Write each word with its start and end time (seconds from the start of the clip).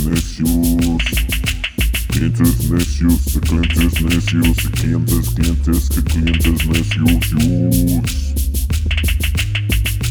necios. 0.00 0.48
Clientes 2.08 2.70
necios, 2.70 3.34
de 3.34 3.40
clientes 3.40 4.02
necios, 4.02 4.56
de 4.56 4.70
clientes, 4.70 5.28
clientes, 5.30 5.88
que 5.88 6.02
clientes 6.02 6.66
necios. 6.66 8.34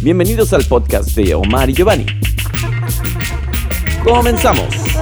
Bienvenidos 0.01 0.53
al 0.53 0.63
podcast 0.65 1.09
de 1.15 1.35
Omar 1.35 1.69
y 1.69 1.73
Giovanni. 1.73 2.05
Comenzamos. 4.03 4.96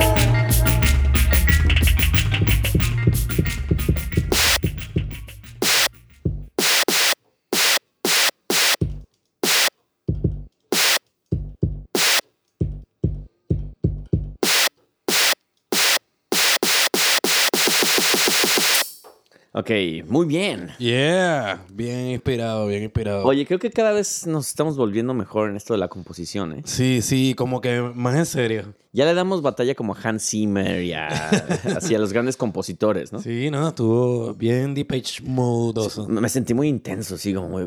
Ok, 19.65 19.71
muy 20.07 20.27
bien. 20.27 20.69
Yeah, 20.77 21.65
bien 21.73 22.11
inspirado, 22.11 22.67
bien 22.67 22.83
inspirado. 22.83 23.25
Oye, 23.25 23.47
creo 23.47 23.57
que 23.57 23.71
cada 23.71 23.93
vez 23.93 24.27
nos 24.27 24.47
estamos 24.47 24.77
volviendo 24.77 25.15
mejor 25.15 25.49
en 25.49 25.55
esto 25.55 25.73
de 25.73 25.79
la 25.79 25.87
composición, 25.87 26.53
¿eh? 26.53 26.61
Sí, 26.65 27.01
sí, 27.01 27.33
como 27.33 27.61
que 27.61 27.81
más 27.81 28.15
en 28.15 28.27
serio. 28.27 28.75
Ya 28.93 29.05
le 29.05 29.15
damos 29.15 29.41
batalla 29.41 29.73
como 29.73 29.95
a 29.95 29.97
Hans 29.99 30.29
Zimmer 30.29 30.83
y 30.83 30.93
a, 30.93 31.07
así 31.77 31.95
a 31.95 31.97
los 31.97 32.13
grandes 32.13 32.37
compositores, 32.37 33.11
¿no? 33.11 33.19
Sí, 33.19 33.49
no, 33.49 33.69
estuvo 33.69 34.35
bien 34.35 34.75
Deep 34.75 34.87
Page 34.87 35.23
modoso. 35.23 36.07
Me 36.09 36.29
sentí 36.29 36.53
muy 36.53 36.67
intenso, 36.67 37.15
así 37.15 37.33
como 37.33 37.49
muy... 37.49 37.65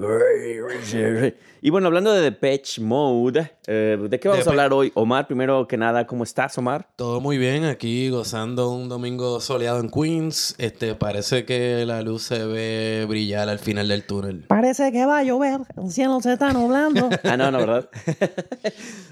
Y 1.60 1.70
bueno, 1.70 1.88
hablando 1.88 2.12
de 2.12 2.22
Depeche 2.22 2.80
Mode, 2.80 3.57
eh, 3.68 3.98
¿de 4.08 4.18
qué 4.18 4.28
vamos 4.28 4.46
a 4.46 4.50
hablar 4.50 4.72
hoy? 4.72 4.90
Omar, 4.94 5.26
primero 5.26 5.68
que 5.68 5.76
nada, 5.76 6.06
¿cómo 6.06 6.24
estás, 6.24 6.56
Omar? 6.58 6.88
Todo 6.96 7.20
muy 7.20 7.36
bien 7.38 7.64
aquí, 7.64 8.08
gozando 8.08 8.70
un 8.70 8.88
domingo 8.88 9.40
soleado 9.40 9.78
en 9.80 9.90
Queens. 9.90 10.54
Este, 10.58 10.94
parece 10.94 11.44
que 11.44 11.84
la 11.86 12.00
luz 12.02 12.22
se 12.22 12.44
ve 12.44 13.04
brillar 13.08 13.48
al 13.48 13.58
final 13.58 13.86
del 13.88 14.04
túnel. 14.04 14.44
Parece 14.48 14.90
que 14.90 15.04
va 15.06 15.18
a 15.18 15.22
llover, 15.22 15.60
el 15.76 15.90
cielo 15.92 16.18
se 16.20 16.32
está 16.32 16.52
nublando. 16.52 17.08
Ah, 17.24 17.36
no, 17.36 17.50
no, 17.50 17.58
¿verdad? 17.58 17.88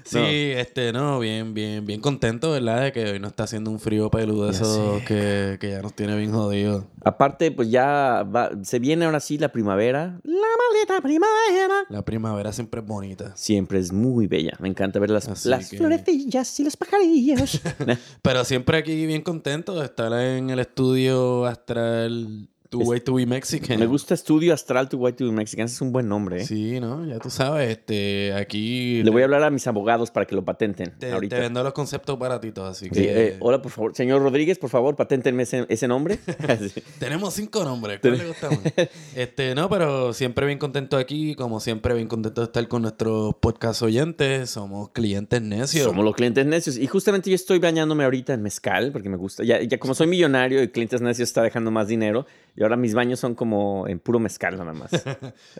Sí, 0.03 0.19
este, 0.55 0.93
no, 0.93 1.19
bien, 1.19 1.53
bien, 1.53 1.85
bien 1.85 1.99
contento, 1.99 2.51
¿verdad? 2.51 2.81
De 2.83 2.91
que 2.93 3.03
hoy 3.11 3.19
no 3.19 3.27
está 3.27 3.43
haciendo 3.43 3.69
un 3.69 3.79
frío 3.79 4.09
peludo 4.09 4.53
sé. 4.53 5.03
que, 5.05 5.57
que 5.59 5.71
ya 5.71 5.81
nos 5.81 5.93
tiene 5.93 6.15
bien 6.15 6.31
jodidos. 6.31 6.85
Aparte, 7.03 7.51
pues 7.51 7.69
ya 7.69 8.23
va- 8.23 8.51
se 8.63 8.79
viene 8.79 9.03
ahora 9.05 9.19
sí 9.19 9.37
la 9.37 9.49
primavera. 9.51 10.17
La 10.23 10.47
maldita 10.57 11.01
primavera. 11.01 11.83
La 11.89 12.01
primavera 12.03 12.53
siempre 12.53 12.79
es 12.79 12.87
bonita. 12.87 13.35
Siempre 13.35 13.79
es 13.79 13.91
muy 13.91 14.27
bella. 14.27 14.46
Me 14.59 14.67
encanta 14.67 14.99
ver 14.99 15.09
las... 15.09 15.27
Así 15.27 15.49
las 15.49 15.69
que- 15.69 15.77
Florecillas 15.77 16.59
y 16.59 16.63
los 16.63 16.77
pajarillos. 16.77 17.59
Pero 18.21 18.43
siempre 18.45 18.77
aquí 18.77 19.05
bien 19.05 19.21
contento 19.21 19.77
de 19.79 19.85
estar 19.85 20.11
en 20.13 20.49
el 20.49 20.59
estudio 20.59 21.45
astral 21.45 22.47
Two 22.69 22.79
Way 22.79 23.01
to 23.01 23.13
Be 23.15 23.25
Mexican. 23.25 23.79
Me 23.79 23.85
gusta 23.85 24.13
Estudio 24.13 24.53
Astral 24.53 24.89
to 24.89 24.97
White 24.97 25.23
to 25.23 25.31
Mexican. 25.31 25.65
Es 25.65 25.81
un 25.81 25.91
buen 25.91 26.07
nombre, 26.07 26.41
¿eh? 26.41 26.45
Sí, 26.45 26.79
¿no? 26.79 27.05
Ya 27.05 27.19
tú 27.19 27.29
sabes, 27.29 27.69
este, 27.69 28.33
aquí 28.33 29.01
Le 29.03 29.11
voy 29.11 29.21
a 29.21 29.25
hablar 29.25 29.43
a 29.43 29.49
mis 29.49 29.67
abogados 29.67 30.11
para 30.11 30.25
que 30.25 30.35
lo 30.35 30.43
patenten 30.43 30.93
te, 30.97 31.11
ahorita. 31.11 31.35
te 31.35 31.41
vendo 31.41 31.63
los 31.63 31.73
conceptos 31.73 32.17
baratitos, 32.19 32.69
así 32.69 32.89
que 32.89 32.95
Sí, 32.95 33.05
eh, 33.07 33.37
hola, 33.39 33.61
por 33.61 33.71
favor. 33.71 33.95
Señor 33.95 34.21
Rodríguez, 34.21 34.57
por 34.57 34.69
favor, 34.69 34.95
paténtenme 34.95 35.43
ese, 35.43 35.65
ese 35.69 35.87
nombre. 35.87 36.19
Tenemos 36.99 37.33
cinco 37.33 37.63
nombres. 37.63 37.99
¿Cuál 38.01 38.17
le 38.17 38.27
gusta 38.27 38.49
más? 38.49 38.59
Este, 39.15 39.55
no, 39.55 39.69
pero 39.69 40.13
siempre 40.13 40.45
bien 40.45 40.59
contento 40.59 40.97
aquí, 40.97 41.35
como 41.35 41.59
siempre 41.59 41.93
bien 41.93 42.07
contento 42.07 42.41
de 42.41 42.45
estar 42.45 42.67
con 42.67 42.83
nuestros 42.83 43.35
podcast 43.35 43.81
oyentes, 43.81 44.49
somos 44.49 44.89
clientes 44.89 45.41
necios. 45.41 45.85
Somos 45.85 46.03
los 46.05 46.15
clientes 46.15 46.45
necios. 46.45 46.77
Y 46.77 46.87
justamente 46.87 47.29
yo 47.29 47.35
estoy 47.35 47.59
bañándome 47.59 48.03
ahorita 48.03 48.33
en 48.33 48.41
mezcal, 48.41 48.91
porque 48.91 49.09
me 49.09 49.17
gusta. 49.17 49.43
Ya, 49.43 49.61
ya 49.61 49.77
como 49.77 49.93
soy 49.93 50.07
millonario 50.07 50.61
y 50.61 50.67
clientes 50.69 51.01
necios 51.01 51.29
está 51.29 51.41
dejando 51.41 51.71
más 51.71 51.87
dinero, 51.87 52.25
y 52.57 52.63
ahora 52.63 52.75
mis 52.75 52.95
baños 52.95 53.19
son 53.19 53.35
como 53.35 53.87
en 53.87 53.99
puro 53.99 54.17
mezcal 54.19 54.57
nada 54.57 54.73
más. 54.73 54.89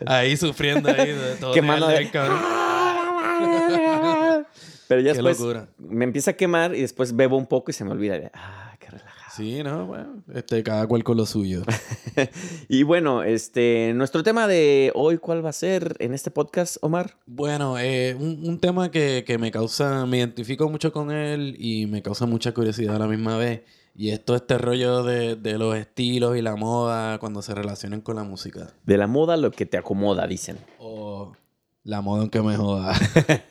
Ahí 0.06 0.36
sufriendo 0.36 0.88
ahí 0.90 1.12
de 1.12 1.36
todo. 1.40 1.54
Quemando 1.54 1.86
de-. 1.86 2.10
Pero 4.88 5.00
ya 5.02 5.12
Qué 5.12 5.18
después 5.18 5.38
locura. 5.38 5.68
me 5.78 6.04
empieza 6.04 6.32
a 6.32 6.34
quemar 6.34 6.74
y 6.74 6.80
después 6.80 7.14
bebo 7.14 7.36
un 7.36 7.46
poco 7.46 7.70
y 7.70 7.74
se 7.74 7.84
me 7.84 7.92
olvida. 7.92 8.18
de, 8.18 8.30
Ah, 8.34 8.74
qué 8.80 8.88
relajado. 8.90 9.18
Sí, 9.36 9.62
no, 9.62 9.86
bueno, 9.86 10.22
este, 10.34 10.62
cada 10.64 10.86
cual 10.86 11.04
con 11.04 11.16
lo 11.16 11.26
suyo. 11.26 11.62
Y 12.68 12.82
bueno, 12.82 13.22
este, 13.22 13.92
nuestro 13.94 14.24
tema 14.24 14.48
de 14.48 14.90
hoy, 14.96 15.18
¿cuál 15.18 15.44
va 15.44 15.50
a 15.50 15.52
ser 15.52 15.94
en 16.00 16.12
este 16.14 16.32
podcast, 16.32 16.78
Omar? 16.80 17.16
Bueno, 17.26 17.78
eh, 17.78 18.16
un, 18.18 18.40
un 18.44 18.58
tema 18.58 18.90
que, 18.90 19.22
que 19.24 19.38
me 19.38 19.52
causa, 19.52 20.04
me 20.06 20.18
identifico 20.18 20.68
mucho 20.68 20.92
con 20.92 21.12
él 21.12 21.54
y 21.58 21.86
me 21.86 22.02
causa 22.02 22.26
mucha 22.26 22.52
curiosidad 22.52 22.96
a 22.96 22.98
la 22.98 23.06
misma 23.06 23.36
vez. 23.36 23.62
Y 23.98 24.10
esto 24.10 24.36
este 24.36 24.58
rollo 24.58 25.02
de, 25.02 25.34
de 25.34 25.58
los 25.58 25.74
estilos 25.74 26.36
y 26.36 26.40
la 26.40 26.54
moda 26.54 27.18
cuando 27.18 27.42
se 27.42 27.52
relacionan 27.52 28.00
con 28.00 28.14
la 28.14 28.22
música. 28.22 28.72
De 28.86 28.96
la 28.96 29.08
moda 29.08 29.36
lo 29.36 29.50
que 29.50 29.66
te 29.66 29.76
acomoda, 29.76 30.24
dicen. 30.28 30.56
O 30.78 31.32
la 31.82 32.00
moda 32.00 32.22
en 32.22 32.30
que 32.30 32.40
me 32.40 32.54
joda. 32.56 32.92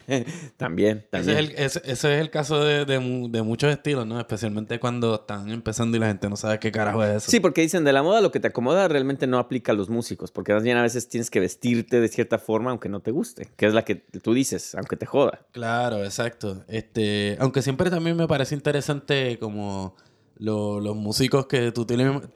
también, 0.58 1.00
Ese 1.00 1.08
también. 1.10 1.38
es, 1.38 1.50
el, 1.50 1.52
ese, 1.58 1.82
ese 1.84 2.16
es 2.16 2.22
el 2.22 2.30
caso 2.30 2.64
de, 2.64 2.86
de 2.86 3.28
de 3.30 3.42
muchos 3.42 3.70
estilos, 3.72 4.08
¿no? 4.08 4.20
Especialmente 4.20 4.80
cuando 4.80 5.16
están 5.16 5.50
empezando 5.50 5.98
y 5.98 6.00
la 6.00 6.08
gente 6.08 6.30
no 6.30 6.38
sabe 6.38 6.60
qué 6.60 6.72
carajo 6.72 7.04
es 7.04 7.24
eso. 7.24 7.32
Sí, 7.32 7.42
porque 7.42 7.60
dicen 7.60 7.84
de 7.84 7.92
la 7.92 8.02
moda 8.02 8.22
lo 8.22 8.32
que 8.32 8.40
te 8.40 8.48
acomoda 8.48 8.88
realmente 8.88 9.28
no 9.28 9.40
aplica 9.40 9.74
a 9.74 9.76
los 9.76 9.90
músicos, 9.90 10.32
porque 10.32 10.54
más 10.54 10.64
bien 10.64 10.78
a 10.78 10.82
veces 10.82 11.10
tienes 11.10 11.30
que 11.30 11.42
vestirte 11.42 12.00
de 12.00 12.08
cierta 12.08 12.38
forma 12.38 12.70
aunque 12.70 12.88
no 12.88 13.02
te 13.02 13.12
guste, 13.12 13.50
que 13.58 13.66
es 13.66 13.74
la 13.74 13.84
que 13.84 13.96
tú 13.96 14.34
dices, 14.34 14.76
aunque 14.76 14.96
te 14.96 15.06
joda. 15.06 15.42
Claro, 15.52 16.06
exacto. 16.06 16.64
Este, 16.70 17.36
aunque 17.42 17.62
siempre 17.62 17.90
también 17.90 18.16
me 18.16 18.28
parece 18.28 18.56
interesante 18.56 19.40
como 19.40 19.96
lo- 20.40 20.80
los 20.80 20.96
músicos 20.96 21.48
que 21.48 21.72
tú 21.72 21.86
te, 21.86 21.96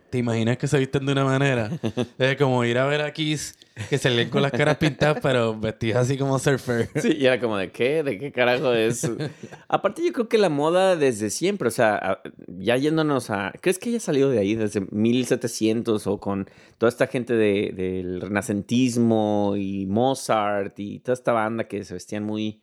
te 0.10 0.18
imaginas 0.18 0.58
que 0.58 0.68
se 0.68 0.78
visten 0.80 1.06
de 1.06 1.12
una 1.12 1.24
manera. 1.26 1.70
Es 2.18 2.36
como 2.38 2.64
ir 2.66 2.78
a 2.78 2.86
ver 2.86 3.02
a 3.02 3.12
Kiss 3.14 3.58
que 3.90 3.98
se 3.98 4.10
leen 4.10 4.30
con 4.30 4.42
las 4.42 4.52
caras 4.52 4.78
pintadas, 4.78 5.20
pero 5.22 5.58
vestidos 5.60 5.98
así 5.98 6.18
como 6.18 6.38
surfer. 6.40 6.90
Sí, 6.96 7.16
y 7.20 7.26
era 7.26 7.40
como 7.40 7.58
de 7.58 7.72
qué, 7.72 8.04
de 8.04 8.18
qué 8.20 8.32
carajo 8.32 8.74
es. 8.74 9.10
Aparte 9.68 10.04
yo 10.06 10.12
creo 10.14 10.28
que 10.30 10.38
la 10.38 10.50
moda 10.50 10.96
desde 10.96 11.30
siempre, 11.30 11.68
o 11.68 11.72
sea, 11.72 12.22
ya 12.48 12.76
yéndonos 12.78 13.30
a, 13.30 13.54
¿crees 13.62 13.80
que 13.80 13.90
haya 13.90 14.00
salido 14.00 14.30
de 14.30 14.40
ahí 14.40 14.56
desde 14.56 14.82
1700 14.92 16.06
o 16.08 16.18
con 16.20 16.48
toda 16.78 16.90
esta 16.90 17.08
gente 17.08 17.34
de- 17.34 17.72
del 17.76 18.22
renacentismo 18.22 19.56
y 19.58 19.86
Mozart 19.88 20.78
y 20.80 21.00
toda 21.00 21.14
esta 21.14 21.32
banda 21.34 21.66
que 21.68 21.84
se 21.84 21.94
vestían 21.94 22.24
muy, 22.24 22.62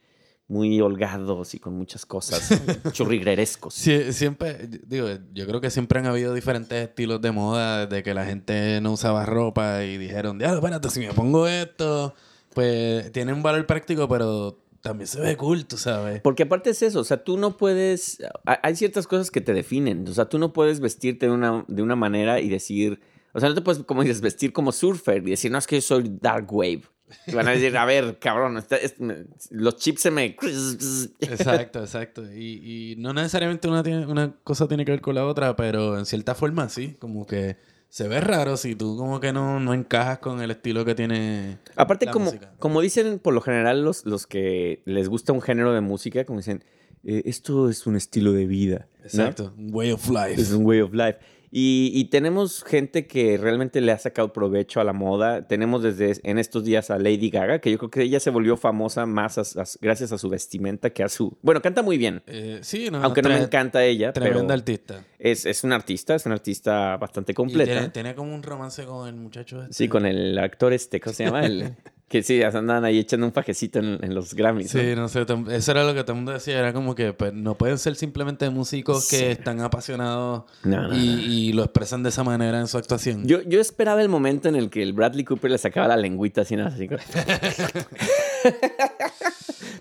muy 0.49 0.81
holgados 0.81 1.55
y 1.55 1.59
con 1.59 1.75
muchas 1.75 2.07
cosas 2.07 2.51
churriguerescos? 2.93 3.75
Sí, 3.75 4.13
siempre, 4.13 4.69
digo, 4.87 5.09
yo 5.33 5.47
creo 5.47 5.61
que 5.61 5.71
siempre 5.71 5.99
han 6.01 6.07
habido 6.07 6.35
diferentes 6.35 6.89
estilos 6.89 7.21
de 7.21 7.33
moda 7.33 7.87
desde 7.87 8.03
que 8.03 8.15
la 8.15 8.25
gente 8.25 8.81
no 8.81 8.93
usaba 8.93 9.25
ropa 9.27 9.85
y 9.85 9.99
dijeron, 9.99 10.39
diablo, 10.39 10.59
espérate, 10.59 10.89
si 10.91 11.01
me 11.01 11.13
pongo 11.13 11.47
esto, 11.47 12.15
pues 12.55 13.13
tiene 13.13 13.33
un 13.33 13.43
valor 13.43 13.67
práctico, 13.67 14.09
pero 14.09 14.59
también 14.81 15.07
se 15.07 15.21
ve 15.21 15.37
cool, 15.37 15.67
tú 15.67 15.77
sabes. 15.77 16.21
Porque 16.23 16.45
aparte 16.45 16.71
es 16.71 16.81
eso, 16.83 17.01
o 17.01 17.05
sea, 17.05 17.23
tú 17.23 17.37
no 17.37 17.57
puedes, 17.57 18.19
ha- 18.47 18.61
hay 18.63 18.75
ciertas 18.77 19.07
cosas 19.07 19.31
que 19.31 19.41
te 19.41 19.53
definen, 19.53 20.07
o 20.09 20.15
sea, 20.15 20.29
tú 20.29 20.39
no 20.39 20.53
puedes 20.53 20.81
vestirte 20.81 21.27
de 21.27 21.33
una, 21.33 21.65
de 21.69 21.83
una 21.83 21.97
manera 21.97 22.41
y 22.41 22.49
decir, 22.49 23.01
o 23.35 23.41
sea, 23.41 23.49
no 23.51 23.55
te 23.55 23.61
puedes, 23.61 23.83
como 23.85 24.03
dices, 24.03 24.21
vestir 24.23 24.53
como 24.53 24.73
surfer 24.73 25.19
y 25.27 25.31
decir, 25.33 25.51
no, 25.53 25.59
es 25.59 25.67
que 25.67 25.77
yo 25.77 25.83
soy 25.83 26.11
dark 26.23 26.47
wave. 26.53 26.83
Y 27.27 27.33
van 27.33 27.49
a 27.49 27.53
decir, 27.53 27.77
a 27.77 27.85
ver, 27.85 28.19
cabrón, 28.19 28.57
esta- 28.59 28.77
es- 28.77 28.97
los 29.51 29.77
chips 29.77 30.03
se 30.03 30.11
me... 30.11 30.37
Exacto, 31.21 31.81
exacto. 31.81 32.23
Y, 32.33 32.93
y 32.93 32.97
no 32.97 33.13
necesariamente 33.13 33.69
una, 33.69 33.83
tiene- 33.83 34.07
una 34.07 34.35
cosa 34.45 34.69
tiene 34.69 34.85
que 34.85 34.93
ver 34.93 35.01
con 35.01 35.15
la 35.15 35.27
otra, 35.27 35.57
pero 35.57 35.99
en 35.99 36.07
cierta 36.07 36.35
forma 36.35 36.69
sí, 36.69 36.97
como 36.99 37.27
que 37.27 37.57
se 37.89 38.07
ve 38.09 38.21
raro 38.21 38.57
si 38.57 38.75
tú 38.75 38.97
como 38.97 39.21
que 39.21 39.33
no, 39.33 39.61
no 39.61 39.73
encajas 39.73 40.19
con 40.19 40.43
el 40.43 40.51
estilo 40.51 40.85
que 40.85 40.95
tiene 40.95 41.59
Aparte, 41.77 42.07
la 42.07 42.13
como, 42.13 42.27
música. 42.27 42.53
como 42.59 42.81
dicen 42.83 43.19
por 43.19 43.33
lo 43.35 43.41
general 43.41 43.83
los, 43.83 44.05
los 44.05 44.27
que 44.27 44.83
les 44.85 45.09
gusta 45.09 45.33
un 45.33 45.41
género 45.41 45.73
de 45.73 45.81
música, 45.81 46.25
como 46.25 46.39
dicen, 46.41 46.63
"Eh, 47.05 47.23
esto 47.25 47.71
es 47.71 47.87
un 47.87 47.97
estilo 47.97 48.33
de 48.33 48.47
vida. 48.47 48.89
¿no? 48.99 49.05
Exacto, 49.05 49.55
un 49.57 49.71
way 49.73 49.91
of 49.93 50.07
life. 50.11 50.39
Es 50.41 50.53
un 50.53 50.67
way 50.67 50.81
of 50.81 50.93
life. 50.93 51.17
Y, 51.51 51.91
y 51.95 52.05
tenemos 52.11 52.63
gente 52.63 53.07
que 53.07 53.39
realmente 53.39 53.81
le 53.81 53.93
ha 53.93 53.99
sacado 53.99 54.33
provecho 54.33 54.81
a 54.81 54.85
la 54.85 54.93
moda. 54.93 55.47
Tenemos 55.49 55.83
desde 55.83 56.21
en 56.29 56.39
estos 56.39 56.65
días 56.65 56.91
a 56.91 56.99
Lady 56.99 57.31
Gaga, 57.31 57.61
que 57.61 57.71
yo 57.71 57.79
creo 57.79 57.91
que 57.91 58.03
ella 58.03 58.21
se 58.21 58.31
volvió 58.31 58.57
famosa 58.57 59.07
más 59.07 59.39
a- 59.39 59.61
a- 59.63 59.65
gracias 59.81 60.13
a 60.13 60.19
su 60.19 60.29
vestimenta 60.29 60.91
que 60.91 61.03
a 61.03 61.09
su... 61.09 61.39
Bueno, 61.43 61.63
canta 61.63 61.83
muy 61.83 61.97
bien, 61.97 62.23
Eh, 62.27 62.59
sí, 62.63 62.91
no, 62.91 63.03
aunque 63.03 63.23
no 63.23 63.31
me 63.31 63.39
encanta 63.39 63.85
ella, 63.85 64.13
pero 64.13 64.27
Tremenda 64.27 64.53
artista. 64.55 65.05
es, 65.19 65.47
es 65.47 65.65
una 65.65 65.77
artista, 65.77 66.15
es 66.15 66.27
una 66.27 66.35
artista 66.35 66.97
bastante 66.99 67.33
Y 67.33 67.35
completa. 67.35 67.73
tiene, 67.73 67.89
tiene 67.89 68.15
como 68.15 68.35
un 68.35 68.43
romance 68.43 68.85
con 68.85 69.09
el 69.09 69.15
muchacho 69.15 69.63
este. 69.63 69.73
Sí, 69.75 69.89
con 69.89 70.05
el 70.07 70.39
actor 70.39 70.73
este, 70.73 71.01
¿cómo 71.01 71.15
se 71.15 71.25
llama? 71.25 71.47
El, 71.47 71.75
que 72.09 72.23
sí, 72.23 72.43
andan 72.43 72.85
ahí 72.87 72.99
echando 72.99 73.27
un 73.27 73.33
fajecito 73.33 73.79
en, 73.81 73.99
en 74.03 74.15
los 74.15 74.33
Grammys. 74.35 74.71
Sí, 74.71 74.95
no 74.97 75.09
sé, 75.09 75.27
eso 75.51 75.71
era 75.71 75.85
lo 75.85 75.93
que 75.95 76.01
todo 76.03 76.13
el 76.13 76.17
mundo 76.17 76.33
decía, 76.33 76.59
era 76.59 76.73
como 76.73 76.95
que 76.95 77.13
pues, 77.13 77.33
no 77.35 77.55
pueden 77.57 77.77
ser 77.79 77.95
simplemente 77.97 78.49
músicos 78.51 79.05
Sí. 79.05 79.17
que 79.19 79.31
están 79.33 79.61
apasionados 79.61 80.45
No, 80.65 80.89
no, 80.89 80.97
y, 80.97 81.53
lo 81.53 81.65
expresan 81.65 82.03
de 82.03 82.09
esa 82.09 82.25
manera 82.25 82.59
en 82.61 82.67
su 82.67 82.79
actuación. 82.79 83.27
Yo, 83.27 83.43
yo 83.43 83.61
esperaba 83.61 84.01
el 84.01 84.09
momento 84.09 84.49
en 84.49 84.57
el 84.57 84.71
que 84.71 84.83
el 84.83 84.95
Bradley 84.95 85.25
Cooper 85.25 85.51
le 85.51 85.59
sacaba 85.59 85.87
la 85.89 85.97
lengüita 85.99 86.41
así, 86.43 86.57
nada, 86.57 86.71
así. 86.75 86.89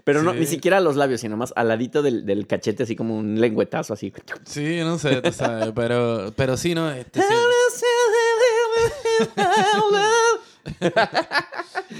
Pero 0.04 0.24
no, 0.24 0.34
Sí. 0.34 0.40
ni 0.40 0.46
siquiera 0.46 0.78
a 0.78 0.82
los 0.82 0.96
labios, 0.96 1.22
sino 1.22 1.36
más 1.38 1.52
al 1.56 1.68
ladito 1.68 2.02
del, 2.02 2.26
del 2.26 2.48
cachete, 2.48 2.84
así 2.84 2.96
como 2.96 3.18
un 3.18 3.40
lengüetazo, 3.42 3.94
así. 3.94 4.14
Sí, 4.46 4.78
no 4.80 4.98
sé, 4.98 5.22
tú 5.22 5.32
sabes, 5.34 5.72
pero, 5.76 6.32
pero 6.36 6.56
sí, 6.58 6.74
no, 6.74 6.90
este, 6.92 7.22
sí. 7.22 7.28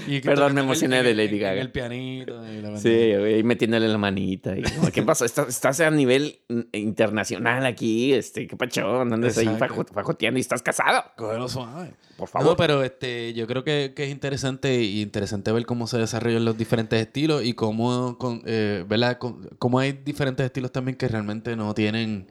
Y 0.06 0.20
Perdón, 0.20 0.54
me 0.54 0.60
emocioné 0.60 0.98
el- 1.00 1.04
de 1.04 1.14
Lady 1.14 1.38
Gaga. 1.38 1.60
El 1.60 1.70
pianito. 1.70 2.42
y 2.46 2.60
la 2.60 2.76
Sí, 2.78 3.14
güey, 3.16 3.42
metiéndole 3.42 3.88
la 3.88 3.98
manita. 3.98 4.56
Y, 4.56 4.62
como, 4.62 4.90
¿Qué 4.90 5.02
pasó? 5.02 5.24
Estás, 5.24 5.48
estás 5.48 5.80
a 5.80 5.90
nivel 5.90 6.38
internacional 6.72 7.64
aquí. 7.66 8.12
Este, 8.12 8.46
¿Qué 8.46 8.56
pacho? 8.56 9.04
No 9.04 9.14
andes 9.14 9.36
ahí 9.38 9.48
fajoteando 9.92 10.38
y 10.38 10.40
estás 10.40 10.62
casado. 10.62 11.04
Cógelo 11.16 11.48
suave. 11.48 11.94
Por 12.16 12.28
No, 12.28 12.32
favor. 12.32 12.56
pero 12.56 12.82
este, 12.82 13.32
yo 13.34 13.46
creo 13.46 13.64
que, 13.64 13.92
que 13.94 14.04
es 14.04 14.10
interesante 14.10 14.82
y 14.82 15.02
interesante 15.02 15.52
ver 15.52 15.66
cómo 15.66 15.86
se 15.86 15.98
desarrollan 15.98 16.44
los 16.44 16.56
diferentes 16.58 17.00
estilos 17.00 17.44
y 17.44 17.52
cómo, 17.54 18.18
con, 18.18 18.42
eh, 18.46 18.84
¿verdad? 18.88 19.18
Con- 19.18 19.48
cómo 19.58 19.78
hay 19.78 19.92
diferentes 19.92 20.44
estilos 20.44 20.72
también 20.72 20.96
que 20.96 21.06
realmente 21.08 21.54
no 21.56 21.74
tienen 21.74 22.26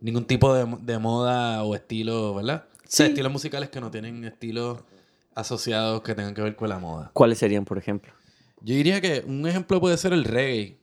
ningún 0.00 0.24
tipo 0.26 0.54
de, 0.54 0.66
de 0.82 0.98
moda 0.98 1.62
o 1.64 1.74
estilo, 1.74 2.34
¿verdad? 2.34 2.64
O 2.74 2.78
sea, 2.88 3.06
Sí. 3.06 3.12
estilos 3.12 3.32
musicales 3.32 3.68
que 3.68 3.80
no 3.80 3.90
tienen 3.90 4.24
estilos 4.24 4.78
asociados 5.36 6.02
que 6.02 6.14
tengan 6.14 6.34
que 6.34 6.42
ver 6.42 6.56
con 6.56 6.68
la 6.68 6.80
moda. 6.80 7.10
¿Cuáles 7.12 7.38
serían, 7.38 7.64
por 7.64 7.78
ejemplo? 7.78 8.12
Yo 8.60 8.74
diría 8.74 9.00
que 9.00 9.22
un 9.26 9.46
ejemplo 9.46 9.80
puede 9.80 9.96
ser 9.96 10.12
el 10.12 10.24
reggae. 10.24 10.78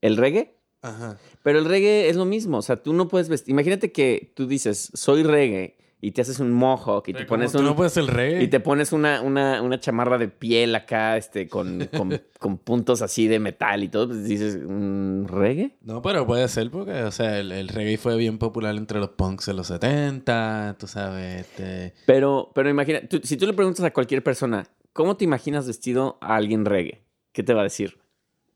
¿El 0.00 0.16
reggae? 0.16 0.56
Ajá. 0.80 1.18
Pero 1.42 1.58
el 1.58 1.66
reggae 1.66 2.08
es 2.08 2.16
lo 2.16 2.24
mismo. 2.24 2.58
O 2.58 2.62
sea, 2.62 2.82
tú 2.82 2.94
no 2.94 3.08
puedes 3.08 3.28
vestir. 3.28 3.52
Imagínate 3.52 3.92
que 3.92 4.32
tú 4.34 4.46
dices, 4.46 4.90
soy 4.94 5.24
reggae, 5.24 5.76
y 6.02 6.12
te 6.12 6.22
haces 6.22 6.40
un 6.40 6.50
mohawk 6.50 7.06
y 7.08 7.12
te 7.12 7.24
pones 7.26 7.54
un. 7.54 7.64
no 7.64 7.76
puedes. 7.76 7.94
Y 8.42 8.48
te 8.48 8.60
pones 8.60 8.92
una, 8.92 9.20
una, 9.20 9.60
una 9.62 9.78
chamarra 9.78 10.16
de 10.18 10.28
piel 10.28 10.74
acá, 10.74 11.16
este, 11.16 11.48
con, 11.48 11.88
con, 11.96 12.20
con 12.38 12.56
puntos 12.58 13.02
así 13.02 13.26
de 13.28 13.38
metal 13.38 13.84
y 13.84 13.88
todo. 13.88 14.08
Pues 14.08 14.24
dices, 14.24 14.56
¿un 14.56 15.26
reggae? 15.28 15.76
No, 15.82 16.00
pero 16.02 16.26
puede 16.26 16.48
ser 16.48 16.70
porque, 16.70 17.02
o 17.02 17.10
sea, 17.10 17.38
el, 17.38 17.52
el 17.52 17.68
reggae 17.68 17.98
fue 17.98 18.16
bien 18.16 18.38
popular 18.38 18.74
entre 18.76 18.98
los 18.98 19.10
punks 19.10 19.48
en 19.48 19.56
los 19.56 19.66
70, 19.66 20.76
tú 20.78 20.86
sabes, 20.86 21.40
este... 21.42 21.94
Pero, 22.06 22.50
pero 22.54 22.70
imagina, 22.70 23.00
tú- 23.08 23.20
si 23.22 23.36
tú 23.36 23.46
le 23.46 23.52
preguntas 23.52 23.84
a 23.84 23.92
cualquier 23.92 24.22
persona, 24.22 24.66
¿cómo 24.92 25.16
te 25.16 25.24
imaginas 25.24 25.66
vestido 25.66 26.16
a 26.20 26.36
alguien 26.36 26.64
reggae? 26.64 27.02
¿Qué 27.32 27.42
te 27.42 27.52
va 27.54 27.60
a 27.60 27.64
decir? 27.64 27.98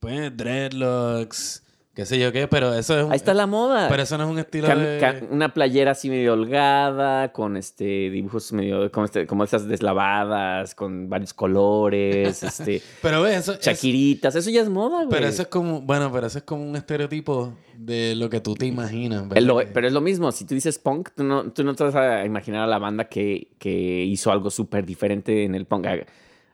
Pues 0.00 0.37
dreadlocks, 0.37 1.62
qué 1.94 2.05
sé 2.06 2.19
yo 2.19 2.32
qué, 2.32 2.49
pero 2.49 2.75
eso 2.75 2.99
es 2.99 3.05
un... 3.05 3.12
Ahí 3.12 3.17
está 3.17 3.35
la 3.35 3.46
moda. 3.46 3.88
Pero 3.88 4.02
eso 4.02 4.19
no 4.19 4.25
es 4.25 4.31
un 4.31 4.38
estilo 4.38 4.67
de... 4.69 4.99
ca- 4.99 5.20
una 5.31 5.55
playera 5.55 5.93
así 5.93 6.11
medio 6.11 6.32
holgada, 6.32 7.32
con 7.32 7.56
este 7.56 8.11
dibujos 8.11 8.52
medio, 8.52 8.91
como, 8.91 9.05
este, 9.06 9.26
como 9.26 9.44
esas 9.44 9.69
deslavadas, 9.69 10.75
con 10.75 11.08
varios 11.08 11.32
colores, 11.35 12.43
este, 12.43 12.82
Pero 13.02 13.23
ve, 13.23 13.37
eso... 13.37 13.52
es- 13.52 13.61
chaquiritas, 13.61 14.35
eso 14.35 14.50
ya 14.50 14.62
es 14.62 14.69
moda, 14.69 15.05
güey. 15.05 15.08
pero 15.11 15.26
eso 15.26 15.43
es 15.43 15.49
como... 15.49 15.81
Bueno, 15.82 16.11
pero 16.12 16.26
eso 16.26 16.38
es 16.38 16.44
como 16.44 16.69
un 16.69 16.76
estereotipo 16.76 17.55
de 17.76 18.14
lo 18.17 18.29
que 18.31 18.40
tú 18.40 18.55
te 18.55 18.67
imaginas, 18.67 19.25
lo- 19.40 19.61
pero 19.73 19.87
es 19.87 19.93
lo 19.93 20.00
mismo, 20.00 20.32
si 20.32 20.44
tú 20.44 20.55
dices 20.55 20.79
punk, 20.79 21.11
tú 21.14 21.23
no, 21.25 21.50
tú 21.52 21.64
no 21.64 21.75
te 21.75 21.85
vas 21.85 21.94
a 21.94 22.25
imaginar 22.25 22.62
a 22.62 22.67
la 22.67 22.79
banda 22.79 23.05
que, 23.05 23.49
que 23.58 24.05
hizo 24.05 24.32
algo 24.32 24.50
súper 24.50 24.85
diferente 24.85 25.44
en 25.44 25.55
el 25.55 25.67
punk. 25.67 25.87
A, 25.87 25.97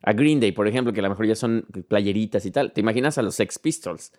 a 0.03 0.13
Green 0.15 0.41
Day, 0.41 0.53
por 0.53 0.67
ejemplo, 0.67 0.93
que 0.93 1.01
a 1.01 1.03
lo 1.03 1.11
mejor 1.11 1.27
ya 1.27 1.35
son 1.35 1.65
playeritas 1.89 2.47
y 2.47 2.51
tal. 2.51 2.73
Te 2.73 2.81
imaginas 2.81 3.19
a 3.19 3.23
los 3.23 3.35
Sex 3.35 3.59
Pistols. 3.59 4.13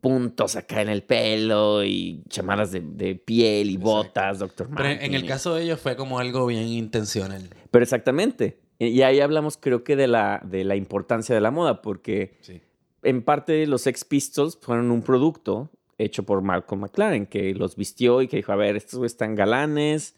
Puntos 0.00 0.56
acá 0.56 0.82
en 0.82 0.88
el 0.88 1.02
pelo 1.02 1.84
y 1.84 2.22
chamarras 2.28 2.72
de, 2.72 2.80
de 2.80 3.14
piel 3.14 3.70
y 3.70 3.74
Exacto. 3.74 3.90
botas, 3.90 4.38
Doctor 4.40 4.68
Pero 4.76 4.88
en, 4.88 5.02
en 5.02 5.14
el 5.14 5.26
caso 5.26 5.54
de 5.54 5.62
ellos 5.64 5.80
fue 5.80 5.96
como 5.96 6.18
algo 6.18 6.46
bien 6.46 6.66
intencional. 6.66 7.48
Pero 7.70 7.82
exactamente. 7.82 8.58
Y 8.78 9.00
ahí 9.02 9.20
hablamos, 9.20 9.56
creo 9.56 9.84
que, 9.84 9.96
de 9.96 10.06
la, 10.06 10.40
de 10.44 10.64
la 10.64 10.76
importancia 10.76 11.34
de 11.34 11.40
la 11.40 11.50
moda, 11.50 11.80
porque 11.82 12.36
Sí. 12.42 12.60
en 13.02 13.22
parte 13.22 13.66
los 13.66 13.82
Sex 13.82 14.04
Pistols 14.04 14.58
fueron 14.60 14.90
un 14.90 15.02
producto 15.02 15.70
hecho 15.98 16.24
por 16.24 16.42
Malcolm 16.42 16.82
McLaren, 16.82 17.24
que 17.26 17.54
los 17.54 17.74
vistió 17.76 18.20
y 18.20 18.28
que 18.28 18.36
dijo, 18.36 18.52
a 18.52 18.56
ver, 18.56 18.76
estos 18.76 19.02
están 19.04 19.34
galanes, 19.34 20.14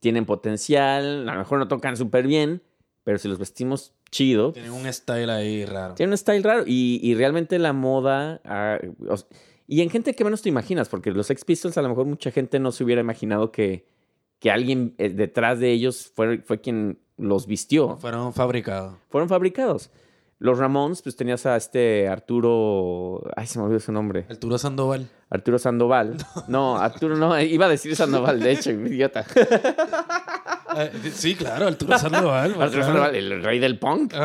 tienen 0.00 0.26
potencial, 0.26 1.26
a 1.28 1.32
lo 1.32 1.38
mejor 1.38 1.58
no 1.58 1.68
tocan 1.68 1.96
súper 1.96 2.26
bien, 2.26 2.60
pero 3.02 3.16
si 3.18 3.28
los 3.28 3.38
vestimos 3.38 3.94
chido, 4.12 4.52
Tienen 4.52 4.70
un 4.70 4.92
style 4.92 5.28
ahí 5.30 5.64
raro. 5.64 5.94
tienen 5.94 6.12
un 6.12 6.18
style 6.18 6.44
raro. 6.44 6.62
Y, 6.66 7.00
y 7.02 7.14
realmente 7.16 7.58
la 7.58 7.72
moda... 7.72 8.40
ah, 8.44 8.78
y 9.66 9.80
en 9.80 9.90
gente 9.90 10.14
que 10.14 10.22
menos 10.22 10.42
te 10.42 10.48
imaginas, 10.50 10.88
porque 10.88 11.10
los 11.10 11.26
Sex 11.26 11.44
Pistols 11.44 11.76
a 11.78 11.82
lo 11.82 11.88
mejor 11.88 12.04
mucha 12.06 12.30
gente 12.30 12.60
no 12.60 12.70
se 12.72 12.84
hubiera 12.84 13.00
imaginado 13.00 13.50
que, 13.50 13.86
que 14.38 14.50
alguien 14.50 14.94
eh, 14.98 15.08
detrás 15.08 15.58
de 15.58 15.70
ellos 15.72 16.12
fue, 16.14 16.38
fue 16.42 16.60
quien 16.60 16.98
los 17.16 17.46
vistió 17.46 17.96
Fueron 17.96 18.32
fabricados. 18.34 18.94
fueron 19.08 19.28
fabricados. 19.28 19.90
Los 20.38 20.58
Ramones, 20.58 21.02
pues 21.02 21.14
tenías 21.14 21.46
a 21.46 21.56
este 21.56 22.08
Arturo. 22.08 23.22
Ay, 23.36 23.46
se 23.46 23.58
me 23.60 23.64
olvidó 23.66 23.78
su 23.78 23.92
nombre. 23.92 24.26
Arturo 24.28 24.58
Sandoval. 24.58 25.08
Arturo 25.30 25.58
Sandoval. 25.58 26.16
No, 26.48 26.76
Arturo 26.78 27.16
no, 27.16 27.40
iba 27.40 27.66
a 27.66 27.68
decir 27.68 27.94
Sandoval, 27.94 28.40
de 28.40 28.50
hecho, 28.52 28.72
idiota. 28.72 29.24
Eh, 30.76 30.90
sí, 31.12 31.34
claro, 31.34 31.66
Arturo 31.68 31.98
Sandoval. 31.98 32.54
Arturo. 32.60 32.82
Sandoval, 32.84 33.14
el 33.14 33.42
rey 33.42 33.58
del 33.58 33.78
punk. 33.78 34.14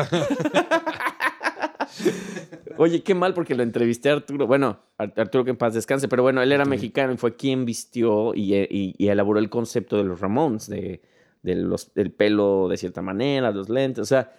Oye, 2.76 3.02
qué 3.02 3.14
mal 3.14 3.34
porque 3.34 3.54
lo 3.56 3.62
entrevisté 3.62 4.10
a 4.10 4.14
Arturo. 4.14 4.46
Bueno, 4.46 4.78
Ar- 4.98 5.12
Arturo 5.16 5.44
que 5.44 5.50
en 5.50 5.56
paz 5.56 5.74
descanse, 5.74 6.06
pero 6.08 6.22
bueno, 6.22 6.42
él 6.42 6.52
era 6.52 6.64
mexicano 6.64 7.12
y 7.12 7.16
fue 7.16 7.34
quien 7.34 7.64
vistió 7.64 8.34
y, 8.34 8.54
eh, 8.54 8.68
y- 8.70 8.94
y 8.96 9.08
elaboró 9.08 9.40
el 9.40 9.50
concepto 9.50 9.96
de 9.96 10.04
los 10.04 10.20
Ramones, 10.20 10.68
de, 10.68 11.00
de 11.42 11.54
los, 11.56 11.92
del 11.94 12.12
pelo 12.12 12.68
de 12.68 12.76
cierta 12.76 13.02
manera, 13.02 13.50
los 13.50 13.68
lentes, 13.68 14.02
o 14.02 14.06
sea, 14.06 14.32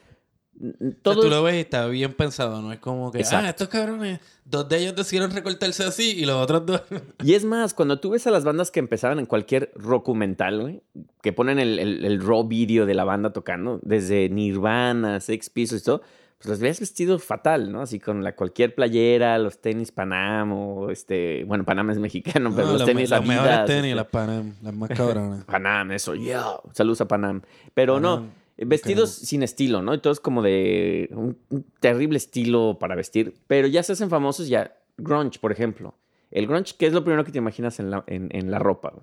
n- 0.61 0.73
O 0.79 0.83
sea, 0.83 0.93
todo... 1.03 1.21
tú 1.21 1.29
lo 1.29 1.43
ves 1.43 1.55
y 1.55 1.59
está 1.59 1.85
bien 1.87 2.13
pensado, 2.13 2.61
no 2.61 2.71
es 2.73 2.79
como 2.79 3.11
que, 3.11 3.19
Exacto. 3.19 3.45
ah, 3.45 3.49
estos 3.49 3.67
cabrones, 3.69 4.19
dos 4.45 4.67
de 4.69 4.77
ellos 4.79 4.95
decidieron 4.95 5.31
recortarse 5.31 5.83
así 5.83 6.11
y 6.17 6.25
los 6.25 6.35
otros 6.35 6.65
dos. 6.65 6.81
Y 7.23 7.33
es 7.33 7.45
más, 7.45 7.73
cuando 7.73 7.99
tú 7.99 8.11
ves 8.11 8.25
a 8.27 8.31
las 8.31 8.43
bandas 8.43 8.71
que 8.71 8.79
empezaban 8.79 9.19
en 9.19 9.25
cualquier 9.25 9.71
documental, 9.75 10.61
güey, 10.61 10.81
que 11.21 11.33
ponen 11.33 11.59
el, 11.59 11.79
el, 11.79 12.05
el 12.05 12.21
raw 12.21 12.43
video 12.47 12.85
de 12.85 12.93
la 12.93 13.03
banda 13.03 13.31
tocando, 13.33 13.79
desde 13.83 14.29
Nirvana, 14.29 15.19
Sex 15.19 15.49
Pistols 15.49 15.81
y 15.81 15.85
todo, 15.85 16.01
pues 16.37 16.47
los 16.51 16.59
veías 16.61 16.79
vestido 16.79 17.19
fatal, 17.19 17.69
¿no? 17.69 17.81
Así 17.81 17.99
con 17.99 18.23
la 18.23 18.33
cualquier 18.33 18.73
playera, 18.73 19.37
los 19.39 19.59
tenis 19.59 19.91
Panam 19.91 20.53
o 20.53 20.89
este, 20.89 21.43
bueno, 21.43 21.65
Panam 21.65 21.89
es 21.89 21.99
mexicano, 21.99 22.51
pero 22.55 22.67
No, 22.67 22.71
los 22.73 22.81
los, 22.81 22.87
tenis 22.87 23.09
los 23.09 23.25
mejores 23.25 23.51
Adidas, 23.51 23.65
tenis, 23.65 23.83
este, 23.83 23.95
las 23.95 24.05
Panam, 24.07 24.53
las 24.61 24.73
más 24.73 24.89
cabronas. 24.89 25.43
Panam, 25.47 25.91
eso, 25.91 26.15
yeah. 26.15 26.45
Saludos 26.71 27.01
a 27.01 27.09
Panam. 27.09 27.41
Pero 27.73 27.99
no, 27.99 28.15
Panam, 28.19 28.31
vestidos 28.65 29.11
sin 29.11 29.43
estilo, 29.43 29.81
¿no? 29.81 29.93
Y 29.93 29.99
todos 29.99 30.19
como 30.19 30.41
de 30.41 31.09
un, 31.13 31.37
un 31.49 31.65
terrible 31.79 32.17
estilo 32.17 32.77
para 32.79 32.95
vestir. 32.95 33.33
Pero 33.47 33.67
ya 33.67 33.83
se 33.83 33.93
hacen 33.93 34.09
famosos 34.09 34.47
ya. 34.47 34.75
Grunge, 34.97 35.39
por 35.39 35.51
ejemplo. 35.51 35.95
El 36.31 36.45
grunge, 36.47 36.75
¿qué 36.77 36.85
es 36.87 36.93
lo 36.93 37.03
primero 37.03 37.23
que 37.23 37.31
te 37.31 37.37
imaginas 37.37 37.79
en 37.79 37.89
la, 37.91 38.03
en, 38.07 38.29
en 38.31 38.51
la 38.51 38.59
ropa? 38.59 38.93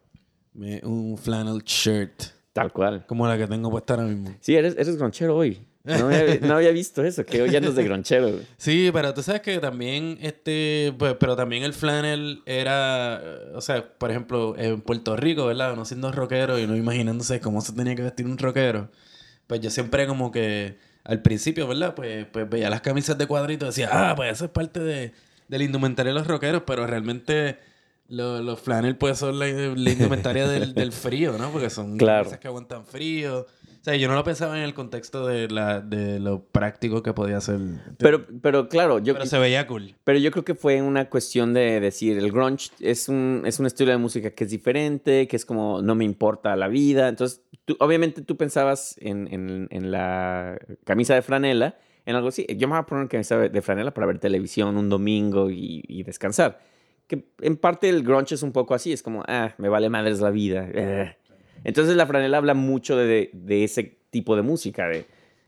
Me- 0.54 0.80
Un 0.84 1.18
flannel 1.18 1.62
shirt, 1.64 2.22
Tal 2.52 2.72
cual. 2.72 3.04
como 3.06 3.26
la 3.26 3.36
que 3.36 3.46
tengo 3.46 3.70
puesta 3.70 3.94
ahora 3.94 4.06
mismo. 4.06 4.34
Sí, 4.40 4.54
eres, 4.54 4.74
eres 4.78 4.96
gronchero 4.96 5.36
hoy. 5.36 5.58
No 5.84 6.06
había, 6.08 6.38
no 6.40 6.56
había 6.56 6.72
visto 6.72 7.04
eso, 7.04 7.24
que 7.24 7.42
hoy 7.42 7.54
andas 7.54 7.76
de 7.76 7.84
gronchero. 7.84 8.28
güey. 8.30 8.42
Sí, 8.56 8.90
pero 8.92 9.14
tú 9.14 9.22
sabes 9.22 9.40
que 9.42 9.58
también, 9.60 10.18
este, 10.20 10.92
pues, 10.98 11.14
pero 11.20 11.36
también 11.36 11.62
el 11.62 11.72
flannel 11.74 12.42
era, 12.44 13.20
o 13.54 13.60
sea, 13.60 13.88
por 13.96 14.10
ejemplo, 14.10 14.54
en 14.58 14.80
Puerto 14.80 15.14
Rico, 15.16 15.46
¿verdad? 15.46 15.74
Uno 15.74 15.84
siendo 15.84 16.10
rockero 16.10 16.58
y 16.58 16.66
no 16.66 16.76
imaginándose 16.76 17.38
cómo 17.40 17.60
se 17.60 17.72
tenía 17.72 17.94
que 17.94 18.02
vestir 18.02 18.26
un 18.26 18.36
rockero. 18.36 18.88
Pues 19.46 19.60
yo 19.60 19.70
siempre 19.70 20.06
como 20.06 20.30
que, 20.32 20.78
al 21.04 21.22
principio, 21.22 21.68
¿verdad? 21.68 21.94
Pues, 21.94 22.26
pues 22.32 22.48
veía 22.48 22.68
las 22.70 22.80
camisas 22.80 23.16
de 23.18 23.26
cuadrito 23.26 23.66
y 23.66 23.68
decía, 23.68 23.88
ah, 23.92 24.14
pues 24.16 24.32
eso 24.32 24.44
es 24.46 24.50
parte 24.50 24.80
de, 24.80 25.12
del 25.48 25.62
indumentario 25.62 26.12
de 26.12 26.18
los 26.18 26.26
rockeros, 26.26 26.62
pero 26.66 26.86
realmente 26.86 27.58
lo- 28.08 28.42
los 28.42 28.60
flannel 28.60 28.96
pues 28.96 29.18
son 29.18 29.38
la, 29.38 29.46
la 29.46 29.90
indumentaria 29.90 30.48
del, 30.48 30.74
del 30.74 30.92
frío, 30.92 31.36
¿no? 31.38 31.50
Porque 31.50 31.70
son 31.70 31.96
Claro. 31.96 32.24
camisas 32.24 32.40
que 32.40 32.48
aguantan 32.48 32.84
frío. 32.86 33.46
Sea, 33.86 33.94
yo 33.94 34.08
no 34.08 34.14
lo 34.16 34.24
pensaba 34.24 34.56
en 34.58 34.64
el 34.64 34.74
contexto 34.74 35.28
de, 35.28 35.46
la, 35.48 35.80
de 35.80 36.18
lo 36.18 36.42
práctico 36.42 37.04
que 37.04 37.12
podía 37.12 37.40
ser. 37.40 37.60
Pero, 37.98 38.26
pero 38.42 38.68
claro, 38.68 38.98
yo, 38.98 39.14
Pero 39.14 39.26
se 39.26 39.38
veía 39.38 39.64
cool. 39.68 39.94
pero 40.02 40.18
yo 40.18 40.32
creo 40.32 40.44
que 40.44 40.56
fue 40.56 40.82
una 40.82 41.08
cuestión 41.08 41.54
de 41.54 41.78
decir, 41.78 42.18
el 42.18 42.32
grunge 42.32 42.70
es 42.80 43.08
un, 43.08 43.42
es 43.46 43.60
un 43.60 43.66
estilo 43.66 43.92
de 43.92 43.98
música 43.98 44.30
que 44.32 44.42
es 44.42 44.50
diferente, 44.50 45.28
que 45.28 45.36
es 45.36 45.44
como, 45.44 45.82
no 45.82 45.94
me 45.94 46.04
importa 46.04 46.56
la 46.56 46.66
vida. 46.66 47.06
Entonces, 47.08 47.42
tú- 47.64 47.76
obviamente 47.78 48.22
tú 48.22 48.36
pensabas 48.36 48.96
en, 48.98 49.28
en- 49.32 49.68
en 49.70 49.92
la 49.92 50.58
camisa 50.82 51.14
de 51.14 51.22
franela, 51.22 51.76
en 52.06 52.16
algo 52.16 52.26
así. 52.30 52.44
Yo 52.56 52.66
me 52.66 52.72
voy 52.72 52.80
a 52.80 52.86
poner 52.86 53.02
una 53.02 53.08
camisa 53.08 53.38
de 53.38 53.62
franela 53.62 53.94
para 53.94 54.08
ver 54.08 54.18
televisión 54.18 54.76
un 54.76 54.88
domingo 54.88 55.48
y, 55.48 55.84
y 55.86 56.02
descansar. 56.02 56.58
Que 57.06 57.24
en 57.40 57.56
parte 57.56 57.88
el 57.88 58.02
grunge 58.02 58.34
es 58.34 58.42
un 58.42 58.50
poco 58.50 58.74
así, 58.74 58.92
es 58.92 59.00
como, 59.00 59.22
ah, 59.28 59.54
me 59.58 59.68
vale 59.68 59.88
madres 59.90 60.18
la 60.20 60.30
vida. 60.30 60.68
eh. 60.74 61.16
Entonces 61.66 61.96
la 61.96 62.06
franela 62.06 62.36
habla 62.38 62.54
mucho 62.54 62.96
de, 62.96 63.28
de 63.32 63.64
ese 63.64 63.98
tipo 64.10 64.36
de 64.36 64.42
música, 64.42 64.86
de... 64.86 65.04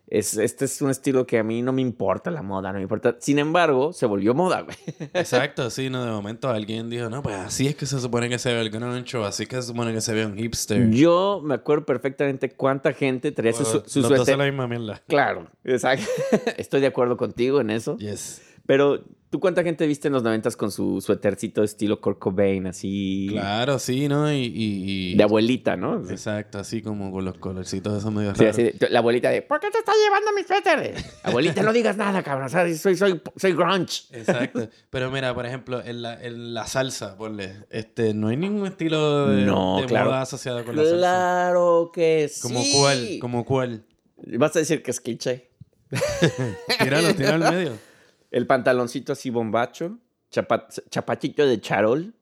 Es, 0.09 0.37
este 0.37 0.65
es 0.65 0.81
un 0.83 0.91
estilo 0.91 1.27
que 1.27 1.39
a 1.39 1.45
mí 1.45 1.61
no 1.63 1.71
me 1.73 1.83
importa 1.83 2.31
la 2.31 2.43
moda, 2.43 2.73
no 2.73 2.79
me 2.79 2.83
importa. 2.83 3.17
Sin 3.21 3.39
embargo, 3.39 3.93
se 3.93 4.05
volvió 4.07 4.35
moda, 4.35 4.63
güey. 4.63 4.77
Exacto, 5.15 5.71
sí, 5.71 5.91
no, 5.91 6.05
de 6.05 6.11
momento 6.11 6.49
alguien 6.49 6.89
dijo, 6.91 7.09
no, 7.09 7.23
pues 7.23 7.37
así 7.37 7.69
es 7.69 7.77
que 7.77 7.87
se 7.87 8.01
supone 8.01 8.29
que 8.29 8.39
se 8.39 8.53
ve 8.53 8.61
el 8.63 8.71
grunge, 8.71 9.17
o 9.19 9.25
así 9.25 9.47
que 9.47 9.57
se 9.57 9.63
supone 9.63 9.93
que 9.93 10.01
se 10.01 10.13
ve 10.15 10.27
un 10.27 10.35
hipster. 10.37 10.91
Yo 10.91 11.41
me 11.45 11.55
acuerdo 11.55 11.85
perfectamente 11.85 12.49
cuánta 12.51 12.95
gente 12.95 13.31
traía 13.33 13.53
su, 13.53 13.65
su, 13.65 13.75
Los 13.75 13.93
su 13.93 14.01
dos 14.01 14.09
son 14.09 14.17
suéter. 14.17 14.39
la 14.39 14.45
misma 14.47 14.67
mierda. 14.67 15.01
Claro, 15.07 15.47
exacto. 15.63 16.07
Estoy 16.57 16.81
de 16.81 16.87
acuerdo 16.89 17.17
contigo 17.19 17.61
en 17.61 17.69
eso. 17.71 17.97
Yes. 17.99 18.41
Pero 18.67 19.05
¿Tú 19.31 19.41
cuánta 19.41 19.63
gente 19.63 19.87
viste 19.87 20.09
en 20.09 20.15
los 20.15 20.23
noventas 20.23 20.57
con 20.57 20.71
su 20.73 21.03
suétercito 21.03 21.63
estilo 21.63 22.01
Kurt 22.01 22.19
Cobain, 22.19 22.67
así 22.67 23.27
Claro, 23.31 23.79
sí, 23.79 24.09
¿no? 24.09 24.33
Y, 24.33 24.37
y- 24.47 25.13
y- 25.13 25.15
de 25.17 25.23
abuelita, 25.23 25.77
¿no? 25.77 26.01
Exacto, 26.09 26.59
así 26.59 26.81
como 26.81 27.13
con 27.13 27.27
los 27.27 27.37
colorcitos 27.37 27.99
esos 27.99 28.11
medio 28.11 28.35
Sí, 28.35 28.41
raros. 28.41 28.55
así 28.55 28.63
de- 28.63 28.89
la 28.89 29.01
abuelita 29.01 29.29
de, 29.29 29.43
¿por 29.43 29.61
qué 29.61 29.71
te 29.71 29.79
estás 29.79 29.95
llevando 30.03 30.33
mi 30.33 30.43
suéter? 30.45 30.95
abuelita, 31.25 31.63
no 31.63 31.75
digas 31.75 31.99
nada, 31.99 32.23
cabrón. 32.23 32.47
o 32.47 32.49
sea, 32.49 32.75
soy, 32.75 32.97
soy, 32.97 33.21
soy 33.37 33.53
grunge. 33.53 34.05
Exacto. 34.13 34.67
Pero 34.89 35.11
mira, 35.11 35.35
por 35.35 35.45
ejemplo, 35.45 35.83
en 35.85 36.01
la, 36.01 36.23
en 36.25 36.55
la 36.55 36.67
salsa, 36.67 37.19
ponle, 37.19 37.67
este, 37.69 38.15
no 38.15 38.29
hay 38.29 38.39
ningún 38.39 38.67
estilo 38.67 39.29
de, 39.29 39.45
No, 39.45 39.83
de 39.83 39.87
claro. 39.89 40.07
moda 40.07 40.23
asociado 40.23 40.65
con 40.65 40.75
la 40.75 40.83
salsa. 40.85 40.97
Claro 40.97 41.91
que 41.93 42.31
sí. 42.33 42.41
¿Como 42.41 42.63
cuál? 42.73 43.09
¿Como 43.21 43.45
cuál? 43.45 43.85
Vas 44.39 44.57
a 44.57 44.61
decir 44.61 44.83
que 44.83 44.91
es 44.91 45.03
cliché. 45.03 45.51
Tíralo, 46.83 47.15
tíralo 47.15 47.47
al 47.47 47.55
medio. 47.55 47.88
El 48.31 48.47
pantaloncito 48.47 49.13
así 49.13 49.31
bombacho, 49.31 49.99
chapa- 50.31 50.69
chapachito 50.91 51.47
de 51.47 51.61
charol, 51.61 52.15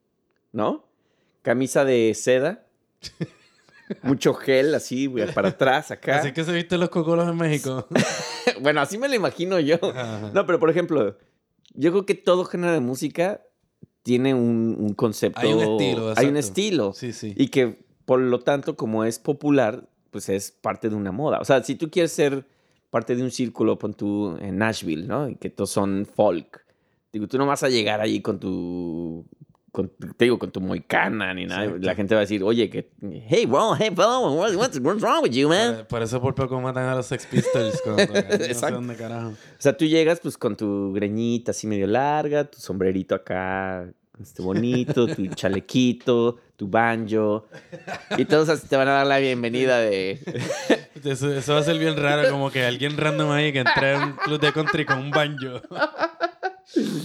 ¿no? 0.52 0.84
Camisa 1.42 1.84
de 1.84 2.12
seda, 2.14 2.66
mucho 4.02 4.34
gel 4.34 4.75
así 4.75 5.06
güey, 5.06 5.32
para 5.32 5.48
atrás 5.50 5.90
acá. 5.90 6.18
Así 6.18 6.32
que 6.32 6.44
se 6.44 6.52
visten 6.52 6.80
los 6.80 6.90
cocolos 6.90 7.28
en 7.28 7.36
México. 7.36 7.86
bueno, 8.60 8.80
así 8.80 8.98
me 8.98 9.08
lo 9.08 9.14
imagino 9.14 9.58
yo. 9.60 9.76
Ajá. 9.82 10.30
No, 10.34 10.46
pero 10.46 10.58
por 10.58 10.70
ejemplo, 10.70 11.16
yo 11.75 11.90
creo 11.92 12.06
que 12.06 12.14
todo 12.14 12.44
género 12.44 12.72
de 12.72 12.80
música 12.80 13.42
tiene 14.02 14.34
un, 14.34 14.76
un 14.78 14.94
concepto. 14.94 15.40
Hay 15.40 15.52
un 15.52 15.60
estilo, 15.60 16.12
Hay 16.16 16.26
un 16.26 16.36
estilo. 16.36 16.92
Sí, 16.92 17.12
sí. 17.12 17.34
Y 17.36 17.48
que 17.48 17.84
por 18.04 18.20
lo 18.20 18.38
tanto, 18.40 18.76
como 18.76 19.04
es 19.04 19.18
popular, 19.18 19.88
pues 20.10 20.28
es 20.28 20.50
parte 20.52 20.88
de 20.88 20.94
una 20.94 21.10
moda. 21.12 21.38
O 21.40 21.44
sea, 21.44 21.62
si 21.64 21.75
tú 21.75 21.90
quieres 21.90 22.12
ser 22.12 22.46
parte 22.90 23.14
de 23.16 23.23
un 23.23 23.31
círculo, 23.31 23.78
pon 23.78 23.95
tú 23.95 24.37
en 24.40 24.59
Nashville, 24.59 25.07
¿no? 25.07 25.28
Y 25.28 25.37
que 25.37 25.50
todos 25.50 25.71
son 25.71 26.07
folk. 26.07 26.64
Digo, 27.12 27.26
tú 27.28 27.38
no 27.38 27.47
vas 27.47 27.62
a 27.62 27.69
llegar 27.69 28.00
allí 28.00 28.21
con 28.21 28.38
tu. 28.38 29.25
Con, 29.73 29.90
te 30.16 30.25
digo, 30.25 30.38
con 30.38 30.50
tu 30.50 30.61
moicana 30.62 31.35
ni 31.35 31.45
nada. 31.45 31.64
Exacto. 31.64 31.87
La 31.87 31.95
gente 31.95 32.14
va 32.14 32.21
a 32.21 32.25
decir, 32.25 32.43
oye, 32.43 32.71
que. 32.71 32.90
Hey, 33.28 33.45
bro, 33.47 33.75
hey, 33.78 33.90
bro, 33.90 34.33
what- 34.35 34.55
what's, 34.57 34.78
what's 34.81 35.02
wrong 35.02 35.23
with 35.23 35.33
you, 35.33 35.49
man? 35.49 35.76
Por, 35.76 35.87
por 35.88 36.02
eso 36.02 36.21
por 36.21 36.35
poco 36.35 36.59
matan 36.61 36.88
a 36.88 36.95
los 36.95 37.07
Sex 37.07 37.26
Pistols 37.26 37.81
cuando 37.83 38.07
tocan. 38.07 38.25
No 38.31 38.37
sé 38.38 38.47
Exacto. 38.47 38.76
dónde 38.76 38.97
carajo. 38.97 39.28
O 39.31 39.35
sea, 39.59 39.76
tú 39.76 39.85
llegas 39.85 40.21
pues 40.21 40.38
con 40.38 40.57
tu 40.57 40.93
greñita 40.95 41.50
así 41.50 41.66
medio 41.66 41.87
larga, 41.87 42.45
tu 42.45 42.59
sombrerito 42.59 43.14
acá, 43.14 43.87
este 44.21 44.43
bonito, 44.43 45.07
tu 45.07 45.26
chalequito, 45.35 46.37
tu 46.56 46.68
banjo. 46.68 47.46
Y 48.16 48.25
todos 48.25 48.48
así 48.48 48.66
te 48.66 48.76
van 48.76 48.88
a 48.88 48.92
dar 48.92 49.06
la 49.06 49.18
bienvenida 49.18 49.78
de... 49.78 50.20
Eso, 51.04 51.32
eso 51.32 51.52
va 51.54 51.60
a 51.60 51.62
ser 51.62 51.78
bien 51.78 51.96
raro, 51.96 52.28
como 52.30 52.50
que 52.50 52.64
alguien 52.64 52.96
random 52.96 53.30
ahí 53.30 53.52
que 53.52 53.60
entre 53.60 53.94
a 53.94 53.98
un 53.98 54.12
club 54.16 54.40
de 54.40 54.52
country 54.52 54.84
con 54.84 54.98
un 54.98 55.10
banjo. 55.12 55.60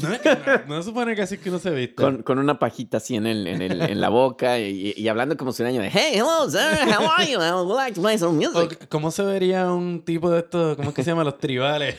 No, 0.02 0.14
es 0.14 0.20
que 0.22 0.30
no, 0.68 0.76
no 0.78 0.82
supone 0.84 1.16
que 1.16 1.22
así 1.22 1.38
que 1.38 1.50
uno 1.50 1.60
se 1.60 1.70
viste. 1.70 1.94
Con, 1.96 2.24
con 2.24 2.40
una 2.40 2.58
pajita 2.58 2.98
así 2.98 3.16
en, 3.16 3.28
el, 3.28 3.46
en, 3.46 3.62
el- 3.62 3.80
en 3.82 4.02
la 4.02 4.10
boca 4.10 4.58
y, 4.60 4.94
y 4.98 5.08
hablando 5.08 5.38
como 5.38 5.52
sureño 5.54 5.82
de 5.82 5.92
Hey, 5.92 6.14
hello, 6.16 6.50
sir, 6.50 6.60
how 6.98 7.12
are 7.12 7.32
you? 7.32 7.40
I 7.40 7.52
would 7.52 7.76
like 7.78 7.94
to 7.94 8.02
play 8.02 8.18
some 8.18 8.44
O, 8.44 8.52
music. 8.62 8.88
¿Cómo 8.90 9.12
se 9.12 9.22
vería 9.24 9.72
un 9.72 10.04
tipo 10.04 10.32
de 10.32 10.40
estos, 10.40 10.76
cómo 10.78 10.90
es 10.90 10.96
que 10.96 11.04
se 11.04 11.12
llama? 11.12 11.24
Los 11.24 11.38
tribales. 11.38 11.96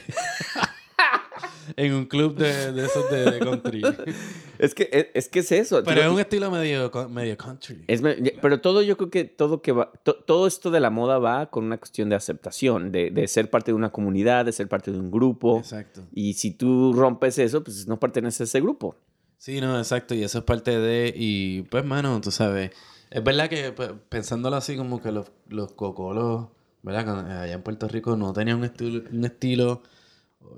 En 1.76 1.94
un 1.94 2.06
club 2.06 2.36
de, 2.36 2.72
de 2.72 2.84
esos 2.84 3.10
de, 3.10 3.30
de 3.30 3.38
country. 3.38 3.82
Es 4.58 4.74
que 4.76 4.88
es, 4.92 5.06
es 5.14 5.28
que 5.28 5.40
es 5.40 5.50
eso. 5.50 5.82
Pero 5.84 6.02
es 6.02 6.08
un 6.08 6.20
estilo 6.20 6.48
medio, 6.50 6.88
medio 7.10 7.36
country. 7.36 7.82
Es 7.88 8.00
me- 8.00 8.14
pero 8.40 8.60
todo 8.60 8.80
yo 8.82 8.96
creo 8.96 9.10
que 9.10 9.24
todo 9.24 9.60
que 9.60 9.72
va, 9.72 9.90
to- 10.04 10.14
todo 10.14 10.46
esto 10.46 10.70
de 10.70 10.78
la 10.78 10.90
moda 10.90 11.18
va 11.18 11.46
con 11.50 11.64
una 11.64 11.78
cuestión 11.78 12.08
de 12.10 12.14
aceptación, 12.14 12.92
de, 12.92 13.10
de 13.10 13.26
ser 13.26 13.50
parte 13.50 13.72
de 13.72 13.74
una 13.74 13.90
comunidad, 13.90 14.44
de 14.44 14.52
ser 14.52 14.68
parte 14.68 14.92
de 14.92 14.98
un 15.00 15.10
grupo. 15.10 15.58
Exacto. 15.58 16.02
Y 16.14 16.34
si 16.34 16.52
tú 16.52 16.92
rompes 16.92 17.38
eso, 17.38 17.64
pues 17.64 17.88
no 17.88 17.98
perteneces 17.98 18.40
a 18.42 18.44
ese 18.44 18.60
grupo. 18.60 18.94
Sí, 19.36 19.60
no, 19.60 19.76
exacto. 19.76 20.14
Y 20.14 20.22
eso 20.22 20.38
es 20.38 20.44
parte 20.44 20.78
de. 20.78 21.12
Y 21.16 21.62
pues, 21.62 21.84
mano, 21.84 22.20
tú 22.20 22.30
sabes. 22.30 22.70
Es 23.10 23.24
verdad 23.24 23.48
que 23.48 23.72
pues, 23.72 23.90
pensándolo 24.08 24.54
así, 24.54 24.76
como 24.76 25.02
que 25.02 25.10
los, 25.10 25.26
los 25.48 25.72
cocolos, 25.72 26.46
¿verdad? 26.82 27.42
Allá 27.42 27.52
en 27.54 27.62
Puerto 27.62 27.88
Rico 27.88 28.16
no 28.16 28.32
tenían 28.32 28.58
un 28.58 28.64
estilo, 28.64 29.02
un 29.10 29.24
estilo 29.24 29.82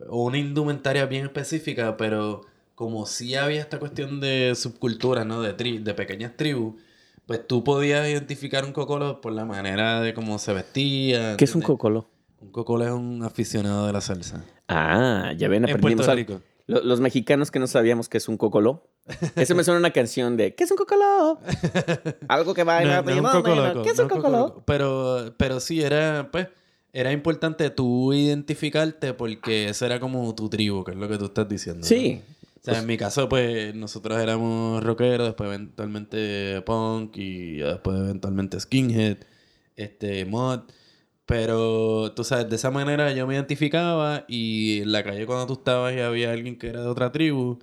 o 0.09 0.25
una 0.25 0.39
indumentaria 0.39 1.07
bien 1.07 1.25
específica, 1.25 1.97
pero 1.97 2.43
como 2.75 3.07
sí 3.07 3.35
había 3.35 3.61
esta 3.61 3.79
cuestión 3.79 4.21
de 4.21 4.55
subcultura, 4.57 5.25
¿no? 5.25 5.41
De, 5.43 5.57
tri- 5.57 5.83
de 5.83 5.95
pequeñas 5.95 6.33
tribus, 6.37 6.75
pues 7.27 7.47
tú 7.47 7.65
podías 7.65 8.07
identificar 8.09 8.65
un 8.65 8.73
cocolo 8.73 9.21
por 9.21 9.33
la 9.33 9.45
manera 9.45 10.01
de 10.01 10.13
cómo 10.15 10.39
se 10.39 10.53
vestía. 10.53 11.37
¿Qué 11.37 11.45
es 11.45 11.55
un 11.55 11.61
¿entiendes? 11.63 11.67
cocolo? 11.67 12.09
Un 12.41 12.51
cocolo 12.51 12.85
es 12.85 12.91
un 12.93 13.23
aficionado 13.23 13.87
de 13.87 13.93
la 13.93 14.01
salsa. 14.01 14.45
Ah, 14.69 15.33
ya 15.37 15.49
ven, 15.49 15.65
En 15.65 15.71
aprendimos 15.71 16.07
Puerto 16.07 16.11
algo. 16.13 16.35
Rico. 16.35 16.45
Lo- 16.67 16.83
Los 16.83 17.01
mexicanos 17.01 17.51
que 17.51 17.59
no 17.59 17.67
sabíamos 17.67 18.09
que 18.09 18.17
es 18.19 18.29
un 18.29 18.37
cocoló. 18.37 18.87
Eso 19.37 19.55
me 19.55 19.65
suena 19.65 19.77
a 19.77 19.81
una 19.81 19.91
canción 19.93 20.37
de 20.39 20.55
¿Qué 20.55 20.65
es 20.65 20.71
un 20.71 20.77
cocoló? 20.79 21.39
Algo 22.29 22.55
que 22.55 22.63
No, 22.63 22.67
baila. 22.67 22.97
no 22.97 23.03
bueno, 23.43 23.67
loco, 23.69 23.83
¿Qué 23.83 23.91
es 23.91 23.97
no 23.99 24.05
un 24.05 24.11
es 24.11 24.17
un 24.17 24.23
cocoló? 24.23 24.39
coco 24.39 24.49
loco. 24.55 24.63
Pero, 24.67 25.35
pero 25.37 25.61
sí, 25.61 25.83
era, 25.83 26.29
pues, 26.33 26.49
era 26.95 27.11
importante 27.11 27.69
tú 27.71 28.13
identificarte 28.13 29.15
porque 29.15 29.69
eso 29.69 29.85
era 29.85 29.99
como 29.99 30.33
tu 30.35 30.49
tribu, 30.49 30.85
que 30.85 30.93
es 30.93 30.97
lo 30.97 31.09
que 31.09 31.19
tú 31.19 31.25
estás 31.25 31.49
diciendo. 31.49 31.81
¿no? 31.81 31.87
Sí. 31.87 32.23
O 32.61 32.65
sea, 32.65 32.79
en 32.79 32.87
mi 32.87 32.97
caso, 32.97 33.29
pues, 33.29 33.75
nosotros 33.75 34.19
éramos 34.19 34.83
rockeros, 34.83 35.27
después 35.27 35.49
eventualmente 35.49 36.63
punk 36.63 37.17
y 37.17 37.57
después 37.57 37.99
eventualmente 37.99 38.59
skinhead, 38.61 39.19
este, 39.77 40.25
mod. 40.25 40.61
Pero, 41.27 42.13
tú 42.15 42.23
sabes, 42.23 42.49
de 42.49 42.57
esa 42.57 42.71
manera 42.71 43.13
yo 43.13 43.27
me 43.27 43.35
identificaba 43.35 44.25
y 44.29 44.81
en 44.83 44.93
la 44.93 45.03
calle 45.03 45.27
cuando 45.27 45.47
tú 45.49 45.55
estabas 45.55 45.95
y 45.95 46.01
había 46.01 46.33
alguien 46.33 46.57
que 46.59 46.69
era 46.69 46.81
de 46.81 46.87
otra 46.87 47.11
tribu, 47.11 47.59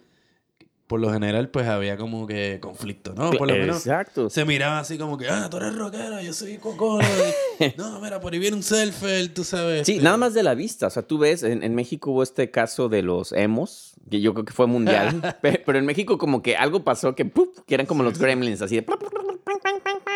por 0.91 0.99
lo 0.99 1.09
general, 1.13 1.47
pues 1.47 1.67
había 1.67 1.95
como 1.95 2.27
que 2.27 2.59
conflicto, 2.61 3.13
¿no? 3.15 3.31
Por 3.31 3.47
lo 3.47 3.53
menos 3.55 3.77
Exacto. 3.77 4.29
se 4.29 4.43
miraba 4.43 4.79
así 4.79 4.97
como 4.97 5.17
que, 5.17 5.29
ah, 5.29 5.47
tú 5.49 5.55
eres 5.55 5.73
rockero, 5.73 6.19
yo 6.21 6.33
soy 6.33 6.57
cocolo. 6.57 7.01
no, 7.77 8.01
mira, 8.01 8.19
por 8.19 8.33
ahí 8.33 8.39
viene 8.39 8.57
un 8.57 8.63
surfer, 8.63 9.33
tú 9.33 9.45
sabes. 9.45 9.85
Sí, 9.85 9.93
este, 9.93 10.03
nada 10.03 10.17
más 10.17 10.33
de 10.33 10.43
la 10.43 10.53
vista. 10.53 10.87
O 10.87 10.89
sea, 10.89 11.03
tú 11.03 11.17
ves, 11.17 11.43
en, 11.43 11.63
en 11.63 11.75
México 11.75 12.11
hubo 12.11 12.23
este 12.23 12.51
caso 12.51 12.89
de 12.89 13.03
los 13.03 13.31
emos, 13.31 13.93
que 14.09 14.19
yo 14.19 14.33
creo 14.33 14.43
que 14.43 14.51
fue 14.51 14.67
mundial. 14.67 15.37
pe- 15.41 15.63
pero 15.65 15.79
en 15.79 15.85
México 15.85 16.17
como 16.17 16.41
que 16.41 16.57
algo 16.57 16.83
pasó 16.83 17.15
que, 17.15 17.23
¡pup! 17.23 17.59
que 17.65 17.73
eran 17.75 17.85
como 17.87 18.03
los 18.03 18.19
gremlins, 18.19 18.61
así 18.61 18.75
de... 18.75 18.85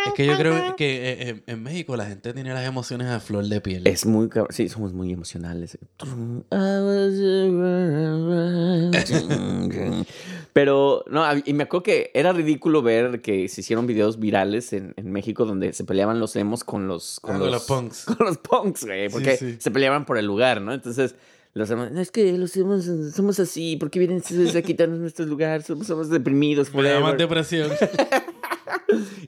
Es 0.08 0.13
que 0.13 0.25
yo 0.25 0.38
creo 0.38 0.75
que 0.75 0.96
eh, 0.98 1.29
eh, 1.29 1.44
en 1.48 1.63
México 1.63 1.96
la 1.96 2.05
gente 2.05 2.34
tiene 2.34 2.53
las 2.53 2.67
emociones 2.67 3.08
a 3.08 3.22
flor 3.22 3.46
de 3.46 3.62
piel. 3.62 3.88
Es 3.88 4.05
muy... 4.05 4.27
Sí, 4.50 4.67
somos 4.67 4.91
muy 4.94 5.13
emocionales. 5.13 5.77
Pero, 10.56 11.04
no, 11.10 11.22
y 11.44 11.52
me 11.54 11.64
acuerdo 11.64 11.84
que 11.84 12.12
era 12.14 12.32
ridículo 12.32 12.82
ver 12.82 13.22
que 13.22 13.50
se 13.50 13.60
hicieron 13.60 13.88
videos 13.88 14.20
virales 14.22 14.72
en, 14.72 14.94
en 14.96 15.12
México 15.12 15.44
donde 15.44 15.74
se 15.74 15.84
peleaban 15.84 16.22
los 16.22 16.34
emos 16.38 16.64
con 16.64 16.88
los... 16.88 17.20
Ah, 17.24 17.28
con 17.38 17.52
los 17.52 17.66
punks. 17.66 18.06
Con 18.18 18.26
los 18.26 18.38
punks, 18.38 18.86
güey, 18.86 19.10
porque 19.10 19.36
sí. 19.36 19.58
se 19.60 19.70
peleaban 19.70 20.06
por 20.06 20.18
el 20.18 20.26
lugar, 20.26 20.62
¿no? 20.62 20.74
Entonces... 20.74 21.16
Los 21.54 21.70
emos, 21.72 21.92
"No, 21.92 22.00
es 22.02 22.10
que 22.12 22.34
los 22.38 22.56
emos 22.58 22.86
somos 23.14 23.40
así, 23.40 23.76
porque 23.78 23.98
vienen 24.00 24.22
a 24.22 24.62
quitarnos 24.62 25.00
nuestro 25.00 25.26
lugar? 25.26 25.62
Somos, 25.64 25.88
somos 25.88 26.10
deprimidos 26.10 26.74
Me 26.74 26.84
da 26.84 27.00
más 27.02 27.12
forever". 27.12 27.18
depresión. 27.18 27.72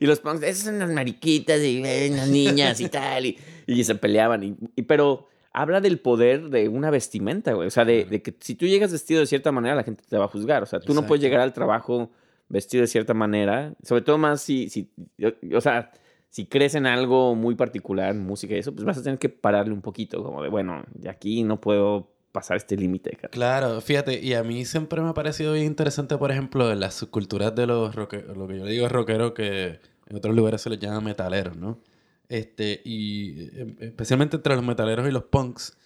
Y 0.00 0.06
los 0.06 0.20
punks, 0.20 0.42
esas 0.44 0.64
son 0.64 0.78
las 0.78 0.90
mariquitas 0.90 1.60
y 1.60 1.82
eh, 1.84 2.10
las 2.14 2.28
niñas 2.28 2.80
y 2.80 2.88
tal. 2.88 3.26
Y, 3.26 3.38
y 3.66 3.84
se 3.84 3.94
peleaban. 3.94 4.42
Y, 4.42 4.56
y- 4.76 4.82
pero 4.82 5.27
habla 5.52 5.80
del 5.80 5.98
poder 5.98 6.50
de 6.50 6.68
una 6.68 6.90
vestimenta, 6.90 7.52
güey. 7.52 7.68
O 7.68 7.70
sea, 7.70 7.84
de, 7.84 8.04
de 8.04 8.22
que 8.22 8.34
si 8.40 8.54
tú 8.54 8.66
llegas 8.66 8.92
vestido 8.92 9.20
de 9.20 9.26
cierta 9.26 9.52
manera, 9.52 9.74
la 9.74 9.82
gente 9.82 10.04
te 10.08 10.16
va 10.16 10.26
a 10.26 10.28
juzgar. 10.28 10.62
O 10.62 10.66
sea, 10.66 10.80
tú 10.80 10.94
no 10.94 11.06
puedes 11.06 11.22
llegar 11.22 11.40
al 11.40 11.52
trabajo 11.52 12.10
vestido 12.48 12.82
de 12.82 12.88
cierta 12.88 13.14
manera. 13.14 13.74
Sobre 13.82 14.02
todo 14.02 14.18
más 14.18 14.40
si, 14.40 14.68
si 14.68 14.90
o 15.54 15.60
sea, 15.60 15.90
si 16.30 16.46
crees 16.46 16.74
en 16.74 16.86
algo 16.86 17.34
muy 17.34 17.54
particular, 17.54 18.14
música 18.14 18.54
y 18.54 18.58
eso, 18.58 18.72
pues 18.72 18.84
vas 18.84 18.98
a 18.98 19.02
tener 19.02 19.18
que 19.18 19.28
pararle 19.28 19.72
un 19.72 19.82
poquito. 19.82 20.22
Como 20.22 20.42
de, 20.42 20.48
bueno, 20.48 20.84
de 20.94 21.08
aquí 21.08 21.42
no 21.42 21.60
puedo 21.60 22.10
pasar 22.32 22.56
este 22.58 22.76
límite. 22.76 23.16
Claro, 23.30 23.80
fíjate, 23.80 24.20
y 24.20 24.34
a 24.34 24.44
mí 24.44 24.64
siempre 24.64 25.00
me 25.00 25.08
ha 25.08 25.14
parecido 25.14 25.54
bien 25.54 25.66
interesante, 25.66 26.16
por 26.18 26.30
ejemplo, 26.30 26.70
en 26.70 26.80
las 26.80 26.94
subculturas 26.94 27.54
de 27.54 27.66
los 27.66 27.94
rockeros, 27.94 28.36
lo 28.36 28.46
que 28.46 28.58
yo 28.58 28.64
le 28.64 28.72
digo 28.72 28.88
rockeros, 28.88 29.32
que 29.32 29.80
en 30.06 30.16
otros 30.16 30.34
lugares 30.36 30.60
se 30.60 30.70
les 30.70 30.78
llama 30.78 31.00
metaleros, 31.00 31.56
¿no? 31.56 31.78
Este, 32.28 32.82
y 32.84 33.48
eh, 33.54 33.76
especialmente 33.80 34.36
entre 34.36 34.54
los 34.54 34.64
metaleros 34.64 35.08
y 35.08 35.12
los 35.12 35.24
punks, 35.24 35.76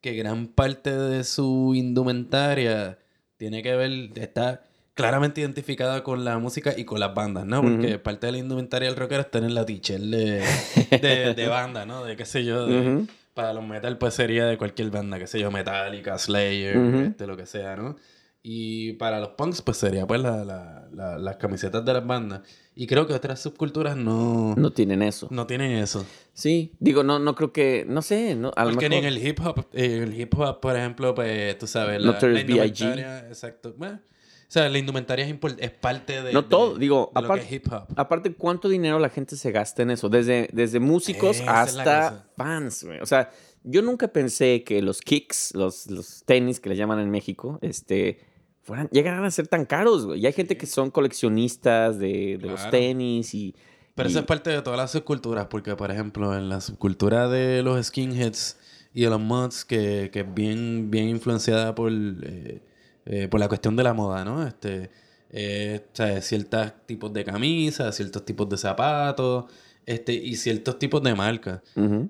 que 0.00 0.14
gran 0.14 0.48
parte 0.48 0.96
de 0.96 1.22
su 1.24 1.74
indumentaria 1.74 2.98
tiene 3.36 3.62
que 3.62 3.76
ver, 3.76 4.10
está 4.16 4.62
claramente 4.94 5.40
identificada 5.40 6.02
con 6.02 6.24
la 6.24 6.38
música 6.38 6.74
y 6.76 6.84
con 6.84 7.00
las 7.00 7.14
bandas, 7.14 7.46
¿no? 7.46 7.62
Porque 7.62 7.98
parte 7.98 8.26
de 8.26 8.32
la 8.32 8.38
indumentaria 8.38 8.88
del 8.88 8.96
rockero 8.96 9.22
está 9.22 9.38
en 9.38 9.54
la 9.54 9.64
t 9.64 9.80
de, 9.98 10.44
de, 10.90 11.34
de 11.36 11.48
banda, 11.48 11.86
¿no? 11.86 12.04
De 12.04 12.16
qué 12.16 12.26
sé 12.26 12.44
yo, 12.44 12.66
de, 12.66 13.06
para 13.34 13.52
los 13.52 13.66
metal, 13.66 13.96
pues 13.96 14.14
sería 14.14 14.44
de 14.46 14.58
cualquier 14.58 14.90
banda, 14.90 15.18
qué 15.18 15.26
sé 15.26 15.40
yo, 15.40 15.50
Metallica, 15.50 16.18
Slayer, 16.18 16.76
este, 16.76 17.26
lo 17.26 17.36
que 17.36 17.46
sea, 17.46 17.76
¿no? 17.76 17.96
Y 18.44 18.94
para 18.94 19.20
los 19.20 19.30
punks, 19.30 19.62
pues 19.62 19.76
sería 19.76 20.04
pues 20.06 20.20
la- 20.20 20.44
la- 20.44 20.88
la- 20.92 21.16
las 21.18 21.36
camisetas 21.36 21.84
de 21.84 21.92
las 21.92 22.04
bandas. 22.04 22.40
Y 22.74 22.86
creo 22.88 23.06
que 23.06 23.12
otras 23.14 23.38
subculturas 23.40 23.96
no, 23.96 24.54
No 24.56 24.72
tienen 24.72 25.02
eso. 25.02 25.28
no 25.30 25.46
tienen 25.46 25.72
eso. 25.72 26.04
Sí, 26.32 26.72
digo, 26.80 27.04
no, 27.04 27.18
no 27.20 27.34
creo 27.36 27.52
que, 27.52 27.84
no 27.86 28.02
sé, 28.02 28.34
no, 28.34 28.50
a 28.56 28.64
lo 28.64 28.72
Porque 28.72 28.88
ni 28.88 28.96
en 28.96 29.04
mejor- 29.04 29.18
el 29.18 29.26
hip 29.28 29.40
hop, 29.44 29.66
en 29.74 30.02
el 30.02 30.20
hip 30.20 30.34
hop, 30.38 30.60
por 30.60 30.76
ejemplo, 30.76 31.14
pues 31.14 31.56
tú 31.58 31.66
sabes, 31.68 32.02
la, 32.02 32.18
la 32.20 32.40
indumentaria, 32.40 33.28
exacto. 33.28 33.74
Bueno, 33.76 34.00
o 34.02 34.50
sea, 34.52 34.68
la 34.68 34.78
indumentaria 34.78 35.24
es, 35.26 35.36
es 35.58 35.70
parte 35.70 36.22
de, 36.22 36.32
No 36.32 36.42
de- 36.42 36.48
todo, 36.48 36.76
digo, 36.78 37.12
de 37.14 37.20
lo 37.20 37.26
aparte- 37.28 37.46
que 37.48 37.54
es 37.56 37.62
hip 37.62 37.72
hop. 37.72 37.86
Aparte, 37.94 38.34
¿cuánto 38.34 38.68
dinero 38.68 38.98
la 38.98 39.08
gente 39.10 39.36
se 39.36 39.52
gasta 39.52 39.82
en 39.82 39.92
eso? 39.92 40.08
Desde, 40.08 40.48
desde 40.52 40.80
músicos 40.80 41.36
Esa 41.40 41.62
hasta 41.62 42.26
fans, 42.36 42.82
güey. 42.84 42.98
O 43.00 43.06
sea, 43.06 43.30
yo 43.62 43.82
nunca 43.82 44.08
pensé 44.08 44.64
que 44.64 44.82
los 44.82 45.00
kicks, 45.00 45.54
los, 45.54 45.86
los 45.88 46.24
tenis 46.24 46.58
que 46.58 46.70
le 46.70 46.76
llaman 46.76 46.98
en 46.98 47.10
México, 47.10 47.58
este, 47.62 48.31
fueran, 48.62 48.88
llegaran 48.90 49.24
a 49.24 49.30
ser 49.30 49.46
tan 49.48 49.64
caros, 49.64 50.06
güey. 50.06 50.20
Y 50.20 50.26
hay 50.26 50.32
gente 50.32 50.56
que 50.56 50.66
son 50.66 50.90
coleccionistas 50.90 51.98
de, 51.98 52.38
de 52.40 52.46
los 52.48 52.70
tenis 52.70 53.34
y... 53.34 53.54
Pero 53.94 54.08
y- 54.08 54.12
eso 54.12 54.20
es 54.20 54.26
parte 54.26 54.50
de 54.50 54.62
todas 54.62 54.78
las 54.78 54.90
subculturas, 54.92 55.46
porque 55.46 55.76
por 55.76 55.90
ejemplo, 55.90 56.36
en 56.36 56.48
la 56.48 56.60
subcultura 56.60 57.28
de 57.28 57.62
los 57.62 57.84
skinheads 57.86 58.56
y 58.94 59.02
de 59.02 59.10
los 59.10 59.20
mods, 59.20 59.64
que, 59.64 60.10
que 60.12 60.20
es 60.20 60.34
bien, 60.34 60.90
bien 60.90 61.08
influenciada 61.08 61.74
por, 61.74 61.90
eh, 61.92 62.60
eh, 63.06 63.28
por 63.28 63.40
la 63.40 63.48
cuestión 63.48 63.76
de 63.76 63.82
la 63.82 63.92
moda, 63.94 64.24
¿no? 64.24 64.46
Este, 64.46 64.90
eh, 65.30 65.80
o 65.92 65.96
sea, 65.96 66.20
ciertos 66.22 66.72
tipos 66.86 67.12
de 67.12 67.24
camisas, 67.24 67.94
ciertos 67.96 68.24
tipos 68.24 68.48
de 68.48 68.56
zapatos, 68.58 69.46
este, 69.86 70.12
y 70.14 70.36
ciertos 70.36 70.78
tipos 70.78 71.02
de 71.02 71.14
marcas. 71.14 71.60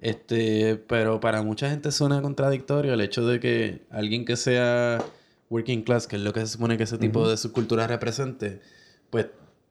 Este, 0.03 0.77
pero 0.77 1.19
para 1.21 1.43
mucha 1.43 1.71
gente 1.71 1.91
suena 1.93 2.21
contradictorio 2.21 2.93
el 2.95 3.01
hecho 3.01 3.27
de 3.27 3.41
que 3.41 3.83
alguien 3.91 4.25
que 4.25 4.37
sea 4.37 4.99
working 5.53 5.83
class, 5.83 6.07
que 6.07 6.17
es 6.17 6.23
lo 6.23 6.33
que 6.33 6.41
se 6.41 6.47
supone 6.49 6.77
que 6.77 6.85
ese 6.85 6.99
tipo 6.99 7.29
de 7.29 7.37
subcultura 7.37 7.87
represente, 7.87 8.61
pues 9.11 9.27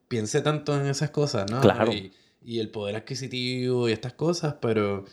piense 0.08 0.42
tanto 0.42 0.80
en 0.80 0.86
esas 0.88 1.10
cosas, 1.10 1.50
¿no? 1.50 1.60
Claro. 1.62 1.92
Y, 1.92 2.12
y 2.44 2.60
el 2.60 2.70
poder 2.70 2.96
adquisitivo 2.96 3.90
y 3.90 3.92
estas 3.92 4.14
cosas, 4.14 4.56
pero, 4.62 5.06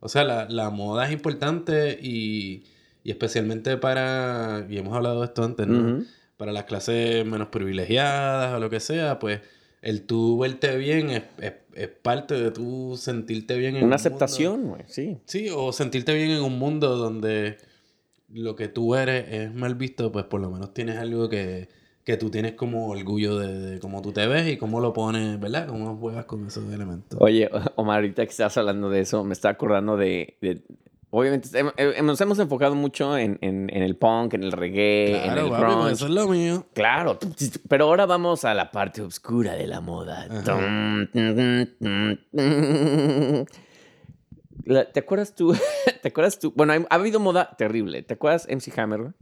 o 0.00 0.08
sea, 0.08 0.24
la, 0.24 0.48
la 0.48 0.70
moda 0.70 1.06
es 1.06 1.12
importante 1.12 1.98
y, 2.00 2.64
y 3.02 3.10
especialmente 3.10 3.76
para, 3.76 4.66
y 4.68 4.78
hemos 4.78 4.94
hablado 4.96 5.20
de 5.20 5.26
esto 5.26 5.44
antes, 5.44 5.66
¿no? 5.66 6.04
Para 6.36 6.52
las 6.52 6.64
clases 6.64 7.24
menos 7.26 7.48
privilegiadas 7.48 8.54
o 8.54 8.60
lo 8.60 8.68
que 8.70 8.80
sea, 8.80 9.18
pues 9.18 9.40
el 9.82 10.02
tú 10.02 10.38
verte 10.38 10.76
bien 10.76 11.10
es, 11.10 11.22
es- 11.40 11.52
es 11.74 11.88
parte 11.88 12.34
de 12.34 12.52
tú 12.52 12.96
sentirte 12.96 13.56
bien 13.58 13.74
en 13.74 13.82
un 13.82 13.86
Una 13.88 13.96
aceptación, 13.96 14.62
güey, 14.68 14.82
sí. 14.86 15.18
Sí, 15.24 15.48
o 15.52 15.72
sentirte 15.72 16.14
bien 16.14 16.30
en 16.30 16.40
un 16.42 16.56
mundo 16.56 16.96
donde 16.96 17.56
lo 18.34 18.54
que 18.56 18.68
tú 18.68 18.94
eres 18.94 19.26
es 19.30 19.54
mal 19.54 19.74
visto, 19.76 20.10
pues 20.12 20.24
por 20.26 20.40
lo 20.40 20.50
menos 20.50 20.74
tienes 20.74 20.98
algo 20.98 21.28
que, 21.28 21.68
que 22.04 22.16
tú 22.16 22.30
tienes 22.30 22.52
como 22.52 22.88
orgullo 22.88 23.38
de, 23.38 23.58
de 23.72 23.78
cómo 23.80 24.02
tú 24.02 24.12
te 24.12 24.26
ves 24.26 24.46
y 24.52 24.56
cómo 24.56 24.80
lo 24.80 24.92
pones, 24.92 25.38
¿verdad? 25.40 25.68
Cómo 25.68 25.96
juegas 25.96 26.24
con 26.26 26.46
esos 26.46 26.70
elementos. 26.72 27.18
Oye, 27.22 27.48
Omar, 27.76 27.96
ahorita 27.96 28.24
que 28.24 28.30
estás 28.30 28.56
hablando 28.58 28.90
de 28.90 29.00
eso, 29.00 29.24
me 29.24 29.32
está 29.32 29.48
acordando 29.50 29.96
de... 29.96 30.36
de- 30.40 30.60
obviamente, 31.10 31.48
hem- 31.50 31.72
hem- 31.76 32.02
nos 32.04 32.20
hemos 32.20 32.40
enfocado 32.40 32.74
mucho 32.74 33.16
en, 33.16 33.38
en- 33.40 33.70
en 33.72 33.82
el 33.84 33.94
punk, 33.94 34.34
en 34.34 34.42
el 34.42 34.50
reggae, 34.50 35.14
en 35.14 35.22
Claro, 35.32 35.44
el 35.44 35.50
papi, 35.52 35.62
pues 35.62 35.72
grunge. 35.76 35.92
eso 35.92 36.04
es 36.06 36.10
lo 36.10 36.26
mío. 36.28 36.66
Claro, 36.74 37.18
pero 37.68 37.84
ahora 37.84 38.04
vamos 38.04 38.44
a 38.44 38.52
la 38.52 38.72
parte 38.72 39.00
oscura 39.00 39.52
de 39.54 39.68
la 39.68 39.80
moda. 39.80 40.26
Tum, 40.44 41.06
¿Te 44.64 45.00
acuerdas 45.00 45.34
tú? 45.34 45.54
¿Te 46.02 46.08
acuerdas 46.08 46.38
tú? 46.38 46.52
Bueno, 46.56 46.72
ha 46.88 46.94
habido 46.94 47.20
moda 47.20 47.54
terrible. 47.56 48.02
¿Te 48.02 48.14
acuerdas 48.14 48.46
MC 48.48 48.78
Hammer? 48.78 49.14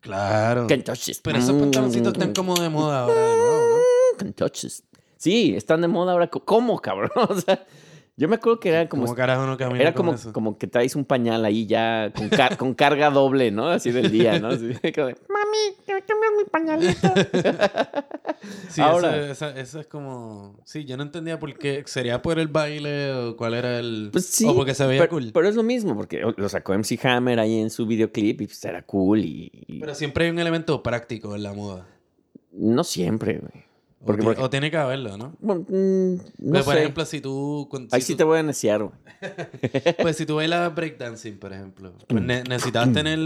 Claro. 0.00 0.66
Kentucky's. 0.66 1.20
Pero 1.20 1.38
esos 1.38 1.56
pantaloncitos 1.58 2.12
están 2.12 2.34
como 2.34 2.54
de 2.54 2.68
moda 2.68 3.00
ahora 3.00 3.20
de 3.20 3.36
nuevo, 3.36 3.76
¿no? 3.76 4.18
Kentucky's. 4.18 4.84
Sí, 5.16 5.54
están 5.56 5.80
de 5.80 5.88
moda 5.88 6.12
ahora. 6.12 6.28
¿Cómo, 6.28 6.80
cabrón? 6.80 7.10
O 7.28 7.40
sea, 7.40 7.66
yo 8.16 8.28
me 8.28 8.36
acuerdo 8.36 8.60
que 8.60 8.68
era 8.68 8.88
como... 8.88 9.04
¿Cómo 9.04 9.14
carajo 9.16 9.44
no 9.46 9.56
camina 9.56 9.80
Era 9.80 9.92
con 9.92 10.06
como, 10.06 10.14
eso? 10.16 10.32
como 10.32 10.56
que 10.58 10.66
traes 10.66 10.94
un 10.96 11.04
pañal 11.04 11.44
ahí 11.44 11.66
ya 11.66 12.12
con, 12.14 12.28
car- 12.28 12.56
con 12.56 12.74
carga 12.74 13.10
doble, 13.10 13.50
¿no? 13.50 13.68
Así 13.68 13.90
del 13.90 14.10
día, 14.10 14.38
¿no? 14.38 14.48
Así 14.48 14.68
como 14.94 15.08
de, 15.08 15.16
Mami, 15.28 15.76
¿te 15.84 15.92
cambias 16.02 16.32
mi 16.38 16.44
pañalito? 16.50 17.08
Sí, 18.68 18.80
Ahora- 18.82 19.30
Eso, 19.30 19.48
es 19.80 19.86
como... 19.86 20.60
Sí, 20.64 20.84
yo 20.84 20.96
no 20.98 21.02
entendía 21.02 21.38
por 21.38 21.56
qué. 21.58 21.82
¿Sería 21.86 22.20
por 22.20 22.38
el 22.38 22.48
baile 22.48 23.12
o 23.12 23.36
cuál 23.36 23.54
era 23.54 23.78
el...? 23.78 24.10
Pues 24.12 24.26
sí. 24.26 24.44
O 24.46 24.54
porque 24.54 24.74
se 24.74 24.86
veía 24.86 25.00
pero, 25.00 25.10
cool. 25.10 25.30
pero 25.32 25.48
es 25.48 25.54
lo 25.56 25.62
mismo, 25.62 25.96
porque 25.96 26.20
lo 26.36 26.48
sacó 26.50 26.74
MC 26.74 27.02
Hammer 27.06 27.40
ahí 27.40 27.58
en 27.60 27.70
su 27.70 27.86
videoclip 27.86 28.42
y 28.42 28.46
pues 28.46 28.62
era 28.64 28.82
cool 28.82 29.20
y... 29.24 29.50
y- 29.66 29.80
Pero 29.80 29.94
siempre 29.94 30.26
hay 30.26 30.30
un 30.30 30.38
elemento 30.38 30.82
práctico 30.82 31.34
en 31.34 31.42
la 31.42 31.52
moda. 31.54 31.86
No 32.52 32.84
siempre, 32.84 33.38
güey. 33.38 33.63
O, 34.04 34.06
Porque- 34.06 34.20
ti- 34.20 34.26
porque- 34.26 34.42
o 34.42 34.50
tiene 34.50 34.70
que 34.70 34.76
haberlo, 34.76 35.16
¿no? 35.16 35.32
Bueno, 35.40 35.64
mm, 35.66 36.14
no 36.14 36.50
Pues, 36.52 36.64
por 36.64 36.74
sé. 36.74 36.80
ejemplo, 36.80 37.04
si 37.06 37.20
tú... 37.22 37.66
con- 37.70 37.88
ahí 37.90 38.02
si 38.02 38.08
sí 38.08 38.12
tú- 38.12 38.18
te 38.18 38.24
voy 38.24 38.38
a 38.38 38.42
neciar, 38.42 38.82
güey. 38.82 38.92
Pues 40.02 40.16
si 40.18 40.26
tú 40.26 40.36
bailas 40.36 40.74
breakdancing, 40.74 41.38
por 41.38 41.52
ejemplo, 41.54 41.92
pues 42.06 42.22
ne- 42.22 42.42
necesitabas 42.44 42.92
tener 42.92 43.18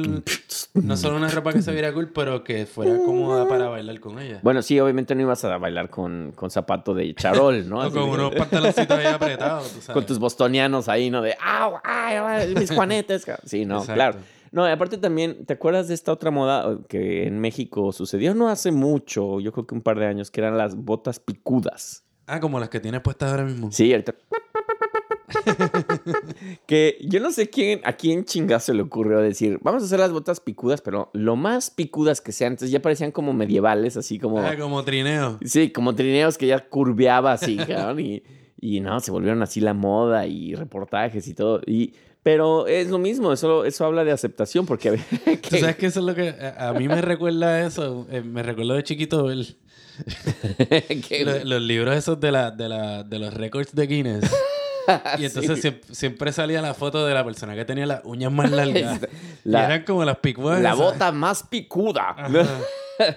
no 0.74 0.96
solo 0.96 1.16
una 1.16 1.28
ropa 1.28 1.52
que 1.52 1.62
se 1.62 1.72
viera 1.72 1.92
cool, 1.92 2.12
pero 2.12 2.44
que 2.44 2.66
fuera 2.66 2.96
cómoda 3.04 3.48
para 3.48 3.66
bailar 3.68 3.98
con 3.98 4.20
ella. 4.20 4.38
Bueno, 4.44 4.62
sí, 4.62 4.78
obviamente 4.78 5.14
no 5.16 5.22
ibas 5.22 5.44
a 5.44 5.58
bailar 5.58 5.90
con, 5.90 6.30
con 6.36 6.50
zapato 6.50 6.94
de 6.94 7.12
charol, 7.14 7.68
¿no? 7.68 7.78
o 7.78 7.82
Así 7.82 7.90
con 7.94 8.04
de- 8.04 8.10
unos 8.10 8.34
pantaloncitos 8.36 8.96
ahí 8.98 9.06
apretados, 9.06 9.64
tú 9.72 9.80
sabes. 9.80 9.94
con 9.94 10.06
tus 10.06 10.18
bostonianos 10.20 10.88
ahí, 10.88 11.10
¿no? 11.10 11.22
De, 11.22 11.36
¡au! 11.44 11.74
¡ay! 11.82 12.16
ay, 12.16 12.54
mis 12.54 12.70
juanetes! 12.70 13.24
ca-". 13.24 13.40
Sí, 13.44 13.64
no, 13.64 13.78
Exacto. 13.80 13.94
claro. 13.94 14.18
No, 14.52 14.68
y 14.68 14.70
aparte 14.70 14.98
también, 14.98 15.44
¿te 15.46 15.54
acuerdas 15.54 15.88
de 15.88 15.94
esta 15.94 16.12
otra 16.12 16.30
moda 16.30 16.72
eh, 16.72 16.78
que 16.88 17.26
en 17.26 17.40
México 17.40 17.92
sucedió 17.92 18.34
no 18.34 18.48
hace 18.48 18.72
mucho, 18.72 19.40
yo 19.40 19.52
creo 19.52 19.66
que 19.66 19.74
un 19.74 19.82
par 19.82 19.98
de 19.98 20.06
años, 20.06 20.30
que 20.30 20.40
eran 20.40 20.56
las 20.56 20.76
botas 20.76 21.20
picudas? 21.20 22.04
Ah, 22.26 22.40
como 22.40 22.61
las 22.61 22.68
que 22.68 22.80
tienes 22.80 23.00
puestas 23.00 23.30
ahora 23.30 23.44
mismo. 23.44 23.70
Sí, 23.72 23.90
ahorita. 23.90 24.14
que 26.66 26.98
yo 27.02 27.20
no 27.20 27.30
sé 27.30 27.48
quién, 27.48 27.80
a 27.84 27.94
quién 27.94 28.24
chingazo 28.24 28.66
se 28.66 28.74
le 28.74 28.82
ocurrió 28.82 29.18
decir, 29.18 29.58
vamos 29.62 29.82
a 29.82 29.87
hacer 29.87 29.98
las 29.98 30.12
botas 30.12 30.40
picudas, 30.40 30.80
pero 30.80 31.11
lo 31.12 31.37
más 31.37 31.70
picudas 31.70 32.20
que 32.20 32.32
sean. 32.32 32.52
Entonces 32.52 32.70
ya 32.70 32.82
parecían 32.82 33.12
como 33.12 33.32
medievales, 33.32 33.96
así 33.96 34.18
como. 34.18 34.40
Ah, 34.40 34.56
como 34.58 34.82
trineo. 34.84 35.38
Sí, 35.44 35.70
como 35.70 35.94
trineos 35.94 36.38
que 36.38 36.46
ya 36.46 36.68
curveaba 36.68 37.32
así, 37.32 37.56
cabrón. 37.68 38.00
Y, 38.00 38.22
y 38.61 38.80
no, 38.80 39.00
se 39.00 39.11
volvieron 39.11 39.42
así 39.42 39.61
la 39.61 39.74
moda 39.74 40.26
y 40.26 40.54
reportajes 40.54 41.26
y 41.28 41.34
todo. 41.34 41.61
Y, 41.66 41.94
pero 42.28 42.66
es 42.66 42.88
lo 42.88 42.98
mismo, 42.98 43.32
eso, 43.32 43.64
eso 43.64 43.86
habla 43.86 44.04
de 44.04 44.12
aceptación, 44.12 44.66
porque. 44.66 44.90
¿Tú 45.48 45.56
sabes 45.56 45.76
que 45.76 45.86
eso 45.86 46.00
es 46.00 46.04
lo 46.04 46.14
que 46.14 46.28
a, 46.58 46.68
a 46.68 46.72
mí 46.74 46.86
me 46.86 47.00
recuerda 47.00 47.46
a 47.54 47.66
eso? 47.66 48.06
Eh, 48.10 48.20
me 48.20 48.42
recuerdo 48.42 48.74
de 48.74 48.82
chiquito 48.82 49.30
el- 49.30 49.56
los 51.44 51.62
libros 51.62 51.96
esos 51.96 52.20
de, 52.20 52.30
la, 52.30 52.50
de, 52.50 52.68
la, 52.68 53.02
de 53.02 53.18
los 53.18 53.32
récords 53.32 53.74
de 53.74 53.86
Guinness. 53.86 54.30
Y 55.18 55.24
entonces 55.26 55.60
Sí. 55.60 55.80
siempre 55.90 56.32
salía 56.32 56.62
la 56.62 56.72
foto 56.72 57.06
de 57.06 57.12
la 57.12 57.22
persona 57.22 57.54
que 57.54 57.64
tenía 57.66 57.84
las 57.84 58.00
uñas 58.04 58.30
más 58.32 58.50
largas. 58.50 59.00
La- 59.44 59.60
y 59.60 59.64
eran 59.64 59.84
como 59.84 60.02
las 60.04 60.16
picudas. 60.18 60.60
la 60.62 60.72
bota 60.74 61.12
más 61.12 61.42
picuda. 61.42 62.10
Ajá. 62.16 62.46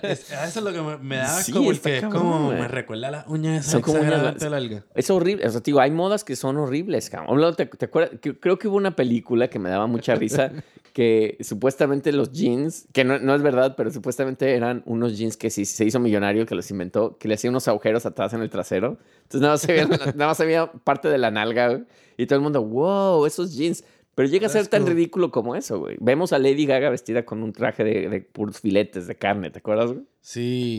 Es- 0.02 0.32
eso 0.32 0.60
es 0.60 0.64
lo 0.64 0.72
que 0.72 0.82
me, 0.82 0.98
me 0.98 1.18
da 1.18 1.28
Sí, 1.42 1.52
es 1.52 2.04
como 2.06 2.46
güey. 2.48 2.60
me 2.60 2.68
recuerda 2.68 3.12
las 3.12 3.28
uñas 3.28 3.66
Son 3.66 3.82
como 3.82 3.98
largas. 4.00 4.42
largas. 4.42 4.84
Es 4.96 5.10
horrible. 5.10 5.48
O 5.48 5.50
sea, 5.50 5.62
digo, 5.62 5.80
hay 5.80 5.92
modas 5.92 6.24
que 6.24 6.36
son 6.36 6.58
horribles, 6.58 7.10
cabrón. 7.10 7.56
¿Te, 7.56 7.66
te 7.66 7.86
acuerdas? 7.86 8.20
Que- 8.22 8.38
creo 8.40 8.58
que 8.60 8.68
hubo 8.68 8.78
una 8.78 8.96
película 8.96 9.50
que 9.50 9.60
me 9.60 9.70
daba 9.70 9.88
mucha 9.88 10.16
risa 10.16 10.52
que 10.94 11.38
supuestamente 11.42 12.12
los 12.12 12.32
jeans, 12.32 12.86
que 12.94 13.04
no, 13.06 13.18
no 13.18 13.34
es 13.34 13.42
verdad, 13.42 13.76
pero 13.78 13.92
supuestamente 13.92 14.56
eran 14.56 14.84
unos 14.86 15.18
jeans 15.18 15.38
que 15.38 15.50
sí, 15.50 15.64
se 15.66 15.86
hizo 15.86 16.00
millonario, 16.00 16.46
que 16.46 16.54
los 16.54 16.70
inventó, 16.70 17.18
que 17.18 17.28
le 17.30 17.36
hacía 17.36 17.50
unos 17.50 17.68
agujeros 17.70 18.06
atrás 18.06 18.34
en 18.34 18.42
el 18.42 18.50
trasero. 18.50 18.98
Entonces 19.24 19.42
nada 19.42 19.54
más 19.54 19.62
se 19.62 19.72
veía, 19.72 19.88
nada 20.16 20.28
más 20.28 20.38
se 20.38 20.46
veía 20.46 20.72
parte 20.72 21.08
de 21.08 21.18
la 21.18 21.32
nalga, 21.32 21.70
güey. 21.70 21.84
Y 22.18 22.26
todo 22.26 22.36
el 22.38 22.44
mundo, 22.44 22.62
wow, 22.64 23.26
esos 23.26 23.56
jeans. 23.56 23.84
Pero 24.16 24.28
llega 24.28 24.48
a 24.48 24.50
ser 24.50 24.68
tan 24.68 24.86
ridículo 24.86 25.32
como 25.32 25.56
eso, 25.56 25.80
güey. 25.80 25.96
Vemos 26.00 26.34
a 26.34 26.40
Lady 26.40 26.66
Gaga 26.66 26.90
vestida 26.90 27.24
con 27.26 27.44
un 27.44 27.54
traje 27.54 27.84
de, 27.84 28.10
de 28.10 28.22
puros 28.22 28.60
filetes 28.60 29.08
de 29.08 29.16
carne, 29.16 29.50
¿te 29.52 29.60
acuerdas, 29.60 29.92
güey? 29.94 30.04
Sí, 30.20 30.78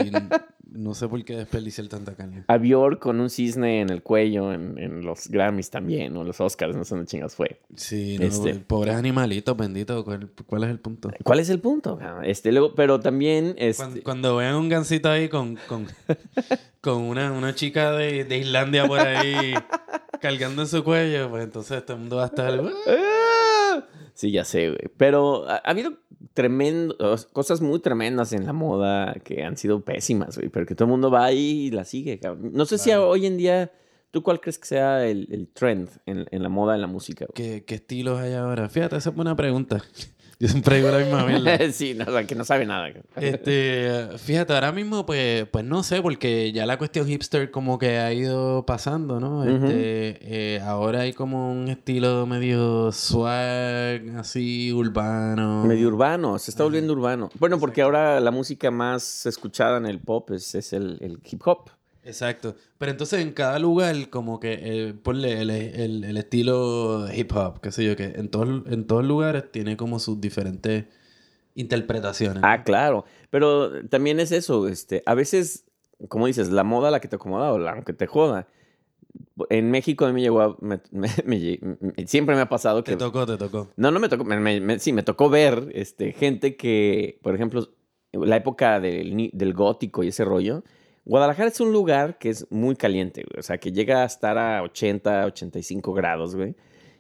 no 0.71 0.95
sé 0.95 1.09
por 1.09 1.25
qué 1.25 1.35
desperdiciar 1.37 1.89
tanta 1.89 2.15
carne. 2.15 2.45
a 2.47 2.57
Bjork 2.59 3.01
con 3.01 3.19
un 3.21 3.29
cisne 3.31 3.81
en 3.81 3.91
el 3.91 4.03
cuello 4.03 4.53
en, 4.53 4.79
en 4.79 5.05
los 5.05 5.29
Grammys 5.29 5.71
también, 5.71 6.17
o 6.17 6.23
los 6.25 6.41
Oscars, 6.41 6.77
no 6.77 6.85
sé 6.85 6.95
dónde 6.95 7.09
chingas 7.11 7.35
fue. 7.35 7.59
Sí, 7.75 8.19
no, 8.21 8.27
Este- 8.27 8.55
pobres 8.55 8.95
animalitos, 8.95 9.57
bendito. 9.57 10.05
¿Cuál, 10.05 10.31
cuál 10.47 10.65
es 10.65 10.71
el 10.71 10.79
punto? 10.79 11.11
¿Cuál 11.25 11.41
es 11.41 11.49
el 11.51 11.59
punto? 11.61 11.99
cabrón? 11.99 12.25
Este, 12.25 12.53
luego, 12.53 12.75
pero 12.75 13.01
también, 13.01 13.55
este, 13.59 13.83
Cuando, 13.83 14.03
cuando 14.05 14.37
vean 14.37 14.55
un 14.57 14.69
gancito 14.69 15.09
ahí 15.11 15.29
con, 15.29 15.59
con, 15.67 15.87
con 16.81 17.03
una, 17.03 17.33
una 17.33 17.55
chica 17.55 17.93
de, 17.93 18.25
de 18.25 18.39
Islandia 18.39 18.87
por 18.87 19.01
ahí 19.01 19.55
cargando 20.21 20.63
en 20.63 20.69
su 20.69 20.85
cuello, 20.85 21.29
pues 21.31 21.43
entonces 21.45 21.85
todo 21.85 21.97
el 21.97 22.01
mundo 22.03 22.17
va 22.17 22.25
a 22.25 22.27
estar. 22.27 22.53
Sí, 24.23 24.31
ya 24.31 24.45
sé, 24.45 24.69
güey. 24.69 24.89
Pero 24.97 25.49
ha, 25.49 25.57
ha 25.57 25.71
habido 25.71 25.95
tremendos, 26.33 27.27
cosas 27.33 27.61
muy 27.61 27.81
tremendas 27.81 28.33
en 28.33 28.47
la 28.47 28.53
moda 28.53 29.15
que 29.25 29.43
han 29.43 29.57
sido 29.57 29.81
pésimas, 29.81 30.39
güey. 30.39 30.49
Pero 30.49 30.65
que 30.65 30.77
todo 30.77 30.85
el 30.85 30.93
mundo 30.93 31.11
va 31.11 31.25
ahí 31.25 31.67
y 31.67 31.71
la 31.73 31.85
sigue, 31.85 32.21
cabrón. 32.21 32.53
No 32.55 32.65
sé 32.65 32.79
si 32.79 32.93
hoy 32.93 33.27
en 33.27 33.37
día, 33.37 33.73
¿tú 34.13 34.23
cuál 34.23 34.41
crees 34.41 34.61
que 34.61 34.67
sea 34.67 35.05
el, 35.09 35.27
el 35.33 35.49
trend 35.49 35.89
en, 36.07 36.27
en 36.31 36.41
la 36.41 36.49
moda, 36.49 36.77
en 36.77 36.83
la 36.83 36.87
música? 36.87 37.27
güey? 37.27 37.35
¿Qué, 37.35 37.65
¿Qué 37.65 37.75
estilos 37.75 38.21
hay 38.21 38.35
ahora? 38.35 38.69
Fíjate, 38.69 38.95
esa 38.95 39.11
es 39.11 39.17
buena 39.17 39.35
pregunta. 39.35 39.83
Yo 40.39 40.49
siempre 40.49 40.77
digo 40.77 40.91
la 40.91 40.99
misma 40.99 41.25
mierda. 41.25 41.59
sí, 41.73 41.95
no, 41.95 42.05
o 42.05 42.13
sea, 42.13 42.27
que 42.27 42.35
no 42.35 42.45
sabe 42.45 42.67
nada. 42.67 42.91
Este, 43.17 44.09
fíjate, 44.19 44.53
ahora 44.53 44.73
mismo, 44.73 45.07
pues, 45.07 45.47
pues 45.51 45.65
no 45.65 45.83
sé, 45.83 46.03
porque 46.03 46.53
ya 46.53 46.67
la 46.67 46.79
cuestión 46.79 47.07
hipster 47.07 47.51
como 47.51 47.79
que 47.79 47.99
ha 47.99 48.13
ido 48.13 48.67
pasando, 48.67 49.21
¿no? 49.21 49.45
Este, 49.45 50.19
eh, 50.57 50.61
ahora 50.61 51.01
hay 51.01 51.13
como 51.13 51.53
un 51.53 51.69
estilo 51.69 52.27
medio 52.27 52.93
swag, 52.93 54.17
así, 54.19 54.73
urbano. 54.73 55.65
Medio 55.65 55.89
urbano, 55.89 56.39
se 56.39 56.51
está 56.51 56.65
volviendo 56.65 56.93
urbano. 56.93 57.31
Bueno, 57.39 57.59
porque 57.59 57.83
ahora 57.83 58.21
la 58.21 58.31
música 58.31 58.71
más 58.71 59.27
escuchada 59.27 59.79
en 59.79 59.87
el 59.87 60.01
pop 60.01 60.31
es, 60.33 60.55
es 60.55 60.73
el, 60.73 60.99
el 61.01 61.21
hip 61.25 61.41
hop. 61.47 61.71
Exacto. 62.05 62.57
Pero 62.79 62.91
entonces 62.93 63.21
en 63.21 63.33
cada 63.33 63.59
lugar, 63.59 64.09
como 64.11 64.41
que, 64.41 64.59
eh, 64.61 64.95
ponle 64.95 65.41
el, 65.41 65.51
el- 65.51 66.05
el 66.05 66.17
estilo 66.17 67.07
hip 67.15 67.31
hop, 67.35 67.61
qué 67.61 67.71
sé 67.71 67.85
yo, 67.85 67.95
que 67.97 68.05
en 68.05 68.29
todos, 68.29 68.67
en 68.67 68.87
todos 68.87 69.05
lugares 69.05 69.51
tiene 69.53 69.77
como 69.77 69.99
sus 70.01 70.21
diferentes 70.21 70.87
interpretaciones. 71.55 72.43
Ah, 72.45 72.65
claro. 72.65 73.05
Pero 73.31 73.87
también 73.89 74.21
es 74.21 74.33
eso, 74.33 74.69
este, 74.69 75.03
a 75.07 75.15
veces, 75.15 75.65
como 76.09 76.27
dices, 76.27 76.51
la 76.51 76.65
moda 76.65 76.91
la 76.91 77.01
que 77.01 77.09
te 77.09 77.17
acomoda 77.17 77.53
o 77.53 77.59
la 77.59 77.83
que 77.83 77.93
te 77.93 78.07
joda. 78.07 78.49
En 79.51 79.71
México 79.71 80.05
a 80.05 80.09
mí 80.09 80.15
me 80.15 80.23
llegó 80.23 80.41
a- 80.41 80.57
me- 80.61 80.81
me- 80.91 81.09
me 81.25 82.07
siempre 82.07 82.35
me 82.35 82.41
ha 82.43 82.49
pasado 82.49 82.83
que 82.85 82.93
Te 82.93 82.99
tocó, 82.99 83.27
te 83.27 83.37
tocó. 83.37 83.69
No, 83.77 83.91
no 83.91 84.01
me 84.01 84.09
tocó, 84.09 84.25
sí, 84.79 84.93
me 84.93 85.03
tocó 85.03 85.29
ver 85.31 85.69
este, 85.75 86.13
gente 86.13 86.57
que, 86.57 87.19
por 87.23 87.35
ejemplo, 87.35 87.69
la 88.13 88.37
época 88.37 88.81
del, 88.81 89.31
del 89.33 89.53
gótico 89.55 90.03
y 90.03 90.09
ese 90.09 90.25
rollo, 90.25 90.65
Guadalajara 91.05 91.49
es 91.49 91.61
un 91.61 91.73
lugar 91.73 92.19
que 92.19 92.31
es 92.31 92.47
muy 92.51 92.77
caliente, 92.77 93.25
güey, 93.29 93.41
o 93.41 93.43
sea, 93.43 93.59
que 93.59 93.73
llega 93.73 94.03
a 94.03 94.07
estar 94.07 94.39
a 94.39 94.63
80, 94.63 95.27
85 95.27 95.93
grados, 95.93 96.37
güey, 96.37 96.55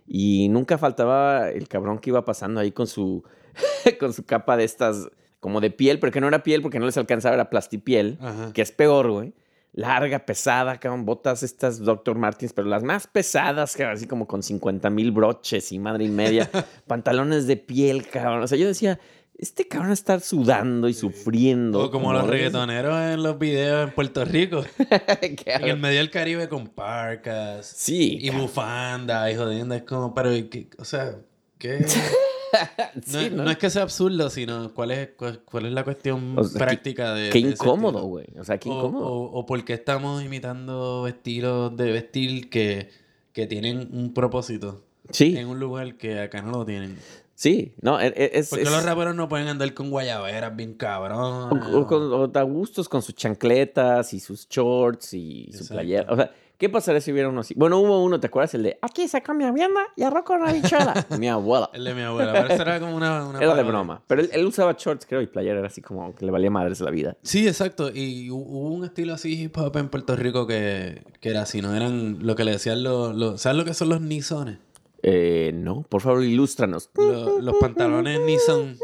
y 0.07 0.49
nunca 0.49 0.77
faltaba 0.77 1.51
el 1.51 1.69
cabrón 1.69 1.99
que 1.99 2.11
iba 2.11 2.25
pasando 2.25 2.61
ahí 2.61 2.73
con 2.73 2.87
su, 2.87 3.23
con 4.01 4.12
su 4.12 4.25
capa 4.25 4.57
de 4.57 4.65
estas, 4.65 5.09
como 5.38 5.61
de 5.61 5.71
piel, 5.71 6.01
pero 6.01 6.12
que 6.12 6.21
no 6.21 6.29
era 6.29 6.43
piel 6.43 6.62
porque 6.62 6.81
no 6.81 6.87
les 6.87 6.97
alcanzaba, 6.97 7.35
era 7.35 7.51
plastipiel, 7.51 8.19
Ajá. 8.21 8.53
que 8.53 8.62
es 8.62 8.73
peor, 8.73 9.11
güey. 9.11 9.35
Larga, 9.75 10.27
pesada, 10.27 10.79
cabrón, 10.79 11.07
botas 11.07 11.43
estas 11.43 11.79
Dr. 11.79 12.19
Martins, 12.19 12.53
pero 12.53 12.69
las 12.69 12.83
más 12.83 13.07
pesadas, 13.07 13.75
cabrón, 13.75 13.97
así 13.97 14.07
como 14.07 14.27
con 14.27 14.43
50 14.43 14.91
mil 14.91 15.12
broches 15.12 15.73
y 15.73 15.79
madre 15.79 16.05
y 16.05 16.11
media, 16.11 16.51
pantalones 16.87 17.47
de 17.47 17.57
piel, 17.57 18.07
cabrón. 18.07 18.43
O 18.43 18.47
sea, 18.47 18.59
yo 18.59 18.67
decía, 18.67 19.01
este 19.38 19.66
cabrón 19.66 19.92
está 19.92 20.21
sudando 20.21 20.88
y 20.88 20.95
sufriendo. 20.95 21.81
O 21.85 21.90
como 21.90 22.12
los 22.12 22.27
reggaetoneros 22.27 22.97
en 23.14 23.23
los 23.23 23.38
videos 23.38 23.88
en 23.88 23.95
Puerto 23.95 24.25
Rico. 24.25 24.64
En 25.47 25.64
el 25.68 25.79
medio 25.79 25.99
del 25.99 26.11
Caribe 26.11 26.49
con 26.49 26.68
parcas. 26.68 27.66
Sí, 27.66 28.18
Y 28.21 28.31
bufanda 28.31 29.31
y 29.31 29.35
jodiendo. 29.37 29.75
Es 29.75 29.83
como, 29.83 30.14
pero, 30.14 30.31
¿qué? 30.51 30.68
o 30.79 30.85
sea, 30.85 31.16
¿qué? 31.59 31.85
No, 32.95 33.01
sí, 33.03 33.16
es- 33.25 33.33
¿no? 33.33 33.45
no 33.45 33.51
es 33.51 33.57
que 33.57 33.71
sea 33.71 33.81
absurdo, 33.83 34.29
sino 34.29 34.75
cuál 34.75 34.90
es, 34.90 35.09
cuál, 35.16 35.40
cuál 35.40 35.64
es 35.64 35.73
la 35.73 35.85
cuestión 35.85 36.38
O 36.38 36.45
sea, 36.45 36.53
qué- 36.53 36.64
práctica 36.66 37.14
de. 37.14 37.31
Qué 37.31 37.40
de 37.42 37.51
incómodo, 37.53 38.03
güey. 38.05 38.27
O 38.38 38.45
sea, 38.45 38.59
qué 38.59 38.68
O, 38.68 38.75
incómodo. 38.77 39.07
o, 39.07 39.38
o 39.40 39.47
por 39.47 39.64
qué 39.64 39.73
estamos 39.73 40.23
imitando 40.23 41.07
estilos 41.09 41.75
de 41.79 41.90
vestir 41.90 42.51
que, 42.51 42.90
que 43.33 43.47
tienen 43.47 43.88
un 43.92 44.12
propósito 44.12 44.85
sí, 45.09 45.35
en 45.38 45.49
un 45.49 45.61
lugar 45.61 45.97
que 45.97 46.21
acá 46.21 46.42
no 46.42 46.51
lo 46.51 46.66
tienen. 46.66 46.99
Sí. 47.35 47.75
No, 47.81 48.01
e- 48.01 48.09
e- 48.09 48.31
es... 48.35 48.51
Porque 48.51 48.64
es- 48.64 48.71
los 48.71 48.85
raperos 48.85 49.14
no 49.14 49.29
pueden 49.29 49.49
andar 49.49 49.73
con 49.75 49.90
guayaberas 49.90 50.55
bien 50.57 50.75
cabrón. 50.75 51.51
O, 51.75 51.79
o 51.81 51.87
con, 51.87 52.12
o 52.12 52.29
da 52.29 52.42
gustos 52.42 52.88
con 52.88 53.03
sus 53.03 53.14
chancletas 53.14 54.12
y 54.14 54.21
sus 54.21 54.49
shorts 54.49 55.14
y 55.14 55.45
su 55.53 55.59
Exacto. 55.59 55.75
playera. 55.75 56.12
O 56.12 56.16
sea, 56.16 56.31
¿qué 56.59 56.68
pasaría 56.68 57.01
si 57.01 57.11
hubiera 57.12 57.29
uno 57.29 57.40
así? 57.40 57.55
Bueno, 57.57 57.79
hubo 57.81 58.03
uno, 58.05 58.21
¿te 58.21 58.29
acuerdas? 58.29 58.55
El 58.55 58.62
de 58.62 58.79
Aquí 58.81 59.09
se 59.09 59.23
come 59.23 59.51
vianda 59.53 59.81
y 59.97 60.03
arroz 60.05 60.23
con 60.25 60.47
habichuela. 60.47 61.07
mi 61.18 61.29
abuela. 61.29 61.68
El 61.73 61.85
de 61.85 61.95
mi 61.95 62.03
abuela. 62.03 62.33
Pero 62.33 62.47
eso 62.49 62.62
era 62.62 62.79
como 62.81 62.95
una. 62.97 63.27
una 63.27 63.40
Era 63.40 63.55
de 63.55 63.62
broma. 63.64 64.03
Pero 64.07 64.21
él, 64.23 64.31
él 64.33 64.47
usaba 64.47 64.77
shorts, 64.79 65.07
creo, 65.07 65.21
y 65.23 65.27
playera 65.27 65.59
era 65.59 65.66
así 65.68 65.83
como 65.83 66.14
que 66.14 66.25
le 66.25 66.31
valía 66.31 66.51
madres 66.51 66.81
la 66.81 66.90
vida. 66.90 67.16
Sí, 67.23 67.49
exacto. 67.49 67.90
Y 67.92 68.29
hu- 68.29 68.35
hubo 68.47 68.68
un 68.71 68.85
estilo 68.85 69.14
así 69.14 69.42
hip 69.42 69.57
hop 69.59 69.77
en 69.77 69.88
Puerto 69.88 70.14
Rico 70.16 70.47
que, 70.47 71.03
que 71.21 71.31
era 71.31 71.42
así, 71.42 71.61
¿no? 71.62 71.75
Eran 71.75 72.18
lo 72.21 72.37
que 72.37 72.45
le 72.45 72.53
decían 72.53 72.83
los... 72.85 73.14
los 73.16 73.40
¿Sabes 73.40 73.59
lo 73.59 73.64
que 73.64 73.75
son 73.75 73.88
los 73.88 74.01
nisones? 74.01 74.59
Eh, 75.03 75.51
no, 75.55 75.83
por 75.83 76.01
favor, 76.01 76.23
ilústranos. 76.25 76.91
Los, 76.95 77.43
los 77.43 77.57
pantalones 77.57 78.21
nison. 78.21 78.77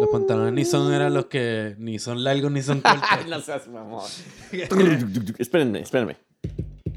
Los 0.00 0.08
pantalones 0.10 0.54
nison 0.54 0.92
eran 0.94 1.12
los 1.12 1.26
que 1.26 1.74
ni 1.78 1.98
son 1.98 2.24
largos 2.24 2.50
ni 2.50 2.62
son 2.62 2.80
cortos. 2.82 3.26
no 3.28 3.40
seas 3.40 3.68
mamón. 3.68 4.04
espérenme, 5.38 5.80
espérenme. 5.80 6.16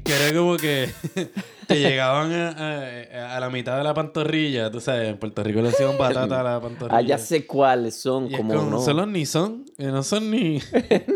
que 0.04 0.12
era 0.14 0.34
como 0.38 0.56
que 0.56 0.88
te 1.66 1.78
llegaban 1.80 2.32
a, 2.32 2.48
a- 2.50 3.36
a 3.36 3.40
la 3.40 3.50
mitad 3.50 3.76
de 3.76 3.84
la 3.84 3.92
pantorrilla. 3.92 4.70
Tú 4.70 4.80
sabes, 4.80 5.10
en 5.10 5.18
Puerto 5.18 5.42
Rico 5.42 5.60
le 5.60 5.68
decían 5.68 5.96
batata 5.98 6.40
a 6.40 6.42
la 6.42 6.60
pantorrilla. 6.60 6.96
Ah, 6.96 7.02
ya 7.02 7.18
sé 7.18 7.46
cuáles 7.46 7.94
son, 7.96 8.28
Y 8.32 8.36
como 8.36 8.54
como, 8.54 8.70
no. 8.70 8.80
son 8.80 8.96
los 8.96 9.08
nison. 9.08 9.66
que 9.76 9.84
no 9.86 10.02
son 10.02 10.30
ni... 10.30 10.60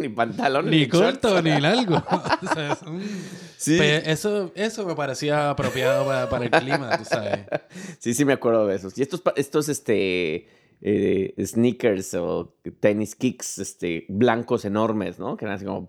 ni 0.01 0.09
pantalón, 0.11 0.69
ni 0.69 0.85
shorts. 0.87 1.19
corto 1.21 1.41
ni 1.43 1.59
largo. 1.59 1.97
O 1.97 2.55
sea, 2.55 2.77
son- 2.77 3.01
Sí. 3.59 3.77
Pues 3.77 4.07
eso, 4.07 4.53
eso 4.55 4.87
me 4.87 4.95
parecía 4.95 5.51
apropiado 5.51 6.07
para, 6.07 6.29
para 6.29 6.45
el 6.45 6.51
clima, 6.51 6.97
tú 6.97 7.05
sabes. 7.05 7.41
Sí, 7.99 8.15
sí 8.15 8.25
me 8.25 8.33
acuerdo 8.33 8.67
de 8.69 8.77
esos. 8.77 8.97
Y 8.97 9.03
estos, 9.03 9.21
estos 9.35 9.69
este, 9.69 10.47
eh, 10.81 11.35
sneakers 11.45 12.15
o 12.15 12.55
tenis 12.79 13.17
kicks 13.17 13.59
este, 13.59 14.07
blancos 14.09 14.65
enormes, 14.65 15.19
¿no? 15.19 15.37
Que 15.37 15.45
eran 15.45 15.57
así 15.57 15.65
como, 15.65 15.89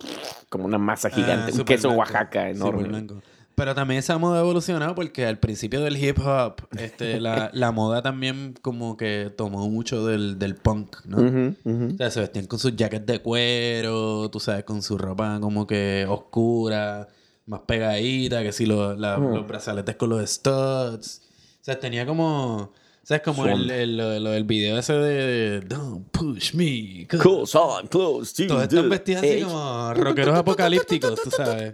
como 0.50 0.66
una 0.66 0.80
masa 0.80 1.12
gigante. 1.12 1.52
Ah, 1.54 1.60
un 1.60 1.64
queso 1.64 1.90
blanco, 1.90 2.00
Oaxaca 2.00 2.50
enorme. 2.50 3.08
Pero 3.54 3.76
también 3.76 4.00
esa 4.00 4.18
moda 4.18 4.38
ha 4.38 4.42
evolucionado 4.42 4.96
porque 4.96 5.26
al 5.26 5.38
principio 5.38 5.82
del 5.82 6.04
hip 6.04 6.18
hop, 6.26 6.66
este, 6.78 7.20
la, 7.22 7.52
la 7.54 7.72
moda 7.72 8.02
también 8.02 8.56
como 8.64 8.98
que 8.98 9.32
tomó 9.36 9.70
mucho 9.70 10.08
del, 10.08 10.40
del 10.40 10.56
punk, 10.56 11.06
¿no? 11.06 11.18
Ujú, 11.18 11.56
ujú. 11.66 11.94
O 11.94 11.98
sea, 11.98 12.10
se 12.10 12.22
vestían 12.22 12.48
con 12.48 12.58
sus 12.58 12.76
jackets 12.76 13.06
de 13.06 13.20
cuero, 13.20 14.30
tú 14.32 14.40
sabes, 14.40 14.64
con 14.64 14.82
su 14.82 14.98
ropa 14.98 15.40
como 15.40 15.68
que 15.68 16.06
oscura, 16.10 17.10
más 17.50 17.62
pegadita, 17.68 18.42
que 18.44 18.52
si 18.54 18.66
lo- 18.66 18.96
la- 18.96 19.18
Mm. 19.18 19.34
los 19.36 19.48
brazaletes 19.48 19.96
con 19.96 20.10
los 20.10 20.30
studs. 20.30 21.22
O 21.62 21.64
sea, 21.66 21.80
tenía 21.80 22.06
como... 22.06 22.72
¿Sabes? 23.02 23.24
Como 23.24 23.48
el, 23.48 23.72
el, 23.72 23.98
lo, 23.98 24.30
del 24.30 24.44
video 24.44 24.78
ese 24.78 24.94
de 24.94 25.62
Don't 25.62 26.10
push 26.12 26.54
me. 26.54 27.08
'cause-" 27.08 27.56
on, 27.58 27.88
close 27.88 28.44
to 28.46 28.54
Todos 28.54 28.64
están 28.64 28.88
vestidos 28.88 29.24
así 29.24 29.42
como 29.42 29.94
rockeros 29.96 30.38
apocalípticos, 30.38 31.20
tú 31.24 31.32
sabes. 31.32 31.74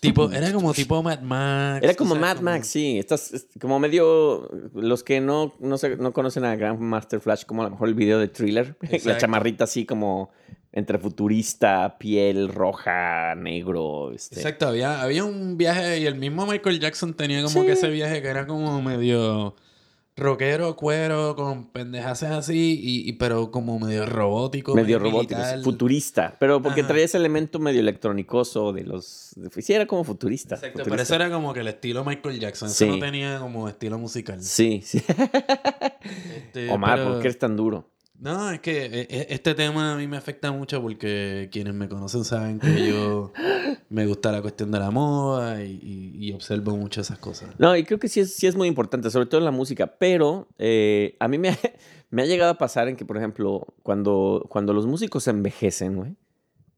Tipo, 0.00 0.30
era 0.30 0.52
como 0.54 0.72
tipo 0.72 1.02
Mad 1.02 1.20
Max. 1.20 1.82
Era 1.84 1.94
como 1.94 2.14
Mad 2.14 2.40
Max, 2.40 2.68
sí. 2.68 2.98
Estás 2.98 3.30
es 3.34 3.46
como 3.60 3.78
medio. 3.78 4.48
Los 4.74 5.02
que 5.04 5.20
no, 5.20 5.54
no, 5.60 5.76
no 5.98 6.12
conocen 6.14 6.46
a 6.46 6.56
Grandmaster 6.56 7.20
Flash, 7.20 7.44
como 7.44 7.60
a 7.60 7.64
lo 7.66 7.72
mejor 7.72 7.88
el 7.88 7.94
video 7.94 8.18
de 8.18 8.28
thriller. 8.28 8.76
La 9.04 9.18
chamarrita 9.18 9.64
así 9.64 9.84
como 9.84 10.30
entre 10.72 10.98
futurista, 10.98 11.96
piel 11.98 12.48
roja, 12.48 13.34
negro. 13.34 14.12
Este. 14.12 14.36
Exacto, 14.36 14.68
había, 14.68 15.02
había 15.02 15.24
un 15.24 15.56
viaje 15.56 15.98
y 16.00 16.06
el 16.06 16.14
mismo 16.14 16.46
Michael 16.46 16.78
Jackson 16.80 17.14
tenía 17.14 17.42
como 17.42 17.64
que 17.64 17.72
ese 17.72 17.88
viaje 17.90 18.22
que 18.22 18.28
era 18.28 18.46
como 18.46 18.80
medio 18.80 19.56
rockero, 20.16 20.76
cuero, 20.76 21.34
con 21.34 21.70
pendejaces 21.70 22.28
así, 22.30 22.78
y, 22.82 23.08
y- 23.08 23.12
pero 23.14 23.50
como 23.50 23.78
medio 23.78 24.04
robótico. 24.04 24.74
medio 24.74 24.98
robótico, 24.98 25.40
militar. 25.40 25.62
futurista. 25.62 26.36
Pero 26.38 26.60
porque 26.60 26.80
Ajá. 26.80 26.88
traía 26.88 27.04
ese 27.06 27.16
elemento 27.16 27.58
medio 27.58 27.80
electrónicoso 27.80 28.72
de 28.74 28.84
los. 28.84 29.30
de- 29.36 29.62
Sí, 29.62 29.72
era 29.72 29.86
como 29.86 30.04
futurista. 30.04 30.56
Exacto, 30.56 30.80
futurista. 30.80 30.90
pero 30.90 31.02
eso 31.02 31.14
era 31.14 31.30
como 31.30 31.54
que 31.54 31.60
el 31.60 31.68
estilo 31.68 32.04
Michael 32.04 32.38
Jackson. 32.38 32.68
Eso 32.68 32.84
Sí. 32.84 32.90
no 32.90 32.98
tenía 32.98 33.38
como 33.38 33.66
estilo 33.68 33.98
musical. 33.98 34.42
Sí, 34.42 34.82
sí. 34.84 35.02
Este, 36.36 36.70
Omar, 36.70 36.98
pero- 36.98 37.10
¿por 37.12 37.20
qué 37.22 37.28
eres 37.28 37.38
tan 37.38 37.56
duro? 37.56 37.89
No, 38.20 38.50
es 38.50 38.60
que 38.60 38.84
eh, 38.84 39.06
eh, 39.08 39.26
este 39.30 39.54
tema 39.54 39.94
a 39.94 39.96
mí 39.96 40.06
me 40.06 40.18
afecta 40.18 40.52
mucho 40.52 40.82
porque 40.82 41.48
quienes 41.50 41.72
me 41.72 41.88
conocen 41.88 42.22
saben 42.24 42.58
que 42.60 42.86
yo 42.86 43.32
me 43.88 44.04
gusta 44.06 44.30
la 44.30 44.42
cuestión 44.42 44.70
de 44.70 44.78
la 44.78 44.90
moda 44.90 45.64
y, 45.64 45.80
y- 45.82 46.28
y 46.28 46.32
observo 46.34 46.76
mucho 46.76 47.00
esas 47.00 47.18
cosas. 47.18 47.48
No, 47.58 47.74
y 47.74 47.84
creo 47.84 47.98
que 47.98 48.08
sí 48.08 48.20
es, 48.20 48.34
sí 48.34 48.46
es 48.46 48.56
muy 48.56 48.68
importante, 48.68 49.10
sobre 49.10 49.24
todo 49.26 49.38
en 49.38 49.46
la 49.46 49.50
música, 49.50 49.86
pero 49.98 50.48
eh, 50.58 51.16
a 51.18 51.28
mí 51.28 51.38
me 51.38 51.48
ha, 51.48 51.58
me 52.10 52.20
ha 52.22 52.26
llegado 52.26 52.50
a 52.52 52.58
pasar 52.58 52.88
en 52.88 52.96
que, 52.96 53.06
por 53.06 53.16
ejemplo, 53.16 53.66
cuando, 53.82 54.44
cuando 54.50 54.74
los 54.74 54.86
músicos 54.86 55.26
envejecen, 55.26 55.96
güey, 55.96 56.14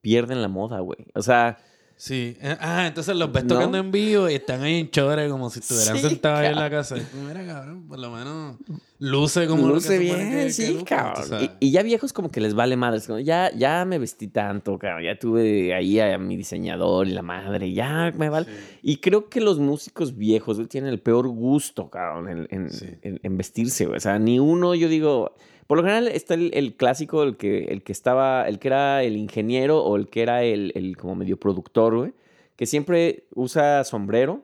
pierden 0.00 0.42
la 0.42 0.48
moda, 0.48 0.78
güey. 0.78 1.06
O 1.14 1.22
sea, 1.22 1.58
Sí. 2.04 2.36
Eh, 2.40 2.56
Ah, 2.58 2.88
entonces 2.88 3.14
los 3.14 3.30
ves 3.30 3.44
¿No? 3.44 3.54
tocando 3.54 3.78
en 3.78 3.92
vivo 3.92 4.28
y 4.28 4.34
están 4.34 4.60
ahí 4.64 4.80
en 4.80 4.90
chores 4.90 5.30
como 5.30 5.48
si 5.50 5.60
estuvieran 5.60 5.96
Sí, 5.98 6.08
sentados 6.08 6.40
ahí 6.40 6.46
en 6.48 6.56
la 6.56 6.68
casa. 6.68 6.96
Mira, 7.28 7.46
cabrón, 7.46 7.86
por 7.86 7.96
lo 8.00 8.10
menos 8.10 8.56
luce 8.98 9.46
como 9.46 9.62
lo 9.68 9.68
que 9.68 9.74
luce 9.74 9.98
bien, 9.98 10.30
que- 10.32 10.50
sí, 10.50 10.64
que 10.66 10.72
luce, 10.72 10.84
cabrón. 10.84 11.24
sabes. 11.28 11.50
Y, 11.60 11.68
y 11.68 11.70
ya 11.70 11.84
viejos 11.84 12.12
como 12.12 12.28
que 12.28 12.40
les 12.40 12.54
vale 12.54 12.76
madres. 12.76 13.06
como, 13.06 13.20
Ya, 13.20 13.52
ya 13.54 13.84
me 13.84 14.00
vestí 14.00 14.26
tanto, 14.26 14.76
cabrón. 14.80 15.04
Ya 15.04 15.16
tuve 15.16 15.74
ahí 15.74 16.00
a 16.00 16.18
mi 16.18 16.36
diseñador 16.36 17.06
y 17.06 17.12
la 17.12 17.22
madre. 17.22 17.72
Ya 17.72 18.12
me 18.18 18.28
vale. 18.28 18.48
Y 18.82 18.96
creo 18.96 19.28
que 19.28 19.40
los 19.40 19.60
músicos 19.60 20.16
viejos 20.16 20.56
güey, 20.56 20.66
tienen 20.66 20.90
el 20.90 20.98
peor 20.98 21.28
gusto, 21.28 21.88
cabrón, 21.88 22.28
en, 22.28 22.48
en- 22.50 22.70
Sí. 22.70 22.86
en- 23.02 23.20
en 23.22 23.36
vestirse, 23.36 23.84
güey. 23.86 23.98
O 23.98 24.00
sea, 24.00 24.18
ni 24.18 24.40
uno, 24.40 24.74
yo 24.74 24.88
digo. 24.88 25.36
Por 25.72 25.78
lo 25.78 25.84
general 25.84 26.08
está 26.08 26.34
el, 26.34 26.74
clásico, 26.76 27.22
el 27.22 27.38
que, 27.38 27.64
el 27.64 27.82
que 27.82 27.92
estaba, 27.92 28.46
el 28.46 28.58
que 28.58 28.68
era 28.68 29.02
el 29.04 29.16
ingeniero 29.16 29.82
o 29.82 29.96
el 29.96 30.10
que 30.10 30.20
era 30.20 30.42
el, 30.42 30.70
el 30.74 30.98
como 30.98 31.14
medio 31.14 31.40
productor, 31.40 31.96
güey. 31.96 32.12
Que 32.56 32.66
siempre 32.66 33.24
usa 33.34 33.82
sombrero, 33.84 34.42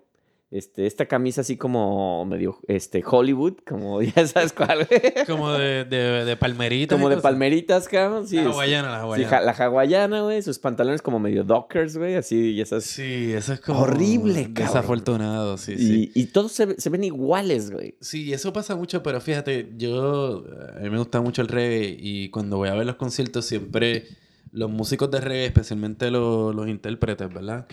este, 0.51 0.87
esta 0.87 1.05
camisa 1.07 1.43
así 1.43 1.59
como 1.59 2.25
medio 2.25 2.59
este, 2.69 3.03
Hollywood, 3.07 3.59
como 3.67 4.01
ya 4.03 4.27
sabes 4.27 4.53
cuál. 4.55 4.89
Como 5.27 5.53
de, 5.53 5.85
de, 5.85 6.25
de 6.25 6.37
palmeritas. 6.37 6.97
Como 6.97 7.09
de 7.11 7.17
cosas. 7.17 7.31
palmeritas, 7.31 7.87
cabrón. 7.89 8.27
Sí, 8.27 8.37
La 8.37 8.45
hawaiana, 8.51 8.89
la 8.91 8.97
sí, 8.99 9.03
hawaiana. 9.03 9.29
ja- 9.31 9.41
la 9.43 9.53
hawaiana, 9.53 10.21
güey. 10.23 10.41
Sus 10.43 10.59
pantalones 10.59 11.03
como 11.03 11.19
medio 11.19 11.45
dockers, 11.45 11.97
güey. 11.99 12.15
Así, 12.15 12.55
ya 12.55 12.65
sabes. 12.65 12.85
Sí, 12.85 13.33
eso 13.33 13.53
es 13.53 13.61
como... 13.61 13.81
Horrible, 13.81 14.45
cabrón. 14.55 14.55
Desafortunado, 14.55 15.59
sí, 15.59 15.77
sí. 15.77 16.11
y, 16.15 16.23
y 16.23 16.27
todos 16.27 16.53
se, 16.53 16.81
se 16.81 16.89
ven 16.91 17.05
iguales, 17.05 17.71
güey. 17.71 17.97
Sí, 18.01 18.33
eso 18.33 18.53
pasa 18.53 18.75
mucho, 18.75 19.03
pero 19.03 19.21
fíjate, 19.21 19.73
yo... 19.77 20.45
A 20.77 20.81
mí 20.81 20.89
me 20.91 20.99
gusta 20.99 21.21
mucho 21.21 21.43
el 21.43 21.49
reggae 21.49 21.95
y 22.01 22.31
cuando 22.31 22.57
voy 22.57 22.69
a 22.71 22.75
ver 22.75 22.87
los 22.87 22.97
conciertos 22.97 23.45
siempre... 23.45 24.07
Los 24.51 24.71
músicos 24.71 25.11
de 25.11 25.21
reggae, 25.21 25.45
especialmente 25.45 26.11
los, 26.11 26.55
los 26.55 26.69
intérpretes, 26.69 27.29
¿verdad? 27.33 27.67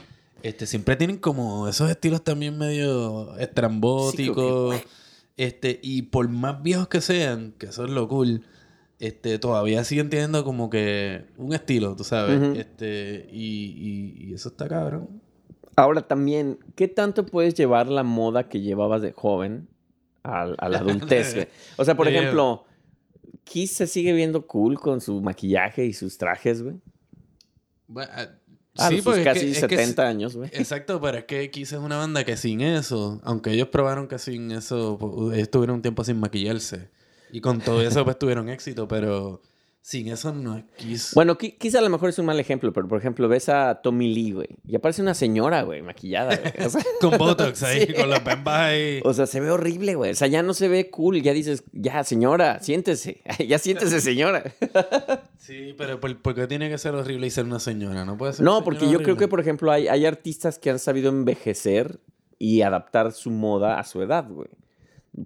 Este, 0.45 0.67
siempre 0.67 0.95
tienen 0.95 1.17
como 1.17 1.67
esos 1.67 1.89
estilos 1.89 2.23
también 2.23 2.57
medio 2.57 3.35
estrambóticos. 3.37 4.75
este, 5.37 5.79
y 5.81 6.03
por 6.03 6.29
más 6.29 6.61
viejos 6.61 6.87
que 6.87 7.01
sean, 7.01 7.53
que 7.57 7.67
eso 7.67 7.85
es 7.85 7.89
lo 7.91 8.07
cool, 8.07 8.43
este, 8.99 9.39
todavía 9.39 9.83
siguen 9.83 10.09
teniendo 10.09 10.43
como 10.43 10.69
que 10.69 11.25
un 11.37 11.53
estilo, 11.53 11.95
tú 11.95 12.03
sabes. 12.03 12.57
Este, 12.57 13.27
y, 13.31 14.15
y, 14.21 14.27
y 14.29 14.33
eso 14.33 14.49
está 14.49 14.67
cabrón. 14.67 15.21
Ahora 15.75 16.07
también, 16.07 16.59
¿qué 16.75 16.87
tanto 16.87 17.25
puedes 17.25 17.53
llevar 17.55 17.87
la 17.87 18.03
moda 18.03 18.47
que 18.47 18.61
llevabas 18.61 19.01
de 19.01 19.11
joven 19.11 19.67
al- 20.23 20.55
a, 20.59 20.69
la 20.69 20.77
adultez? 20.77 21.47
O 21.77 21.83
sea, 21.83 21.97
por 21.97 22.07
De- 22.07 22.17
ejemplo, 22.17 22.65
Kiss 23.43 23.71
se 23.71 23.87
sigue 23.87 24.13
viendo 24.13 24.45
cool 24.47 24.79
con 24.79 25.01
su 25.01 25.21
maquillaje 25.21 25.85
y 25.85 25.93
sus 25.93 26.17
trajes, 26.17 26.61
güey. 26.63 26.75
Bueno, 27.87 28.11
ah, 28.77 28.89
sí, 28.89 28.95
sus 28.97 29.05
porque 29.05 29.21
es 29.21 29.25
casi 29.25 29.51
es 29.51 29.65
que 29.65 29.75
70 29.75 30.07
años, 30.07 30.35
güey. 30.35 30.49
Exacto, 30.53 30.99
pero 31.01 31.19
es 31.19 31.25
que 31.25 31.49
Kiss 31.51 31.73
es 31.73 31.79
una 31.79 31.97
banda 31.97 32.23
que 32.23 32.37
sin 32.37 32.61
eso, 32.61 33.19
aunque 33.23 33.51
ellos 33.51 33.69
probaron 33.69 34.07
que 34.07 34.19
sin 34.19 34.51
eso, 34.51 34.97
pues, 34.99 35.33
ellos 35.33 35.43
estuvieron 35.43 35.77
un 35.77 35.81
tiempo 35.81 36.03
sin 36.03 36.19
maquillarse. 36.19 36.89
Y 37.31 37.41
con 37.41 37.59
todo 37.59 37.81
eso, 37.81 38.03
pues 38.05 38.17
tuvieron 38.17 38.49
éxito, 38.49 38.87
pero 38.87 39.41
sin 39.87 40.07
eso 40.07 40.33
no 40.33 40.57
es 40.57 40.63
Kiss. 40.77 41.11
Bueno, 41.13 41.37
qui- 41.37 41.59
quizá 41.59 41.77
a 41.77 41.81
lo 41.83 41.91
mejor 41.91 42.09
es 42.09 42.17
un 42.17 42.25
mal 42.25 42.39
ejemplo, 42.39 42.73
pero 42.73 42.87
por 42.87 42.97
ejemplo, 42.97 43.27
ves 43.27 43.49
a 43.49 43.81
Tommy 43.83 44.11
Lee, 44.11 44.31
güey, 44.31 44.47
y 44.67 44.75
aparece 44.75 45.03
una 45.03 45.13
señora, 45.13 45.61
güey, 45.61 45.83
maquillada, 45.83 46.35
güey. 46.37 46.65
O 46.65 46.69
sea, 46.71 46.81
Con 47.01 47.15
Botox 47.19 47.61
ahí, 47.61 47.81
Sí. 47.87 47.93
con 47.93 48.09
los 48.09 48.23
bembas 48.23 48.59
ahí. 48.61 48.99
o 49.03 49.13
sea, 49.13 49.27
se 49.27 49.39
ve 49.39 49.51
horrible, 49.51 49.93
güey. 49.93 50.09
O 50.09 50.15
sea, 50.15 50.27
ya 50.27 50.41
no 50.41 50.55
se 50.55 50.69
ve 50.69 50.89
cool. 50.89 51.21
Ya 51.21 51.33
dices, 51.33 51.63
ya, 51.71 52.03
señora, 52.03 52.59
siéntese. 52.63 53.21
ya 53.47 53.59
siéntese, 53.59 54.01
señora. 54.01 54.43
Sí, 55.37 55.75
pero 55.77 55.99
¿por, 55.99 56.19
por 56.19 56.33
qué 56.33 56.47
tiene 56.47 56.67
que 56.67 56.79
ser 56.79 56.95
horrible 56.95 57.27
y 57.27 57.29
ser 57.29 57.45
una 57.45 57.59
señora? 57.59 58.05
No 58.05 58.17
puede 58.17 58.33
ser. 58.33 58.43
No, 58.43 58.63
porque 58.63 58.89
yo 58.89 59.03
creo 59.03 59.17
que, 59.17 59.27
por 59.27 59.39
ejemplo, 59.39 59.71
hay, 59.71 59.87
hay 59.87 60.07
artistas 60.07 60.57
que 60.57 60.71
han 60.71 60.79
sabido 60.79 61.09
envejecer 61.09 61.99
y 62.39 62.63
adaptar 62.63 63.11
su 63.11 63.29
moda 63.29 63.79
a 63.79 63.83
su 63.83 64.01
edad, 64.01 64.25
güey. 64.27 64.49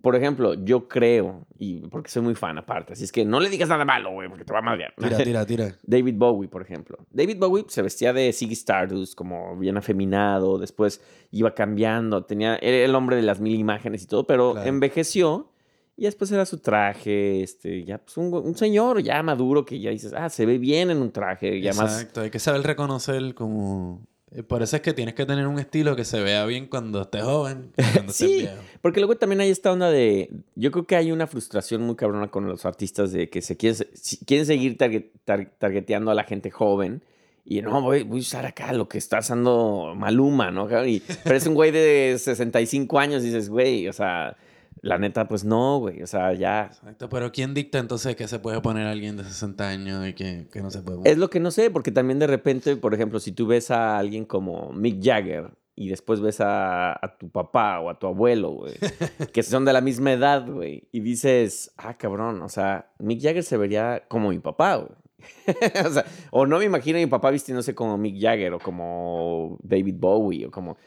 Por 0.02 0.16
ejemplo, 0.16 0.54
yo 0.54 0.88
creo, 0.88 1.48
y 1.58 1.80
porque 1.88 2.10
soy 2.12 2.22
muy 2.22 2.36
fan 2.36 2.58
aparte, 2.58 2.94
así 2.94 3.04
es 3.04 3.12
que 3.12 3.26
no 3.26 3.40
le 3.40 3.50
digas 3.50 3.70
nada 3.70 3.86
malo, 3.86 4.12
güey, 4.12 4.30
porque 4.30 4.46
te 4.46 4.54
va 4.54 4.60
a 4.60 4.62
madrear. 4.62 4.94
Tira, 4.98 5.18
tira, 5.24 5.46
tira. 5.46 5.76
David 5.84 6.16
Bowie, 6.16 6.48
por 6.48 6.62
ejemplo. 6.62 6.98
David 7.12 7.38
Bowie 7.40 7.66
se 7.68 7.82
vestía 7.82 8.14
de 8.14 8.32
Ziggy 8.32 8.54
Stardust, 8.54 9.16
como 9.16 9.58
bien 9.58 9.78
afeminado, 9.78 10.60
después 10.60 11.02
iba 11.32 11.56
cambiando, 11.56 12.24
tenía, 12.26 12.58
era 12.58 12.86
el 12.86 12.94
hombre 12.94 13.16
de 13.16 13.24
las 13.24 13.40
mil 13.40 13.56
imágenes 13.60 14.04
y 14.04 14.08
todo, 14.08 14.26
pero 14.28 14.52
Claro. 14.54 14.68
envejeció 14.70 15.52
y 15.98 16.04
después 16.04 16.32
era 16.32 16.46
su 16.46 16.60
traje, 16.60 17.44
este, 17.44 17.84
ya 17.84 17.98
pues 17.98 18.16
un, 18.18 18.34
un 18.34 18.56
señor 18.56 19.02
ya 19.02 19.22
maduro 19.24 19.66
que 19.66 19.80
ya 19.80 19.90
dices, 19.90 20.14
ah, 20.16 20.30
se 20.30 20.46
ve 20.46 20.58
bien 20.58 20.92
en 20.92 21.02
un 21.02 21.12
traje, 21.12 21.60
ya 21.62 21.74
más... 21.74 21.94
Exacto, 22.00 22.22
hay 22.22 22.30
que 22.30 22.40
saber 22.40 22.62
reconocer 22.62 23.34
como... 23.34 24.08
eh, 24.36 24.44
Por 24.44 24.62
eso 24.62 24.76
es 24.76 24.82
que 24.82 24.94
tienes 24.94 25.16
que 25.16 25.26
tener 25.26 25.48
un 25.48 25.60
estilo 25.60 25.96
que 25.96 26.06
se 26.06 26.20
vea 26.22 26.46
bien 26.46 26.68
cuando 26.68 27.02
estés 27.02 27.24
joven, 27.24 27.72
cuando 27.76 28.12
estés 28.12 28.16
Sí, 28.16 28.38
viejo. 28.40 28.56
porque 28.82 29.00
luego 29.00 29.16
también 29.18 29.42
hay 29.42 29.50
esta 29.50 29.72
onda 29.72 29.90
de. 29.92 30.30
Yo 30.56 30.72
creo 30.72 30.86
que 30.86 30.96
hay 30.96 31.12
una 31.12 31.28
frustración 31.28 31.82
muy 31.82 31.96
cabrona 31.96 32.28
con 32.30 32.48
los 32.48 32.66
artistas 32.66 33.12
de 33.12 33.30
que 33.30 33.42
se 33.42 33.58
quieren, 33.58 33.88
quieren 34.26 34.46
seguir 34.46 34.78
target- 34.78 35.10
tar- 35.26 35.52
targeteando 35.58 36.12
a 36.12 36.14
la 36.14 36.24
gente 36.24 36.52
joven. 36.52 37.02
Y 37.46 37.62
no, 37.64 37.82
voy, 37.82 38.04
voy 38.04 38.20
a 38.20 38.22
usar 38.22 38.46
acá 38.46 38.74
lo 38.74 38.88
que 38.88 39.00
está 39.00 39.20
usando 39.20 39.94
Maluma, 39.96 40.52
¿no? 40.52 40.68
Y, 40.86 41.02
pero 41.24 41.36
es 41.36 41.48
un 41.48 41.56
güey 41.56 41.72
de 41.72 42.16
65 42.20 43.00
años 43.00 43.24
y 43.24 43.28
dices, 43.28 43.50
güey, 43.50 43.88
o 43.88 43.94
sea, 43.94 44.38
la 44.82 44.98
neta, 44.98 45.28
pues 45.28 45.44
no, 45.44 45.80
güey, 45.80 46.02
o 46.02 46.08
sea, 46.08 46.34
ya. 46.34 46.66
Exacto, 46.66 47.10
pero 47.10 47.32
¿quién 47.32 47.54
dicta 47.54 47.80
entonces 47.80 48.16
que 48.16 48.28
se 48.28 48.40
puede 48.40 48.62
poner 48.62 48.88
alguien 48.88 49.18
de 49.18 49.24
60 49.24 49.68
años 49.68 50.08
y 50.08 50.14
que, 50.14 50.48
que 50.52 50.62
no 50.62 50.72
se 50.72 50.82
puede 50.82 50.98
poner? 50.98 51.12
Es 51.12 51.18
lo 51.18 51.30
que 51.30 51.40
no 51.40 51.52
sé, 51.52 51.70
porque 51.70 51.92
también 51.92 52.20
de 52.20 52.28
repente, 52.28 52.76
por 52.76 52.94
ejemplo, 52.94 53.20
si 53.20 53.32
tú 53.32 53.48
ves 53.48 53.72
a 53.72 53.98
alguien 53.98 54.26
como 54.26 54.72
Mick 54.72 55.04
Jagger 55.04 55.52
y 55.76 55.90
después 55.90 56.22
ves 56.22 56.42
a, 56.42 56.94
a 56.94 57.18
tu 57.18 57.30
papá 57.30 57.80
o 57.80 57.90
a 57.90 58.00
tu 58.00 58.08
abuelo, 58.08 58.52
güey, 58.52 58.76
que 59.34 59.44
son 59.44 59.66
de 59.66 59.74
la 59.74 59.82
misma 59.82 60.14
edad, 60.14 60.48
güey, 60.48 60.88
y 60.92 61.02
dices, 61.02 61.74
ah, 61.78 61.98
cabrón, 61.98 62.42
o 62.42 62.50
sea, 62.50 62.92
Mick 63.00 63.22
Jagger 63.22 63.44
se 63.44 63.58
vería 63.58 64.04
como 64.08 64.30
mi 64.30 64.40
papá, 64.40 64.76
güey. 64.78 64.92
o 65.86 65.90
sea, 65.90 66.06
o 66.32 66.46
no 66.46 66.60
me 66.60 66.66
imagino 66.66 66.98
a 66.98 67.02
mi 67.02 67.08
papá 67.08 67.30
vistiéndose 67.30 67.76
como 67.76 67.98
Mick 67.98 68.22
Jagger 68.22 68.54
o 68.54 68.60
como 68.60 69.58
David 69.62 69.96
Bowie 69.98 70.46
o 70.46 70.52
como, 70.52 70.78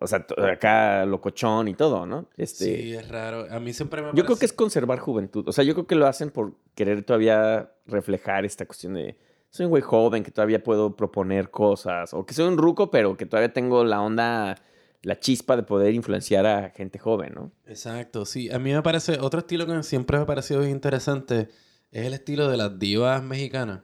o 0.00 0.06
sea, 0.06 0.26
acá 0.52 1.04
locochón 1.06 1.68
y 1.68 1.74
todo, 1.74 2.06
¿no? 2.06 2.26
Este, 2.36 2.64
Sí, 2.64 2.94
es 2.94 3.08
raro. 3.08 3.46
A 3.50 3.58
mí 3.60 3.72
siempre 3.72 4.02
me 4.02 4.10
yo 4.14 4.24
creo 4.24 4.36
que 4.38 4.44
es 4.46 4.52
conservar 4.52 4.98
juventud. 4.98 5.48
O 5.48 5.52
sea, 5.52 5.64
yo 5.64 5.74
creo 5.74 5.86
que 5.86 5.94
lo 5.94 6.06
hacen 6.06 6.30
por 6.30 6.54
querer 6.74 7.02
todavía 7.02 7.72
reflejar 7.86 8.44
esta 8.44 8.66
cuestión 8.66 8.94
de 8.94 9.18
soy 9.50 9.64
un 9.64 9.70
güey 9.70 9.82
joven 9.82 10.22
que 10.22 10.30
todavía 10.30 10.62
puedo 10.62 10.94
proponer 10.96 11.50
cosas. 11.50 12.12
O 12.14 12.24
que 12.26 12.34
soy 12.34 12.46
un 12.46 12.58
ruco, 12.58 12.90
pero 12.90 13.16
que 13.16 13.26
todavía 13.26 13.52
tengo 13.52 13.82
la 13.84 14.00
onda, 14.02 14.56
la 15.02 15.18
chispa 15.18 15.56
de 15.56 15.62
poder 15.62 15.94
influenciar 15.94 16.46
a 16.46 16.70
gente 16.70 16.98
joven, 16.98 17.32
¿no? 17.34 17.52
Exacto, 17.66 18.24
sí. 18.26 18.50
A 18.50 18.58
mí 18.58 18.72
me 18.72 18.82
parece, 18.82 19.18
otro 19.20 19.40
estilo 19.40 19.66
que 19.66 19.82
siempre 19.82 20.18
me 20.18 20.24
ha 20.24 20.26
parecido 20.26 20.60
bien 20.60 20.72
interesante 20.72 21.48
es 21.90 22.06
el 22.06 22.12
estilo 22.14 22.48
de 22.48 22.56
las 22.58 22.78
divas 22.78 23.22
mexicanas. 23.22 23.80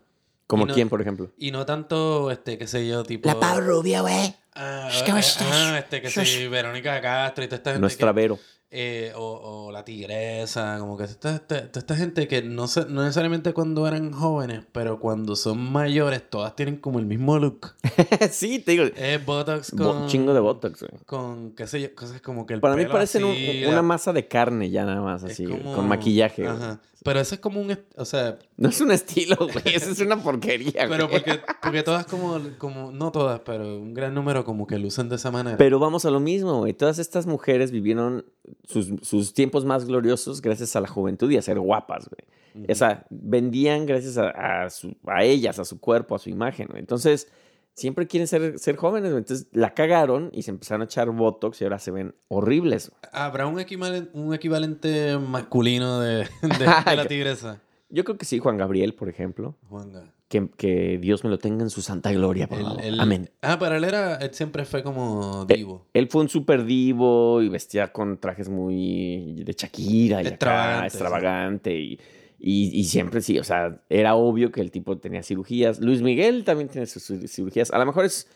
Como 0.46 0.66
no- 0.66 0.74
quién, 0.74 0.90
por 0.90 1.00
ejemplo. 1.00 1.30
Y 1.38 1.50
no 1.50 1.64
tanto, 1.64 2.30
este, 2.30 2.58
qué 2.58 2.66
sé 2.66 2.86
yo, 2.86 3.02
tipo... 3.02 3.26
La 3.28 3.40
Pau 3.40 3.60
Rubio, 3.62 4.02
güey. 4.02 4.34
Ah, 4.54 4.88
¿cómo 5.04 5.16
eh, 5.16 5.20
estás? 5.20 5.46
ah, 5.50 5.78
este, 5.78 6.00
que 6.00 6.10
sí. 6.10 6.46
Verónica 6.48 7.00
Castro 7.00 7.44
y 7.44 7.48
toda 7.48 7.56
esta 7.56 7.70
gente 7.70 7.80
Nuestra 7.80 8.10
que- 8.12 8.20
Vero. 8.20 8.38
eh, 8.70 9.12
o, 9.16 9.66
o 9.66 9.72
la 9.72 9.84
tigresa, 9.84 10.78
como 10.78 10.96
que 10.96 11.04
esta, 11.04 11.34
esta, 11.36 11.68
toda 11.68 11.80
esta 11.80 11.96
gente 11.96 12.28
que 12.28 12.42
no, 12.42 12.66
se, 12.68 12.84
no 12.86 13.02
necesariamente 13.02 13.52
cuando 13.52 13.86
eran 13.88 14.12
jóvenes, 14.12 14.62
pero 14.72 14.98
cuando 15.00 15.34
son 15.36 15.58
mayores, 15.58 16.28
todas 16.28 16.54
tienen 16.56 16.76
como 16.76 16.98
el 16.98 17.06
mismo 17.06 17.38
look. 17.38 17.74
sí, 18.30 18.58
te 18.60 18.72
digo. 18.72 18.84
Es 18.96 19.24
Botox 19.24 19.72
bo- 19.72 19.92
con... 19.92 20.06
chingo 20.08 20.34
de 20.34 20.40
Botox, 20.40 20.80
güey. 20.80 21.02
Con, 21.04 21.52
qué 21.56 21.66
sé 21.66 21.80
yo, 21.80 21.94
cosas 21.94 22.20
como 22.20 22.46
que 22.46 22.54
el 22.54 22.60
Para 22.60 22.76
mí 22.76 22.86
parecen 22.86 23.24
un- 23.24 23.36
una 23.68 23.82
masa 23.82 24.12
de 24.12 24.26
carne 24.28 24.70
ya 24.70 24.84
nada 24.84 25.00
más, 25.00 25.24
así, 25.24 25.46
como- 25.46 25.74
con 25.74 25.88
maquillaje. 25.88 26.46
Ajá. 26.46 26.80
Pero 27.04 27.20
eso 27.20 27.34
es 27.34 27.40
como 27.40 27.60
un... 27.60 27.78
O 27.96 28.04
sea, 28.06 28.38
No 28.56 28.68
es 28.68 28.80
un 28.80 28.92
estilo, 28.92 29.36
güey. 29.36 29.74
Eso 29.74 29.90
es 29.90 30.00
una 30.00 30.22
porquería, 30.22 30.86
pero 30.88 31.08
güey. 31.08 31.22
porque, 31.24 31.40
porque 31.60 31.82
todas 31.82 32.06
como, 32.06 32.38
como... 32.58 32.92
No 32.92 33.10
todas, 33.10 33.40
pero 33.40 33.78
un 33.80 33.94
gran 33.94 34.14
número 34.14 34.44
como 34.44 34.66
que 34.66 34.78
lucen 34.78 35.08
de 35.08 35.16
esa 35.16 35.30
manera. 35.32 35.56
Pero 35.56 35.78
vamos 35.80 36.04
a 36.04 36.10
lo 36.10 36.20
mismo, 36.20 36.58
güey. 36.58 36.72
Todas 36.72 36.98
estas 37.00 37.26
mujeres 37.26 37.72
vivieron 37.72 38.24
sus, 38.62 38.92
sus 39.02 39.34
tiempos 39.34 39.64
más 39.64 39.86
gloriosos 39.86 40.40
gracias 40.40 40.76
a 40.76 40.80
la 40.80 40.86
juventud 40.88 41.28
y 41.32 41.36
a 41.36 41.42
ser 41.42 41.58
guapas, 41.58 42.08
güey. 42.08 42.66
O 42.70 42.74
sea, 42.76 43.04
vendían 43.10 43.84
gracias 43.86 44.16
a, 44.16 44.28
a 44.64 44.70
su- 44.70 44.96
a 45.08 45.24
ellas, 45.24 45.58
a 45.58 45.64
su 45.64 45.80
cuerpo, 45.80 46.14
a 46.14 46.20
su 46.20 46.30
imagen, 46.30 46.68
güey. 46.68 46.78
Entonces, 46.78 47.26
siempre 47.74 48.06
quieren 48.06 48.28
ser, 48.28 48.56
ser 48.60 48.76
jóvenes, 48.76 49.10
güey. 49.10 49.18
Entonces, 49.22 49.48
la 49.50 49.74
cagaron 49.74 50.30
y 50.32 50.42
se 50.42 50.52
empezaron 50.52 50.82
a 50.82 50.84
echar 50.84 51.10
Botox 51.10 51.60
y 51.60 51.64
ahora 51.64 51.80
se 51.80 51.90
ven 51.90 52.14
horribles. 52.28 52.90
güey. 52.90 53.00
¿Habrá 53.12 53.48
un 53.48 53.58
equivalente, 53.58 54.10
un 54.16 54.32
equivalente 54.32 55.18
masculino 55.18 55.98
de, 55.98 56.18
de- 56.18 56.28
de 56.86 56.96
la 56.96 57.06
tigresa? 57.08 57.60
Yo 57.88 58.04
creo 58.04 58.16
que 58.18 58.24
sí, 58.24 58.38
Juan 58.38 58.56
Gabriel, 58.56 58.94
por 58.94 59.08
ejemplo. 59.08 59.56
Juanga. 59.68 60.12
Que, 60.28 60.48
que 60.56 60.98
Dios 60.98 61.22
me 61.22 61.30
lo 61.30 61.38
tenga 61.38 61.62
en 61.62 61.70
su 61.70 61.80
santa 61.82 62.10
gloria, 62.12 62.48
por 62.48 62.58
Él- 62.58 62.64
favor. 62.64 62.82
él- 62.82 63.00
Amén. 63.00 63.30
Ah, 63.42 63.56
pero 63.60 63.76
él 63.76 63.84
era... 63.84 64.16
Él 64.16 64.30
siempre 64.32 64.64
fue 64.64 64.82
como 64.82 65.46
Eh, 65.48 65.54
divo. 65.56 65.86
Él 65.92 66.08
fue 66.08 66.22
un 66.22 66.28
super 66.28 66.64
divo 66.64 67.40
y 67.42 67.48
vestía 67.48 67.92
con 67.92 68.18
trajes 68.18 68.48
muy 68.48 69.42
de 69.44 69.52
Shakira 69.52 70.18
y 70.22 70.26
acá, 70.26 70.28
Extravagante, 70.30 70.86
extravagante. 70.88 71.78
Y, 71.78 72.00
y, 72.40 72.70
y 72.80 72.84
siempre 72.84 73.20
sí, 73.20 73.38
o 73.38 73.44
sea, 73.44 73.80
era 73.88 74.16
obvio 74.16 74.50
que 74.50 74.60
el 74.60 74.70
tipo 74.70 74.98
tenía 74.98 75.22
cirugías. 75.22 75.78
Luis 75.80 76.02
Miguel 76.02 76.42
también 76.44 76.68
tiene 76.68 76.86
sus 76.86 77.02
sus 77.04 77.30
cirugías. 77.30 77.70
A 77.70 77.78
lo 77.78 77.86
mejor 77.86 78.04
es 78.04 78.28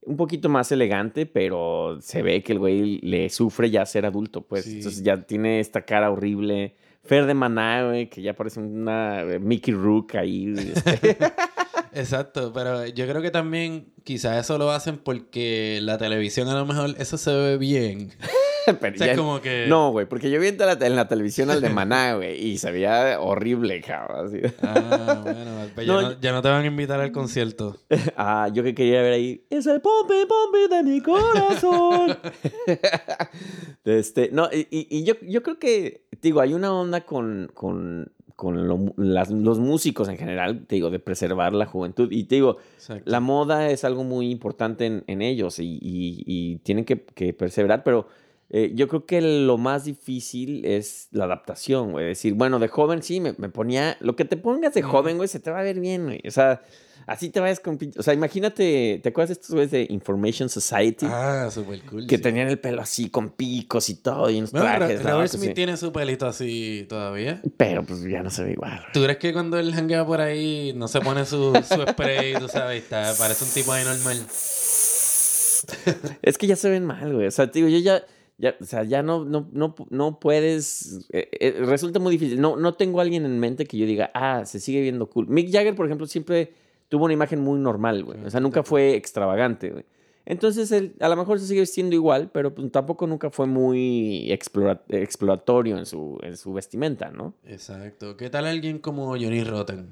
un 0.00 0.16
poquito 0.16 0.48
más 0.48 0.72
elegante, 0.72 1.24
pero 1.26 1.98
se 2.00 2.22
ve 2.22 2.42
que 2.42 2.52
el 2.52 2.58
güey 2.58 2.98
le 3.00 3.30
sufre 3.30 3.70
ya 3.70 3.86
ser 3.86 4.06
adulto, 4.06 4.42
pues. 4.42 4.64
Sí. 4.64 4.78
Entonces 4.78 5.02
ya 5.04 5.22
tiene 5.22 5.60
esta 5.60 5.82
cara 5.82 6.10
horrible. 6.10 6.74
Fer 7.04 7.26
de 7.26 7.34
Maná, 7.34 7.84
güey, 7.84 8.08
que 8.08 8.22
ya 8.22 8.34
parece 8.34 8.60
una 8.60 9.22
eh, 9.22 9.38
Mickey 9.38 9.74
Rook 9.74 10.16
ahí. 10.16 10.54
Exacto, 11.92 12.52
pero 12.52 12.86
yo 12.86 13.06
creo 13.06 13.22
que 13.22 13.30
también 13.30 13.92
quizás 14.02 14.44
eso 14.44 14.58
lo 14.58 14.70
hacen 14.70 14.98
porque 14.98 15.78
la 15.82 15.96
televisión 15.98 16.48
a 16.48 16.54
lo 16.54 16.66
mejor 16.66 16.94
eso 16.98 17.18
se 17.18 17.32
ve 17.32 17.58
bien. 17.58 18.10
Pero 18.80 18.94
O 18.94 18.98
sea, 18.98 19.06
ya- 19.06 19.12
es 19.12 19.18
como 19.18 19.40
que- 19.40 19.66
No, 19.68 19.90
güey, 19.92 20.06
porque 20.06 20.30
yo 20.30 20.40
vi 20.40 20.48
en 20.48 20.58
la, 20.58 20.72
en 20.72 20.96
la 20.96 21.08
televisión 21.08 21.50
al 21.50 21.60
de 21.60 21.68
Maná, 21.70 22.14
güey, 22.16 22.42
y 22.44 22.58
se 22.58 22.70
veía 22.70 23.20
horrible, 23.20 23.80
cabrón. 23.82 24.26
así. 24.26 24.40
Ah, 24.62 25.20
bueno, 25.22 25.50
pues 25.74 25.86
ya, 25.86 25.92
No, 25.92 26.02
no, 26.02 26.20
ya 26.20 26.32
no 26.32 26.42
te 26.42 26.48
van 26.48 26.62
a 26.62 26.66
invitar 26.66 27.00
al 27.00 27.12
concierto. 27.12 27.76
Ah, 28.16 28.48
yo 28.52 28.62
que 28.62 28.74
quería 28.74 29.02
ver 29.02 29.12
ahí. 29.14 29.44
Es 29.50 29.66
el 29.66 29.80
pompe, 29.80 30.14
pompe 30.26 30.74
de 30.74 30.82
mi 30.82 31.00
corazón. 31.00 32.16
este, 33.84 34.30
no, 34.32 34.48
y, 34.52 34.66
y- 34.70 34.86
y 34.90 35.04
yo, 35.04 35.14
yo 35.22 35.42
creo 35.42 35.58
que, 35.58 36.02
digo, 36.22 36.40
hay 36.40 36.54
una 36.54 36.72
onda 36.72 37.02
con, 37.02 37.50
con, 37.54 38.12
con 38.36 38.66
lo- 38.68 38.94
las- 38.96 39.30
los 39.30 39.58
músicos 39.58 40.08
en 40.08 40.16
general, 40.16 40.64
te 40.66 40.76
digo, 40.76 40.90
de 40.90 40.98
preservar 40.98 41.52
la 41.52 41.66
juventud. 41.66 42.10
Y 42.10 42.24
te 42.24 42.36
digo, 42.36 42.56
Exacto. 42.76 43.04
la 43.10 43.20
moda 43.20 43.70
es 43.70 43.84
algo 43.84 44.04
muy 44.04 44.30
importante 44.30 44.86
en, 44.86 45.04
en 45.06 45.22
ellos 45.22 45.58
y, 45.58 45.78
y- 45.80 46.24
y 46.26 46.56
tienen 46.58 46.84
que, 46.84 47.02
que 47.04 47.32
perseverar, 47.32 47.84
pero 47.84 48.08
eh, 48.56 48.70
yo 48.74 48.86
creo 48.86 49.04
que 49.04 49.20
lo 49.20 49.58
más 49.58 49.84
difícil 49.84 50.64
es 50.64 51.08
la 51.10 51.24
adaptación, 51.24 51.90
güey. 51.90 52.06
Decir, 52.06 52.34
bueno, 52.34 52.60
de 52.60 52.68
joven 52.68 53.02
sí, 53.02 53.18
me, 53.18 53.34
me 53.36 53.48
ponía, 53.48 53.96
lo 53.98 54.14
que 54.14 54.24
te 54.24 54.36
pongas 54.36 54.74
de 54.74 54.82
joven, 54.82 55.16
güey, 55.16 55.28
se 55.28 55.40
te 55.40 55.50
va 55.50 55.58
a 55.58 55.62
ver 55.64 55.80
bien, 55.80 56.04
güey. 56.04 56.20
O 56.24 56.30
sea, 56.30 56.62
así 57.08 57.30
te 57.30 57.40
vayas 57.40 57.58
con... 57.58 57.78
pinche- 57.78 57.98
O 57.98 58.02
sea, 58.04 58.14
imagínate, 58.14 59.00
¿te 59.02 59.08
acuerdas 59.08 59.30
de 59.30 59.32
estos 59.34 59.50
güeyes 59.50 59.72
de 59.72 59.86
Information 59.90 60.48
Society? 60.48 61.04
Ah, 61.10 61.48
súper 61.50 61.82
cool. 61.82 62.06
que 62.06 62.16
sí. 62.16 62.22
tenían 62.22 62.46
el 62.46 62.60
pelo 62.60 62.80
así 62.80 63.10
con 63.10 63.30
picos 63.30 63.88
y 63.90 63.96
todo, 63.96 64.30
y 64.30 64.38
unos 64.38 64.52
Bueno, 64.52 64.66
Ra- 64.68 64.76
trajes. 64.78 65.02
Robert 65.02 65.32
Smith 65.32 65.54
tiene 65.54 65.76
su 65.76 65.92
pelito 65.92 66.26
así 66.26 66.86
todavía. 66.88 67.42
Pero 67.56 67.82
pues 67.82 68.02
ya 68.04 68.22
no 68.22 68.30
se 68.30 68.44
ve 68.44 68.52
igual. 68.52 68.78
güey. 68.78 68.92
¿Tú 68.92 69.02
crees 69.02 69.18
que 69.18 69.32
cuando 69.32 69.58
él 69.58 69.74
janguea 69.74 70.06
por 70.06 70.20
ahí 70.20 70.72
no 70.76 70.86
se 70.86 71.00
pone 71.00 71.24
su, 71.26 71.52
su 71.68 71.82
spray, 71.90 72.34
tú 72.38 72.46
sabes, 72.46 72.84
está, 72.84 73.12
parece 73.18 73.44
un 73.44 73.50
tipo 73.50 73.72
ahí 73.72 73.84
normal? 73.84 74.18
Es 76.22 76.38
que 76.38 76.46
ya 76.46 76.56
se 76.56 76.68
ven 76.68 76.84
mal, 76.84 77.12
güey. 77.14 77.26
O 77.26 77.30
sea, 77.30 77.50
te 77.50 77.58
digo, 77.58 77.68
yo 77.68 77.78
ya, 77.78 78.04
ya, 78.38 78.54
o 78.60 78.64
sea, 78.64 78.82
ya 78.84 79.02
no, 79.02 79.24
no, 79.24 79.48
no, 79.52 79.74
no 79.90 80.18
puedes. 80.20 81.06
eh, 81.12 81.28
eh, 81.40 81.52
resulta 81.64 81.98
muy 82.00 82.12
difícil. 82.12 82.40
No, 82.40 82.56
no 82.56 82.74
tengo 82.74 82.98
a 82.98 83.02
alguien 83.02 83.24
en 83.24 83.38
mente 83.38 83.64
que 83.66 83.76
yo 83.78 83.86
diga, 83.86 84.10
ah, 84.14 84.44
se 84.44 84.60
sigue 84.60 84.80
viendo 84.80 85.08
cool. 85.08 85.28
Mick 85.28 85.50
Jagger, 85.52 85.74
por 85.74 85.86
ejemplo, 85.86 86.06
siempre 86.06 86.52
tuvo 86.88 87.04
una 87.04 87.14
imagen 87.14 87.40
muy 87.40 87.58
normal, 87.58 88.04
güey. 88.04 88.18
O 88.24 88.30
sea, 88.30 88.40
nunca 88.40 88.62
fue 88.62 88.94
extravagante, 88.94 89.70
güey. 89.70 89.84
Entonces, 90.26 90.72
él 90.72 90.94
a 91.00 91.08
lo 91.10 91.16
mejor 91.16 91.38
se 91.38 91.46
sigue 91.46 91.60
vistiendo 91.60 91.94
igual, 91.94 92.30
pero 92.32 92.54
pues, 92.54 92.72
tampoco 92.72 93.06
nunca 93.06 93.28
fue 93.30 93.46
muy 93.46 94.30
explora- 94.32 94.80
exploratorio 94.88 95.76
en 95.76 95.84
su, 95.84 96.18
en 96.22 96.36
su 96.38 96.52
vestimenta, 96.54 97.10
¿no? 97.10 97.34
Exacto. 97.46 98.16
¿Qué 98.16 98.30
tal 98.30 98.46
alguien 98.46 98.78
como 98.78 99.08
Johnny 99.10 99.44
Rotten? 99.44 99.88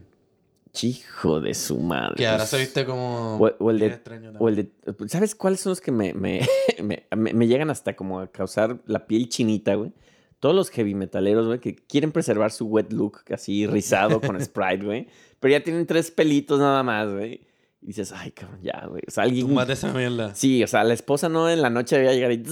Hijo 0.80 1.40
de 1.40 1.52
su 1.54 1.78
madre. 1.78 2.14
Que 2.16 2.26
ahora 2.26 2.38
pues. 2.44 2.50
se 2.50 2.58
viste 2.58 2.86
como... 2.86 3.36
O, 3.36 3.50
o 3.58 3.70
el 3.70 3.78
de, 3.78 3.86
extraño 3.88 4.32
o 4.38 4.48
el 4.48 4.56
de- 4.56 4.70
¿Sabes 5.08 5.34
cuáles 5.34 5.60
son 5.60 5.70
los 5.72 5.80
que 5.80 5.92
me, 5.92 6.14
me, 6.14 6.46
me, 6.82 7.04
me- 7.14 7.32
me 7.34 7.46
llegan 7.46 7.68
hasta 7.70 7.94
como 7.94 8.20
a 8.20 8.26
causar 8.28 8.78
la 8.86 9.06
piel 9.06 9.28
chinita, 9.28 9.74
güey? 9.74 9.92
Todos 10.40 10.54
los 10.56 10.70
heavy 10.70 10.94
metaleros, 10.94 11.46
güey, 11.46 11.60
que 11.60 11.76
quieren 11.76 12.10
preservar 12.10 12.50
su 12.50 12.66
wet 12.66 12.92
look 12.92 13.20
así 13.30 13.66
rizado 13.66 14.20
con 14.20 14.40
Sprite, 14.44 14.84
güey. 14.84 15.06
Pero 15.38 15.52
ya 15.52 15.62
tienen 15.62 15.86
tres 15.86 16.10
pelitos 16.10 16.58
nada 16.58 16.82
más, 16.82 17.08
güey. 17.12 17.42
Y 17.84 17.88
dices, 17.88 18.12
ay, 18.16 18.30
cabrón, 18.30 18.60
ya, 18.62 18.84
güey. 18.88 19.02
O 19.08 19.10
sea, 19.10 19.24
alguien... 19.24 19.58
Esa 19.68 19.92
mierda. 19.92 20.34
Sí, 20.36 20.62
o 20.62 20.68
sea, 20.68 20.84
la 20.84 20.94
esposa 20.94 21.28
no 21.28 21.50
en 21.50 21.62
la 21.62 21.68
noche 21.68 21.96
debía 21.96 22.12
llegar 22.12 22.30
y... 22.30 22.44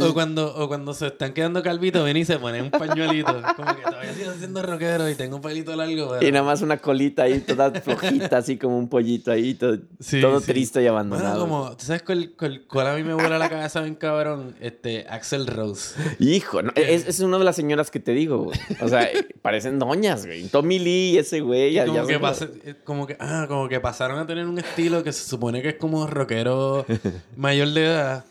O 0.00 0.14
cuando, 0.14 0.54
o 0.54 0.68
cuando 0.68 0.94
se 0.94 1.08
están 1.08 1.32
quedando 1.32 1.60
calvitos, 1.62 2.04
ven 2.04 2.16
y 2.16 2.24
se 2.24 2.38
ponen 2.38 2.64
un 2.66 2.70
pañuelito. 2.70 3.32
Como 3.56 3.74
que 3.74 3.82
todavía 3.82 4.12
sigo 4.14 4.30
siendo 4.38 4.62
rockero 4.62 5.10
y 5.10 5.16
tengo 5.16 5.36
un 5.36 5.42
pelito 5.42 5.74
largo. 5.74 6.10
pero- 6.12 6.24
Y 6.24 6.30
nada 6.30 6.44
más 6.44 6.62
una 6.62 6.76
colita 6.78 7.24
ahí 7.24 7.40
toda 7.40 7.72
flojita, 7.80 8.38
así 8.38 8.58
como 8.58 8.78
un 8.78 8.88
pollito 8.88 9.32
ahí, 9.32 9.54
todo, 9.54 9.76
Sí, 9.98 10.20
todo 10.20 10.38
sí. 10.38 10.46
triste 10.46 10.78
y 10.80 10.84
Bueno, 10.84 10.98
abandonado. 10.98 11.40
como, 11.40 11.76
¿tú 11.76 11.84
sabes 11.86 12.02
cuál, 12.02 12.32
cuál, 12.38 12.62
cuál 12.68 12.86
a 12.86 12.94
mí 12.94 13.02
me 13.02 13.14
vuela 13.14 13.38
la 13.38 13.48
cabeza 13.48 13.80
bien 13.80 13.96
cabrón? 13.96 14.54
Este, 14.60 15.04
Axel 15.10 15.48
Rose. 15.48 15.96
Hijo, 16.20 16.62
no, 16.62 16.70
es, 16.76 17.08
es 17.08 17.18
una 17.18 17.38
de 17.38 17.44
las 17.44 17.56
señoras 17.56 17.90
que 17.90 17.98
te 17.98 18.12
digo, 18.12 18.38
güey. 18.44 18.58
O 18.80 18.88
sea, 18.88 19.02
eh, 19.02 19.26
parecen 19.42 19.80
doñas, 19.80 20.26
güey. 20.26 20.46
Tommy 20.46 20.78
Lee, 20.78 21.18
ese 21.18 21.40
güey. 21.40 21.72
ya- 21.72 21.86
como, 21.86 21.96
ya 22.02 22.06
que 22.06 22.18
pasa- 22.20 22.48
eh, 22.64 22.74
como 22.84 23.06
que, 23.08 23.16
ah, 23.18 23.46
como 23.48 23.68
que 23.68 23.80
pasaron 23.80 24.18
a 24.20 24.26
tener 24.28 24.46
un 24.46 24.59
estilo 24.60 25.02
que 25.02 25.12
se 25.12 25.28
supone 25.28 25.62
que 25.62 25.70
es 25.70 25.74
como 25.76 26.06
rockero 26.06 26.86
mayor 27.36 27.68
de 27.70 27.86
edad, 27.86 28.24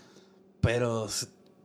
pero 0.62 1.08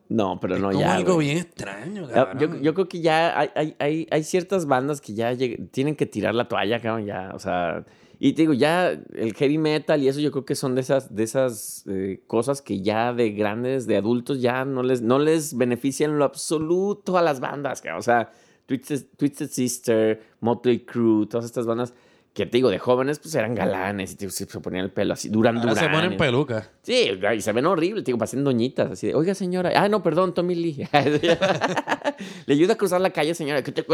No, 0.09 0.39
pero 0.41 0.59
no, 0.59 0.69
como 0.69 0.81
ya. 0.81 0.95
algo 0.95 1.15
güey. 1.15 1.29
bien 1.29 1.39
extraño, 1.39 2.09
Ah, 2.15 2.33
Yo, 2.39 2.75
creo 2.75 2.89
que 2.89 3.01
ya 3.01 3.39
hay, 3.39 3.75
hay, 3.79 4.07
hay, 4.11 4.25
ciertas 4.25 4.67
bandas 4.67 5.01
que 5.01 5.15
ya 5.15 5.35
tienen 5.71 5.97
que 5.97 6.07
tirar 6.07 6.35
la 6.35 6.49
toalla, 6.49 6.81
cabrón, 6.81 7.07
ya. 7.07 7.33
O 7.35 7.39
sea, 7.39 7.85
y 8.19 8.33
te 8.33 8.43
digo, 8.43 8.53
ya 8.53 8.91
el 8.91 9.35
heavy 9.35 9.59
metal 9.59 10.03
y 10.03 10.09
eso 10.09 10.21
yo 10.21 10.31
creo 10.31 10.45
que 10.45 10.55
son 10.55 10.75
de 10.75 10.81
esas, 10.83 11.15
de 11.15 11.23
esas 11.25 11.85
eh, 11.89 12.23
cosas 12.27 12.63
que 12.63 12.81
ya 12.81 13.13
de 13.13 13.31
grandes, 13.33 13.87
de 13.87 13.97
adultos, 13.97 14.41
ya 14.41 14.65
no 14.65 14.83
les, 14.83 15.03
no 15.03 15.19
les 15.19 15.57
benefician 15.57 16.13
en 16.13 16.19
lo 16.19 16.25
absoluto 16.25 17.19
a 17.19 17.23
las 17.23 17.41
bandas, 17.41 17.83
cabrón. 17.83 17.99
O 17.99 18.03
sea, 18.03 18.31
Twisted, 18.67 19.07
Twisted 19.17 19.51
Sister, 19.51 20.23
Motley 20.41 20.81
Crue, 20.87 21.27
todas 21.27 21.45
estas 21.45 21.67
bandas 21.67 21.93
que 22.35 22.47
te 22.47 22.59
digo, 22.59 22.69
de 22.69 22.79
jóvenes, 22.81 23.21
pues 23.21 23.35
eran 23.37 23.55
galanes 23.55 24.13
y 24.13 24.17
te- 24.17 24.29
se, 24.29 24.47
ponían 24.47 24.85
el 24.85 24.91
pelo 24.91 25.15
así, 25.15 25.29
Duran 25.29 25.57
Ahora 25.57 25.71
Duran. 25.71 25.85
se 25.85 25.91
ponen 25.91 26.17
pelucas. 26.19 26.69
Sí, 26.83 27.11
y 27.37 27.41
se 27.41 27.53
ven 27.53 27.65
horribles, 27.65 28.03
te 28.05 28.09
digo, 28.09 28.19
parecen 28.19 28.43
doñitas, 28.45 28.91
así 28.91 29.07
de, 29.07 29.15
oiga, 29.15 29.35
señora. 29.37 29.71
Ah, 29.77 29.89
no, 29.89 30.03
perdón, 30.03 30.35
Tommy 30.35 30.55
Lee. 30.57 30.89
Le 32.47 32.55
ayuda 32.55 32.75
a 32.75 32.77
cruzar 32.77 33.01
la 33.01 33.11
calle, 33.11 33.35
señora. 33.35 33.63
¿Qué 33.63 33.73
te 33.73 33.85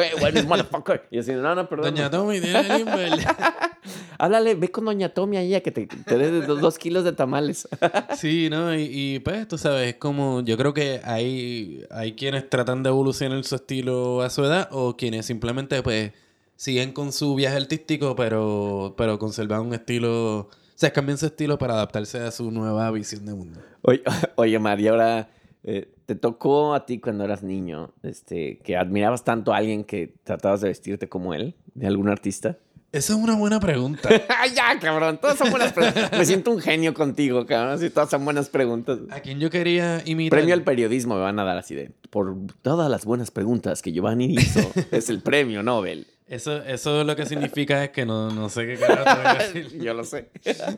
motherfucker? 0.46 1.06
Y 1.10 1.18
así, 1.18 1.32
no, 1.32 1.54
no, 1.54 1.68
perdón. 1.68 1.94
Doña 1.94 2.10
Tommy. 2.10 2.40
Háblale, 4.18 4.54
ve 4.54 4.70
con 4.70 4.84
doña 4.84 5.08
Tommy 5.10 5.36
ahí 5.38 5.54
a 5.54 5.62
que 5.62 5.70
te, 5.70 5.86
te 5.86 6.18
dé 6.18 6.30
de- 6.30 6.46
dos 6.46 6.78
kilos 6.78 7.04
de 7.04 7.12
tamales. 7.12 7.68
Sí, 8.16 8.48
¿no? 8.50 8.74
Y, 8.74 8.88
y, 8.90 9.18
pues, 9.20 9.48
tú 9.48 9.56
sabes, 9.58 9.88
es 9.88 9.94
como, 9.96 10.42
yo 10.42 10.56
creo 10.56 10.74
que 10.74 11.00
hay, 11.04 11.84
hay 11.90 12.12
quienes 12.14 12.48
tratan 12.50 12.82
de 12.82 12.90
evolucionar 12.90 13.42
su 13.44 13.54
estilo 13.54 14.20
a 14.22 14.30
su 14.30 14.44
edad 14.44 14.68
o 14.72 14.96
quienes 14.96 15.24
simplemente, 15.26 15.82
pues, 15.82 16.12
siguen 16.60 16.92
con 16.92 17.10
su 17.10 17.34
viaje 17.34 17.56
artístico, 17.56 18.14
pero, 18.14 18.92
pero 18.98 19.18
conservan 19.18 19.62
un 19.62 19.72
estilo, 19.72 20.40
o 20.40 20.48
sea, 20.74 20.92
cambian 20.92 21.16
su 21.16 21.24
estilo 21.24 21.56
para 21.56 21.72
adaptarse 21.72 22.18
a 22.18 22.30
su 22.30 22.50
nueva 22.50 22.90
visión 22.90 23.24
de 23.24 23.32
mundo. 23.32 23.60
Oye, 23.80 24.02
oye 24.36 24.58
Mari, 24.58 24.88
ahora 24.88 25.30
eh, 25.64 25.90
te 26.04 26.16
tocó 26.16 26.74
a 26.74 26.84
ti 26.84 26.98
cuando 27.00 27.24
eras 27.24 27.42
niño, 27.42 27.94
este, 28.02 28.58
que 28.58 28.76
admirabas 28.76 29.24
tanto 29.24 29.54
a 29.54 29.56
alguien 29.56 29.84
que 29.84 30.12
tratabas 30.22 30.60
de 30.60 30.68
vestirte 30.68 31.08
como 31.08 31.32
él, 31.32 31.54
de 31.72 31.86
algún 31.86 32.10
artista. 32.10 32.58
Esa 32.92 33.14
es 33.14 33.18
una 33.18 33.36
buena 33.36 33.58
pregunta. 33.58 34.10
¡Ay, 34.28 34.50
ya, 34.54 34.78
cabrón! 34.78 35.18
Todas 35.18 35.38
son 35.38 35.48
buenas 35.48 35.72
preguntas. 35.72 36.10
Me 36.12 36.26
siento 36.26 36.50
un 36.50 36.60
genio 36.60 36.92
contigo, 36.92 37.46
cabrón. 37.46 37.78
Sí, 37.78 37.88
todas 37.88 38.10
son 38.10 38.22
buenas 38.22 38.50
preguntas. 38.50 38.98
¿A 39.10 39.20
quién 39.20 39.40
yo 39.40 39.48
quería 39.48 40.02
imitar? 40.04 40.40
Premio 40.40 40.54
al 40.54 40.64
periodismo 40.64 41.14
me 41.14 41.22
van 41.22 41.38
a 41.38 41.44
dar 41.44 41.56
así 41.56 41.74
de 41.74 41.90
por 42.10 42.36
todas 42.60 42.90
las 42.90 43.06
buenas 43.06 43.30
preguntas 43.30 43.80
que 43.80 43.92
Giovanni 43.92 44.34
hizo. 44.34 44.60
es 44.90 45.08
el 45.08 45.22
premio 45.22 45.62
Nobel. 45.62 46.06
Eso, 46.30 46.62
eso 46.62 47.02
lo 47.02 47.16
que 47.16 47.26
significa 47.26 47.82
es 47.82 47.90
que 47.90 48.06
no, 48.06 48.30
no 48.30 48.48
sé 48.48 48.64
qué 48.64 48.76
carajo 48.76 49.02
tengo 49.02 49.36
que 49.36 49.60
decir. 49.60 49.78
Yo 49.82 49.92
lo 49.92 50.04
sé. 50.04 50.30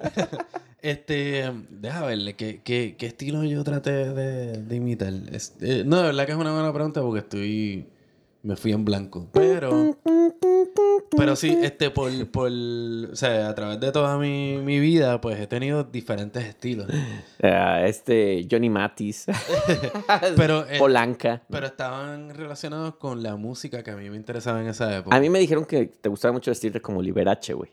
Este, 0.82 1.48
deja 1.70 2.04
verle, 2.04 2.34
¿qué, 2.34 2.60
qué, 2.64 2.96
qué 2.98 3.06
estilo 3.06 3.44
yo 3.44 3.62
traté 3.62 3.92
de, 3.92 4.64
de 4.64 4.74
imitar? 4.74 5.12
Eh, 5.60 5.84
no, 5.86 5.98
de 5.98 6.02
verdad 6.02 6.26
que 6.26 6.32
es 6.32 6.38
una 6.38 6.52
buena 6.52 6.72
pregunta 6.72 7.00
porque 7.02 7.20
estoy, 7.20 7.86
me 8.42 8.56
fui 8.56 8.72
en 8.72 8.84
blanco. 8.84 9.28
Pero, 9.32 9.96
pero 11.16 11.36
sí, 11.36 11.56
este, 11.62 11.90
por, 11.90 12.10
por, 12.30 12.50
o 12.50 13.16
sea, 13.16 13.48
a 13.48 13.54
través 13.54 13.80
de 13.80 13.92
toda 13.92 14.18
mi, 14.18 14.58
mi 14.58 14.80
vida, 14.80 15.20
pues 15.20 15.38
he 15.38 15.46
tenido 15.46 15.84
diferentes 15.84 16.44
estilos. 16.44 16.88
Ah, 17.44 17.84
este 17.84 18.46
Johnny 18.48 18.70
Matis. 18.70 19.26
Pero, 20.36 20.64
eh, 20.68 20.78
Polanca. 20.78 21.42
Pero 21.50 21.66
estaban 21.66 22.32
relacionados 22.32 22.94
con 22.94 23.20
la 23.22 23.34
música 23.34 23.82
que 23.82 23.90
a 23.90 23.96
mí 23.96 24.08
me 24.10 24.16
interesaba 24.16 24.60
en 24.60 24.68
esa 24.68 24.96
época. 24.96 25.16
A 25.16 25.18
mí 25.18 25.28
me 25.28 25.40
dijeron 25.40 25.64
que 25.64 25.86
te 25.86 26.08
gustaba 26.08 26.32
mucho 26.32 26.52
vestirte 26.52 26.80
como 26.80 27.02
Liberace, 27.02 27.54
güey. 27.54 27.72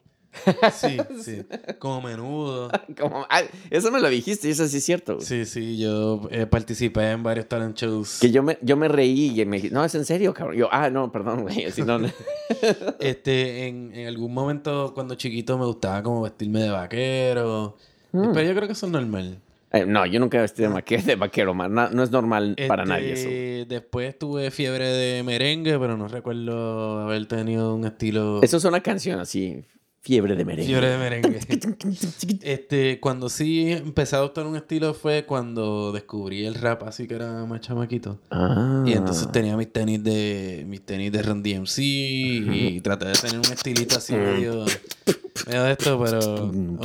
Sí, 0.74 0.98
sí. 1.24 1.42
Como 1.80 2.02
menudo. 2.02 2.70
Como, 3.00 3.26
ah, 3.30 3.42
eso 3.70 3.92
me 3.92 4.00
lo 4.00 4.10
dijiste 4.10 4.48
y 4.48 4.52
eso 4.52 4.68
sí 4.68 4.78
es 4.78 4.84
cierto. 4.86 5.16
güey. 5.16 5.26
Sí, 5.26 5.46
sí, 5.46 5.78
yo 5.78 6.22
eh, 6.32 6.46
participé 6.46 7.12
en 7.12 7.24
varios 7.24 7.48
talent 7.48 7.76
shows. 7.78 8.20
Que 8.22 8.32
yo 8.32 8.44
me, 8.44 8.58
yo 8.62 8.78
me 8.78 8.88
reí 8.88 9.40
y 9.42 9.46
me 9.46 9.58
dije, 9.58 9.70
no, 9.74 9.84
es 9.84 9.96
en 9.96 10.06
serio, 10.06 10.34
cabrón. 10.34 10.56
Yo, 10.58 10.70
ah, 10.72 10.90
no, 10.90 11.12
perdón, 11.12 11.42
güey. 11.44 11.66
Así, 11.66 11.82
no, 11.82 11.98
no. 12.00 12.10
Este, 13.00 13.68
en, 13.68 13.92
en 13.96 14.08
algún 14.08 14.34
momento 14.34 14.92
cuando 14.94 15.16
chiquito 15.16 15.58
me 15.58 15.66
gustaba 15.66 16.04
como 16.04 16.22
vestirme 16.22 16.62
de 16.62 16.70
vaquero. 16.70 17.78
Mm. 18.12 18.32
Pero 18.34 18.48
yo 18.48 18.56
creo 18.56 18.68
que 18.68 18.74
eso 18.74 18.86
es 18.86 18.92
normal. 18.92 19.40
Eh, 19.72 19.86
no, 19.86 20.04
yo 20.08 20.20
nunca 20.20 20.42
vestí 20.42 20.64
de, 20.64 20.70
maque- 20.70 21.04
de 21.04 21.16
vaquero. 21.16 21.54
No, 21.54 21.90
no 21.90 22.04
es 22.04 22.10
normal 22.12 22.56
para 22.68 22.84
Este, 22.84 22.94
nadie 22.94 23.14
eso. 23.64 23.70
Después 23.70 24.18
tuve 24.18 24.50
fiebre 24.52 24.88
de 24.88 25.22
merengue, 25.24 25.78
pero 25.78 25.96
no 25.96 26.08
recuerdo 26.08 27.02
haber 27.02 27.28
tenido 27.28 27.76
un 27.76 27.86
estilo... 27.86 28.42
Eso 28.42 28.58
es 28.58 28.66
una 28.66 28.82
canción 28.82 29.20
así, 29.20 29.64
fiebre 30.02 30.36
de 30.36 30.46
merengue. 30.46 30.68
Fiebre 30.68 30.90
de 30.90 30.98
merengue. 30.98 31.40
este, 32.42 33.00
cuando 33.00 33.30
sí 33.30 33.72
empecé 33.72 34.16
a 34.16 34.20
adoptar 34.20 34.46
un 34.48 34.56
estilo 34.56 34.94
fue 34.94 35.26
cuando 35.26 35.92
descubrí 35.92 36.46
el 36.46 36.56
rap 36.56 36.84
así 36.84 37.08
que 37.08 37.16
era 37.16 37.46
más 37.46 37.62
chamaquito. 37.62 38.20
Ah. 38.32 38.84
Y 38.86 38.94
entonces 38.94 39.32
tenía 39.32 39.56
mis 39.58 39.72
tenis 39.72 40.04
de 40.04 40.64
mis 40.68 40.82
tenis 40.86 41.12
de 41.12 41.22
Run 41.22 41.44
DMC 41.44 41.78
y 41.80 42.82
traté 42.82 43.08
de 43.08 43.14
tener 43.14 43.38
un 43.38 43.46
estilito 43.52 43.98
así 43.98 44.14
medio, 44.14 44.66
medio 45.48 45.64
de 45.64 45.72
esto, 45.72 46.02
pero 46.04 46.20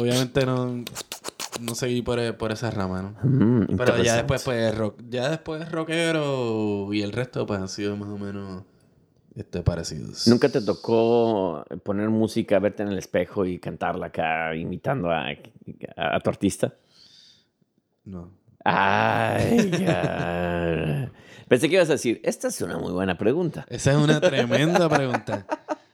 obviamente 0.00 0.44
no 0.46 0.84
no 1.60 1.74
seguí 1.76 2.02
por, 2.02 2.18
e- 2.18 2.32
por 2.32 2.50
esa 2.50 2.70
rama, 2.70 3.00
¿no? 3.22 3.28
Mm, 3.30 3.76
Pero 3.76 4.02
ya 4.02 4.16
después, 4.16 4.42
pues, 4.42 4.74
rock, 4.76 5.00
ya 5.08 5.28
después 5.30 5.70
rockero 5.70 6.92
y 6.92 7.02
el 7.02 7.12
resto, 7.12 7.46
pues, 7.46 7.60
han 7.60 7.68
sido 7.68 7.96
más 7.96 8.08
o 8.08 8.18
menos 8.18 8.64
este, 9.36 9.62
parecidos. 9.62 10.26
¿Nunca 10.28 10.48
te 10.48 10.60
tocó 10.60 11.64
poner 11.82 12.08
música, 12.10 12.58
verte 12.58 12.82
en 12.82 12.90
el 12.90 12.98
espejo 12.98 13.44
y 13.46 13.58
cantarla 13.58 14.06
acá, 14.06 14.54
imitando 14.54 15.10
a, 15.10 15.26
a- 15.96 16.16
a 16.16 16.20
tu 16.20 16.30
artista? 16.30 16.74
No. 18.04 18.30
Ay, 18.64 19.70
ya. 19.80 21.10
Pensé 21.48 21.68
que 21.68 21.74
ibas 21.76 21.88
a 21.90 21.92
decir, 21.94 22.20
esta 22.24 22.48
es 22.48 22.60
una 22.62 22.78
muy 22.78 22.92
buena 22.92 23.18
pregunta. 23.18 23.66
Esa 23.68 23.92
es 23.92 23.96
una 23.98 24.20
tremenda 24.20 24.88
pregunta. 24.88 25.46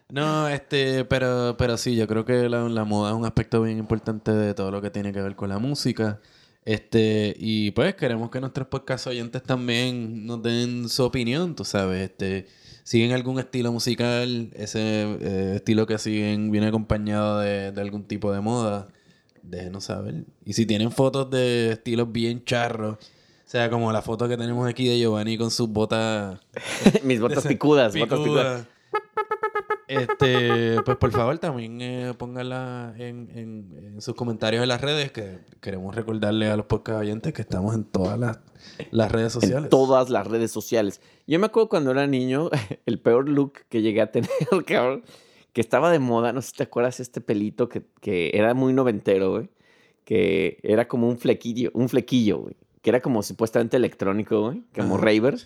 No, 0.08 0.48
este, 0.48 1.04
pero, 1.04 1.56
pero 1.58 1.76
sí, 1.76 1.94
yo 1.96 2.06
creo 2.06 2.24
que 2.24 2.48
la, 2.48 2.68
la 2.68 2.84
moda 2.84 3.10
es 3.10 3.16
un 3.16 3.24
aspecto 3.24 3.62
bien 3.62 3.78
importante 3.78 4.32
de 4.32 4.54
todo 4.54 4.70
lo 4.70 4.80
que 4.82 4.90
tiene 4.90 5.12
que 5.12 5.20
ver 5.22 5.36
con 5.36 5.48
la 5.48 5.58
música. 5.58 6.20
Este, 6.64 7.34
y 7.38 7.70
pues 7.72 7.94
queremos 7.94 8.30
que 8.30 8.40
nuestros 8.40 8.68
podcast 8.68 9.06
oyentes 9.06 9.42
también 9.42 10.26
nos 10.26 10.42
den 10.42 10.88
su 10.88 11.04
opinión, 11.04 11.54
tú 11.56 11.64
sabes, 11.64 12.10
este, 12.10 12.46
siguen 12.82 13.12
algún 13.12 13.38
estilo 13.38 13.72
musical, 13.72 14.50
ese 14.54 15.02
eh, 15.20 15.52
estilo 15.56 15.86
que 15.86 15.98
siguen 15.98 16.50
viene 16.50 16.68
acompañado 16.68 17.40
de, 17.40 17.72
de 17.72 17.80
algún 17.80 18.04
tipo 18.04 18.32
de 18.32 18.40
moda, 18.40 18.88
déjenos 19.42 19.84
saber. 19.84 20.24
Y 20.44 20.52
si 20.52 20.66
tienen 20.66 20.90
fotos 20.90 21.30
de 21.30 21.72
estilos 21.72 22.10
bien 22.10 22.44
charros, 22.44 22.98
o 23.50 23.50
sea, 23.50 23.68
como 23.68 23.90
la 23.90 24.00
foto 24.00 24.28
que 24.28 24.36
tenemos 24.36 24.68
aquí 24.68 24.86
de 24.86 24.96
Giovanni 24.96 25.36
con 25.36 25.50
sus 25.50 25.68
botas 25.68 26.38
Mis 27.02 27.20
botas 27.20 27.44
picudas, 27.48 27.96
botas 27.96 28.20
picudas. 28.20 28.66
Este, 29.90 30.80
pues 30.84 30.96
por 30.98 31.10
favor 31.10 31.36
también 31.38 31.80
eh, 31.80 32.14
pónganla 32.16 32.94
en, 32.96 33.28
en- 33.34 33.78
en 33.94 34.00
sus 34.00 34.14
comentarios 34.14 34.62
en 34.62 34.68
las 34.68 34.80
redes 34.80 35.10
que 35.10 35.38
queremos 35.60 35.94
recordarle 35.96 36.48
a 36.48 36.56
los 36.56 36.66
podcast 36.66 37.00
oyentes 37.00 37.32
que 37.32 37.42
estamos 37.42 37.74
en 37.74 37.84
todas 37.84 38.18
las, 38.18 38.38
las 38.92 39.10
redes 39.10 39.32
sociales. 39.32 39.64
En 39.64 39.68
todas 39.70 40.08
las 40.08 40.26
redes 40.26 40.52
sociales. 40.52 41.00
Yo 41.26 41.38
me 41.40 41.46
acuerdo 41.46 41.68
cuando 41.68 41.90
era 41.90 42.06
niño, 42.06 42.50
el 42.86 43.00
peor 43.00 43.28
look 43.28 43.54
que 43.68 43.82
llegué 43.82 44.00
a 44.00 44.12
tener, 44.12 44.30
cabrón, 44.66 45.02
que 45.52 45.60
estaba 45.60 45.90
de 45.90 45.98
moda, 45.98 46.32
no 46.32 46.40
sé 46.40 46.50
si 46.50 46.56
te 46.58 46.62
acuerdas, 46.62 47.00
este 47.00 47.20
pelito 47.20 47.68
que, 47.68 47.82
que 48.00 48.30
era 48.34 48.54
muy 48.54 48.72
noventero, 48.72 49.30
güey, 49.32 49.50
que 50.04 50.58
era 50.62 50.86
como 50.86 51.08
un 51.08 51.18
flequillo, 51.18 51.70
un 51.74 51.88
flequillo, 51.88 52.38
güey, 52.38 52.56
que 52.82 52.90
era 52.90 53.00
como 53.00 53.22
supuestamente 53.24 53.76
electrónico, 53.76 54.40
güey, 54.42 54.62
como 54.74 54.96
raver, 54.98 55.38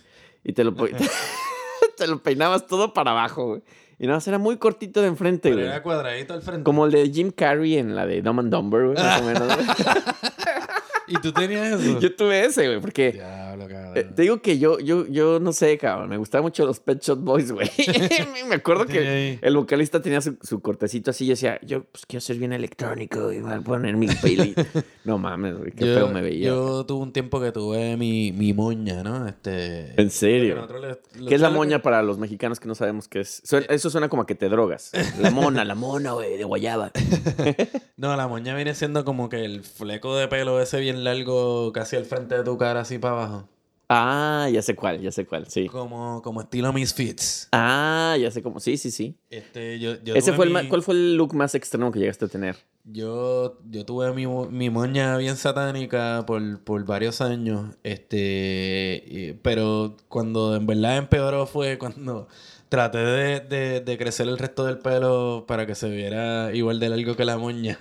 y 0.43 0.53
te 0.53 0.63
lo, 0.63 0.75
te 1.95 2.07
lo 2.07 2.21
peinabas 2.21 2.67
todo 2.67 2.93
para 2.93 3.11
abajo, 3.11 3.47
güey. 3.47 3.61
Y 3.97 4.07
nada 4.07 4.17
más 4.17 4.27
era 4.27 4.37
muy 4.37 4.57
cortito 4.57 5.01
de 5.01 5.07
enfrente, 5.07 5.49
Pero 5.49 5.55
güey. 5.61 5.67
era 5.67 5.81
cuadradito 5.81 6.33
al 6.33 6.41
frente. 6.41 6.63
Como 6.63 6.85
el 6.85 6.91
de 6.91 7.09
Jim 7.09 7.31
Carrey 7.31 7.77
en 7.77 7.95
la 7.95 8.05
de 8.05 8.21
Dumb 8.21 8.39
and 8.41 8.51
Dumber, 8.51 8.83
güey, 8.87 8.95
más 8.95 9.21
o 9.21 9.25
menos. 9.25 9.47
güey. 9.47 9.67
¿Y 11.07 11.15
tú 11.21 11.31
tenías 11.31 11.79
eso? 11.81 11.99
Yo 11.99 12.15
tuve 12.15 12.45
ese, 12.45 12.67
güey, 12.67 12.79
porque... 12.79 13.11
Diablo, 13.13 13.67
cabrón. 13.67 13.93
Eh, 13.97 14.03
te 14.03 14.21
digo 14.23 14.41
que 14.41 14.57
yo, 14.59 14.79
yo, 14.79 15.05
yo 15.07 15.39
no 15.39 15.53
sé, 15.53 15.77
cabrón. 15.77 16.09
Me 16.09 16.17
gustaban 16.17 16.43
mucho 16.43 16.65
los 16.65 16.79
Pet 16.79 17.01
Shop 17.01 17.19
Boys, 17.19 17.51
güey. 17.51 17.69
me 18.49 18.55
acuerdo 18.55 18.85
que 18.85 18.99
ahí. 18.99 19.39
el 19.41 19.55
vocalista 19.55 20.01
tenía 20.01 20.21
su, 20.21 20.37
su 20.41 20.61
cortecito 20.61 21.11
así. 21.11 21.25
Y 21.25 21.29
decía, 21.29 21.59
yo 21.63 21.83
pues 21.83 22.05
quiero 22.05 22.21
ser 22.21 22.37
bien 22.37 22.53
electrónico 22.53 23.31
y 23.31 23.39
voy 23.41 23.53
a 23.53 23.61
poner 23.61 23.95
mi 23.97 24.07
peli. 24.07 24.55
no 25.05 25.17
mames, 25.17 25.57
güey. 25.57 25.71
Qué 25.71 25.85
yo, 25.85 25.93
feo 25.93 26.07
me 26.09 26.21
veía. 26.21 26.47
Yo 26.47 26.85
tuve 26.85 27.03
un 27.03 27.13
tiempo 27.13 27.39
que 27.39 27.51
tuve 27.51 27.97
mi, 27.97 28.31
mi 28.31 28.53
moña, 28.53 29.03
¿no? 29.03 29.27
Este... 29.27 29.99
En 30.01 30.09
serio. 30.09 30.67
Le- 30.81 31.27
¿Qué 31.27 31.35
es 31.35 31.39
la 31.39 31.39
¿sabes 31.39 31.41
lo 31.41 31.47
que- 31.49 31.55
moña 31.55 31.81
para 31.81 32.01
los 32.03 32.17
mexicanos 32.17 32.59
que 32.59 32.67
no 32.67 32.75
sabemos 32.75 33.07
qué 33.07 33.21
es? 33.21 33.41
Suena- 33.45 33.67
eso 33.69 33.89
suena 33.89 34.09
como 34.09 34.23
a 34.23 34.25
que 34.25 34.35
te 34.35 34.49
drogas. 34.49 34.91
La 35.19 35.31
mona, 35.31 35.63
la 35.63 35.75
mona, 35.75 36.13
güey, 36.13 36.37
de 36.37 36.43
guayaba. 36.43 36.91
No, 37.97 38.15
la 38.17 38.27
moña 38.27 38.55
viene 38.55 38.73
siendo 38.75 39.05
como 39.05 39.29
que 39.29 39.45
el 39.45 39.63
fleco 39.63 40.15
de 40.17 40.27
pelo 40.27 40.59
ese 40.61 40.79
bien 40.79 40.94
largo 41.03 41.71
casi 41.73 41.95
al 41.95 42.05
frente 42.05 42.35
de 42.37 42.43
tu 42.43 42.57
cara 42.57 42.81
así 42.81 42.97
para 42.97 43.13
abajo. 43.15 43.49
Ah, 43.87 44.49
ya 44.51 44.63
sé 44.63 44.75
cuál, 44.75 44.99
ya 44.99 45.11
sé 45.11 45.27
cuál, 45.27 45.47
sí. 45.47 45.67
Como, 45.67 46.19
como 46.23 46.41
estilo 46.41 46.73
Misfits. 46.73 47.49
Ah, 47.51 48.17
ya 48.19 48.31
sé 48.31 48.41
cómo. 48.41 48.59
Sí, 48.59 48.77
sí, 48.77 48.89
sí. 48.89 49.15
Este, 49.29 49.77
yo, 49.79 50.01
yo 50.03 50.15
Ese 50.15 50.33
fue 50.33 50.45
el 50.45 50.51
mi- 50.51 50.67
¿Cuál 50.69 50.81
fue 50.81 50.95
el 50.95 51.15
look 51.17 51.35
más 51.35 51.53
extremo 51.53 51.91
que 51.91 51.99
llegaste 51.99 52.25
a 52.25 52.27
tener? 52.27 52.55
Yo, 52.83 53.59
yo 53.69 53.85
tuve 53.85 54.11
mi, 54.13 54.25
mi 54.25 54.71
moña 54.71 55.17
bien 55.17 55.35
satánica 55.37 56.23
por, 56.25 56.63
por 56.63 56.83
varios 56.85 57.21
años. 57.21 57.75
Este, 57.83 59.39
pero 59.43 59.97
cuando 60.07 60.55
en 60.55 60.65
verdad 60.65 60.97
empeoró 60.97 61.45
fue 61.45 61.77
cuando 61.77 62.27
traté 62.75 62.97
de, 62.97 63.39
de- 63.39 63.79
de 63.79 63.97
crecer 63.97 64.27
el 64.27 64.37
resto 64.37 64.65
del 64.65 64.79
pelo 64.79 65.45
para 65.47 65.65
que 65.65 65.75
se 65.75 65.89
viera 65.89 66.53
igual 66.53 66.77
de 66.81 66.89
largo 66.89 67.15
que 67.15 67.23
la 67.23 67.37
moña. 67.37 67.77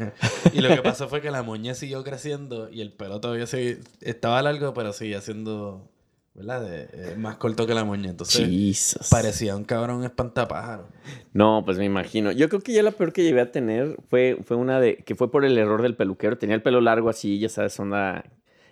Y 0.52 0.60
lo 0.60 0.68
que 0.68 0.82
pasó 0.82 1.08
fue 1.08 1.20
que 1.20 1.32
la 1.32 1.42
moña 1.42 1.74
siguió 1.74 2.04
creciendo 2.04 2.70
y 2.70 2.80
el 2.80 2.92
pelo 2.92 3.20
todavía 3.20 3.46
seguía- 3.48 3.78
estaba 4.00 4.40
largo, 4.40 4.72
pero 4.72 4.92
seguía 4.92 5.20
siendo, 5.20 5.90
¿verdad? 6.34 6.62
De- 6.62 6.88
eh, 6.92 7.16
más 7.16 7.38
corto 7.38 7.66
que 7.66 7.74
la 7.74 7.82
moña. 7.84 8.08
Entonces 8.10 8.46
Jesus. 8.48 9.08
parecía 9.10 9.56
un 9.56 9.64
cabrón 9.64 10.04
espantapájaro. 10.04 10.86
No, 11.32 11.62
pues 11.64 11.76
me 11.76 11.84
imagino. 11.84 12.30
Yo 12.30 12.48
creo 12.48 12.60
que 12.60 12.72
ya 12.72 12.84
la 12.84 12.92
peor 12.92 13.12
que 13.12 13.24
llegué 13.24 13.40
a 13.40 13.50
tener 13.50 13.96
fue, 14.08 14.38
fue 14.44 14.56
una 14.56 14.78
de 14.78 14.98
que 14.98 15.16
fue 15.16 15.28
por 15.28 15.44
el 15.44 15.58
error 15.58 15.82
del 15.82 15.96
peluquero. 15.96 16.38
Tenía 16.38 16.54
el 16.54 16.62
pelo 16.62 16.80
largo 16.80 17.08
así, 17.08 17.40
ya 17.40 17.48
sabes, 17.48 17.78
onda. 17.80 18.24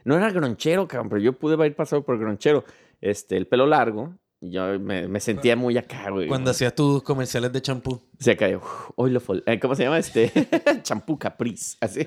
No 0.05 0.17
era 0.17 0.31
gronchero, 0.31 0.87
cabrón, 0.87 1.09
pero 1.09 1.21
yo 1.21 1.33
pude 1.33 1.55
haber 1.55 1.75
pasado 1.75 2.05
por 2.05 2.17
gronchero. 2.19 2.65
Este, 3.01 3.37
el 3.37 3.49
pelo 3.49 3.67
largo. 3.67 4.15
Yo 4.45 4.79
me, 4.81 5.07
me 5.07 5.21
sentía 5.21 5.55
muy 5.55 5.79
acá, 5.79 6.11
güey. 6.11 6.27
Cuando 6.27 6.51
hacías 6.51 6.75
tus 6.75 7.03
comerciales 7.05 7.53
de 7.53 7.63
champú. 7.63 8.03
Se 8.23 8.37
cayó. 8.37 8.61
Hoy 8.95 9.11
lo 9.11 9.21
eh, 9.47 9.59
¿Cómo 9.59 9.75
se 9.75 9.83
llama 9.83 9.99
este? 9.99 10.31
Champú 10.83 11.19
Caprice. 11.19 11.77
Así. 11.81 12.07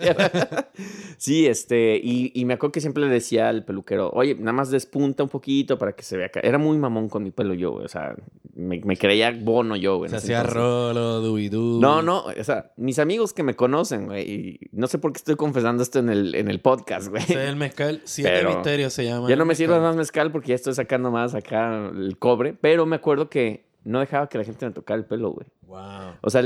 sí, 1.18 1.46
este. 1.46 2.00
Y, 2.02 2.32
y 2.34 2.46
me 2.46 2.54
acuerdo 2.54 2.72
que 2.72 2.80
siempre 2.80 3.04
le 3.04 3.10
decía 3.10 3.50
al 3.50 3.66
peluquero, 3.66 4.12
oye, 4.12 4.36
nada 4.36 4.54
más 4.54 4.72
despunta 4.72 5.24
un 5.24 5.30
poquito 5.30 5.78
para 5.78 5.92
que 5.94 6.04
se 6.04 6.16
vea 6.16 6.28
acá. 6.28 6.40
Era 6.42 6.58
muy 6.58 6.78
mamón 6.78 7.10
con 7.10 7.22
mi 7.24 7.32
pelo 7.32 7.54
yo, 7.54 7.72
güey. 7.72 7.86
O 7.86 7.90
sea, 7.90 8.16
me, 8.56 8.80
me 8.80 8.96
creía 8.96 9.32
bono 9.32 9.76
yo, 9.76 9.98
güey. 9.98 10.10
Se 10.10 10.16
hacía 10.16 10.44
rolo, 10.44 11.20
dubidú. 11.20 11.80
No, 11.82 12.02
no, 12.02 12.24
o 12.26 12.44
sea, 12.44 12.72
mis 12.78 12.98
amigos 13.00 13.34
que 13.34 13.44
me 13.44 13.56
conocen, 13.56 14.06
güey, 14.06 14.32
y 14.32 14.60
no 14.72 14.88
sé 14.88 14.98
por 14.98 15.12
qué 15.12 15.18
estoy 15.18 15.36
confesando 15.36 15.84
esto 15.84 16.00
en 16.00 16.10
el, 16.10 16.34
en 16.36 16.50
el 16.50 16.62
podcast, 16.62 17.10
güey. 17.10 17.24
Es 17.24 17.32
el 17.32 17.58
mezcal. 17.58 18.02
Siete 18.06 18.32
Pero 18.32 18.54
misterios 18.54 18.94
se 18.94 19.04
llama. 19.04 19.28
Ya 19.28 19.36
no 19.36 19.46
me 19.46 19.56
sirve 19.56 19.74
mezcal. 19.74 19.90
más 19.90 19.96
mezcal 19.98 20.32
porque 20.32 20.50
ya 20.50 20.56
estoy 20.56 20.74
sacando 20.74 21.12
más 21.12 21.36
acá 21.36 21.92
el 21.94 22.18
cobre, 22.18 22.54
pero 22.54 22.86
me 22.86 22.96
acuerdo 22.96 23.30
que 23.30 23.66
no 23.86 24.00
dejaba 24.02 24.28
que 24.28 24.38
la 24.38 24.44
gente 24.44 24.66
me 24.66 24.72
tocara 24.74 25.00
el 25.00 25.06
pelo, 25.06 25.32
güey. 25.32 25.48
Wow. 25.68 26.16
O 26.22 26.30
sea, 26.30 26.44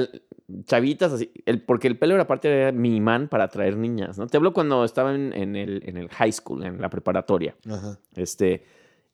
chavitas 0.65 1.11
así, 1.13 1.31
el, 1.45 1.61
porque 1.63 1.87
el 1.87 1.97
pelo 1.97 2.15
era 2.15 2.27
parte 2.27 2.47
de 2.47 2.71
mi 2.71 2.95
imán 2.95 3.27
para 3.27 3.45
atraer 3.45 3.77
niñas, 3.77 4.17
¿no? 4.17 4.27
Te 4.27 4.37
hablo 4.37 4.53
cuando 4.53 4.83
estaba 4.85 5.15
en, 5.15 5.33
en 5.33 5.55
el, 5.55 5.81
en 5.85 5.97
el 5.97 6.09
high 6.09 6.31
school, 6.31 6.63
en 6.63 6.81
la 6.81 6.89
preparatoria. 6.89 7.55
Ajá. 7.69 7.97
Este, 8.15 8.63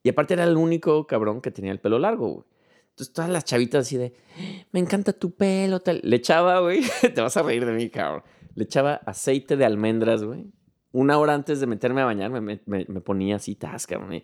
y 0.03 0.09
aparte 0.09 0.33
era 0.33 0.43
el 0.43 0.57
único 0.57 1.07
cabrón 1.07 1.39
que 1.41 1.51
tenía 1.51 1.71
el 1.71 1.79
pelo 1.79 1.99
largo, 1.99 2.27
güey. 2.29 2.45
Entonces 2.91 3.13
todas 3.13 3.29
las 3.29 3.43
chavitas 3.45 3.87
así 3.87 3.97
de, 3.97 4.13
me 4.71 4.79
encanta 4.79 5.11
tu 5.13 5.31
pelo, 5.31 5.79
tal. 5.81 5.99
Le 6.03 6.15
echaba, 6.15 6.59
güey, 6.61 6.81
te 7.13 7.21
vas 7.21 7.35
a 7.37 7.43
reír 7.43 7.65
de 7.65 7.73
mí, 7.73 7.89
cabrón. 7.89 8.23
Le 8.55 8.63
echaba 8.63 8.95
aceite 9.05 9.57
de 9.57 9.65
almendras, 9.65 10.23
güey. 10.23 10.45
Una 10.93 11.17
hora 11.17 11.33
antes 11.33 11.59
de 11.59 11.67
meterme 11.67 11.99
a 11.99 12.05
bañar 12.05 12.31
me, 12.31 12.39
me, 12.39 12.61
me- 12.65 12.85
ponía 13.01 13.35
así, 13.35 13.55
tas, 13.55 13.85
cabrón. 13.85 14.13
y 14.13 14.23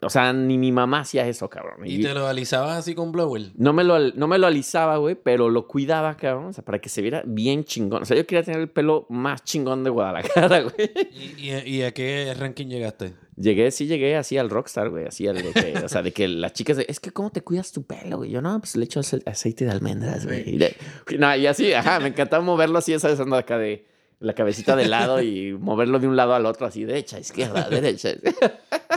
o 0.00 0.10
sea, 0.10 0.32
ni 0.32 0.56
mi 0.56 0.70
mamá 0.70 1.00
hacía 1.00 1.26
eso, 1.26 1.50
cabrón. 1.50 1.80
¿Y 1.84 2.00
te 2.00 2.14
lo 2.14 2.26
alisabas 2.28 2.78
así 2.78 2.94
con 2.94 3.10
blower? 3.10 3.50
No 3.56 3.72
me, 3.72 3.82
lo, 3.82 3.98
no 4.12 4.28
me 4.28 4.38
lo 4.38 4.46
alisaba, 4.46 4.96
güey, 4.98 5.16
pero 5.16 5.50
lo 5.50 5.66
cuidaba, 5.66 6.16
cabrón. 6.16 6.46
O 6.46 6.52
sea, 6.52 6.64
para 6.64 6.78
que 6.78 6.88
se 6.88 7.02
viera 7.02 7.22
bien 7.26 7.64
chingón. 7.64 8.02
O 8.02 8.04
sea, 8.04 8.16
yo 8.16 8.24
quería 8.26 8.44
tener 8.44 8.60
el 8.60 8.68
pelo 8.70 9.06
más 9.08 9.42
chingón 9.42 9.82
de 9.82 9.90
Guadalajara, 9.90 10.60
güey. 10.62 10.90
¿Y, 11.36 11.50
y, 11.50 11.76
y 11.78 11.82
a 11.82 11.92
qué 11.92 12.32
ranking 12.38 12.66
llegaste? 12.68 13.14
Llegué, 13.36 13.70
sí 13.72 13.86
llegué 13.86 14.16
así 14.16 14.38
al 14.38 14.50
rockstar, 14.50 14.90
güey. 14.90 15.06
Así 15.06 15.26
al 15.26 15.36
de 15.42 15.52
que, 15.52 15.74
o 15.84 15.88
sea, 15.88 16.02
de 16.02 16.12
que 16.12 16.28
las 16.28 16.52
chicas, 16.52 16.76
de, 16.76 16.86
es 16.88 17.00
que 17.00 17.10
¿cómo 17.10 17.30
te 17.30 17.40
cuidas 17.42 17.72
tu 17.72 17.82
pelo, 17.82 18.18
güey? 18.18 18.30
Yo, 18.30 18.40
no, 18.40 18.58
pues 18.60 18.76
le 18.76 18.84
echo 18.84 19.00
ace- 19.00 19.22
aceite 19.26 19.64
de 19.64 19.72
almendras, 19.72 20.24
güey. 20.26 20.48
Y, 20.54 20.58
de- 20.58 20.76
no, 21.18 21.34
y 21.36 21.46
así, 21.48 21.72
ajá, 21.72 21.98
me 21.98 22.08
encantaba 22.08 22.44
moverlo 22.44 22.78
así, 22.78 22.92
esa 22.92 23.10
anda 23.10 23.38
acá 23.38 23.58
de 23.58 23.84
la 24.20 24.34
cabecita 24.34 24.74
de 24.74 24.88
lado 24.88 25.22
y 25.22 25.52
moverlo 25.60 25.98
de 25.98 26.08
un 26.08 26.16
lado 26.16 26.34
al 26.34 26.44
otro, 26.46 26.66
así, 26.66 26.84
derecha, 26.84 27.18
izquierda, 27.20 27.68
derecha. 27.70 28.10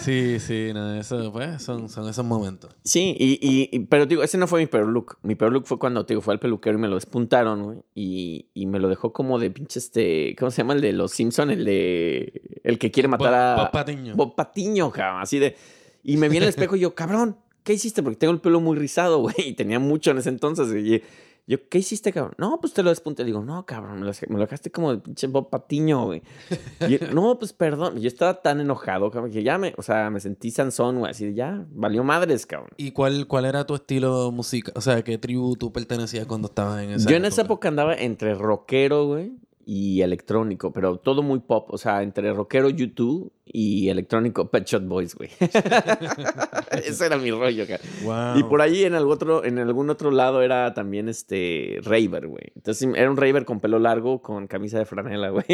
Sí, 0.02 0.40
sí, 0.40 0.72
no, 0.74 0.96
eso, 0.96 1.32
pues, 1.32 1.62
son, 1.62 1.90
son 1.90 2.10
esos 2.10 2.26
momentos. 2.26 2.76
Sí, 2.84 3.16
y, 3.20 3.34
y- 3.42 3.70
y- 3.72 3.80
pero 3.82 4.06
digo, 4.06 4.24
ese 4.24 4.38
no 4.38 4.48
fue 4.48 4.60
mi 4.62 4.66
peor 4.66 4.88
look. 4.88 5.18
Mi 5.22 5.36
peor 5.36 5.52
look 5.52 5.66
fue 5.68 5.78
cuando, 5.78 6.04
digo, 6.04 6.22
fue 6.22 6.34
al 6.34 6.40
peluquero 6.40 6.78
y 6.78 6.82
me 6.82 6.88
lo 6.88 6.96
despuntaron, 6.96 7.64
güey. 7.64 7.80
Y, 7.94 8.48
y 8.54 8.66
me 8.66 8.80
lo 8.80 8.88
dejó 8.90 9.14
como 9.14 9.38
de 9.38 9.52
pinche 9.52 9.78
este, 9.80 10.36
¿cómo 10.40 10.50
se 10.50 10.58
llama? 10.64 10.74
El 10.74 10.82
de 10.82 10.94
los 10.94 11.12
Simpson, 11.12 11.52
el 11.52 11.66
de, 11.66 12.42
el 12.64 12.80
que 12.80 12.90
quiere 12.90 13.08
matar 13.10 13.34
a... 13.34 13.56
Bob 13.58 13.72
Patiño. 13.72 14.16
Bob 14.16 14.36
Patiño, 14.36 14.92
cabrón, 14.92 15.22
así 15.22 15.38
de... 15.40 15.56
Y 16.04 16.18
me 16.18 16.30
vi 16.30 16.38
en 16.38 16.44
el 16.44 16.50
espejo 16.50 16.76
y 16.76 16.80
yo, 16.80 16.96
cabrón, 16.96 17.38
¿qué 17.64 17.74
hiciste? 17.74 18.02
Porque 18.02 18.18
tengo 18.18 18.34
el 18.34 18.40
pelo 18.42 18.60
muy 18.60 18.76
rizado, 18.76 19.20
güey. 19.20 19.36
Y 19.38 19.54
tenía 19.54 19.78
mucho 19.78 20.10
en 20.10 20.18
ese 20.18 20.30
entonces. 20.30 20.70
güey. 20.72 21.04
Yo, 21.52 21.58
¿qué 21.68 21.80
hiciste, 21.80 22.14
cabrón? 22.14 22.34
No, 22.38 22.62
pues 22.62 22.72
te 22.72 22.82
lo 22.82 22.91
despunté. 22.91 23.26
Digo, 23.26 23.43
no, 23.43 23.66
cabrón, 23.66 23.99
me 23.99 24.06
lo, 24.06 24.14
me 24.30 24.36
lo 24.36 24.39
dejaste 24.39 24.72
como 24.72 24.91
de 24.93 24.99
pinche 24.99 25.28
Bob 25.28 25.49
Patiño, 25.49 26.06
güey. 26.06 26.22
No, 27.14 27.38
pues 27.38 27.52
perdón. 27.52 27.99
Yo 27.99 28.08
estaba 28.08 28.41
tan 28.41 28.62
enojado, 28.62 29.12
cabrón, 29.12 29.32
que 29.34 29.43
ya 29.43 29.58
me, 29.58 29.74
o 29.76 29.82
sea, 29.82 30.10
me 30.10 30.22
sentí 30.22 30.49
Sansón, 30.49 30.99
güey. 30.99 31.12
Así 31.12 31.26
de, 31.26 31.34
ya, 31.34 31.66
valió 31.72 32.06
madres, 32.06 32.45
cabrón. 32.45 32.70
¿Y 32.78 32.91
cuál, 32.91 33.28
cuál 33.28 33.43
era 33.43 33.66
tu 33.66 33.76
estilo 33.76 34.32
musical? 34.32 34.74
O 34.78 34.80
sea, 34.80 35.04
¿qué 35.04 35.18
tribu 35.18 35.58
tú 35.58 35.74
pertenecías 35.74 36.26
cuando 36.26 36.47
estabas 36.47 36.82
en 36.84 36.91
esa 36.91 37.10
Yo 37.10 37.18
en 37.18 37.26
esa 37.26 37.41
época 37.41 37.68
andaba 37.68 37.95
entre 37.95 38.34
rockero, 38.34 39.08
güey, 39.08 39.34
y 39.74 40.02
electrónico, 40.02 40.74
pero 40.74 40.98
todo 40.98 41.24
muy 41.24 41.40
pop, 41.40 41.70
o 41.72 41.78
sea, 41.78 42.04
entre 42.04 42.34
rockero 42.34 42.70
YouTube 42.70 43.32
y 43.46 43.88
electrónico 43.88 44.50
Pet 44.52 44.66
Shop 44.68 44.82
Boys, 44.84 45.16
güey. 45.16 45.30
Ese 46.86 47.06
era 47.06 47.18
mi 47.18 47.32
rollo, 47.32 47.66
cara. 47.66 47.82
Wow. 48.04 48.40
Y 48.40 48.44
por 48.50 48.62
ahí 48.62 48.84
en 48.84 48.96
algún 48.96 49.14
otro, 49.14 49.46
en 49.46 49.60
algún 49.60 49.90
otro 49.90 50.12
lado 50.12 50.42
era 50.42 50.74
también 50.74 51.08
este 51.08 51.80
raver, 51.84 52.28
güey. 52.28 52.52
Entonces 52.56 52.88
era 52.96 53.10
un 53.10 53.16
raver 53.16 53.46
con 53.46 53.62
pelo 53.62 53.80
largo, 53.80 54.22
con 54.22 54.48
camisa 54.48 54.78
de 54.78 54.86
franela, 54.86 55.30
güey. 55.30 55.46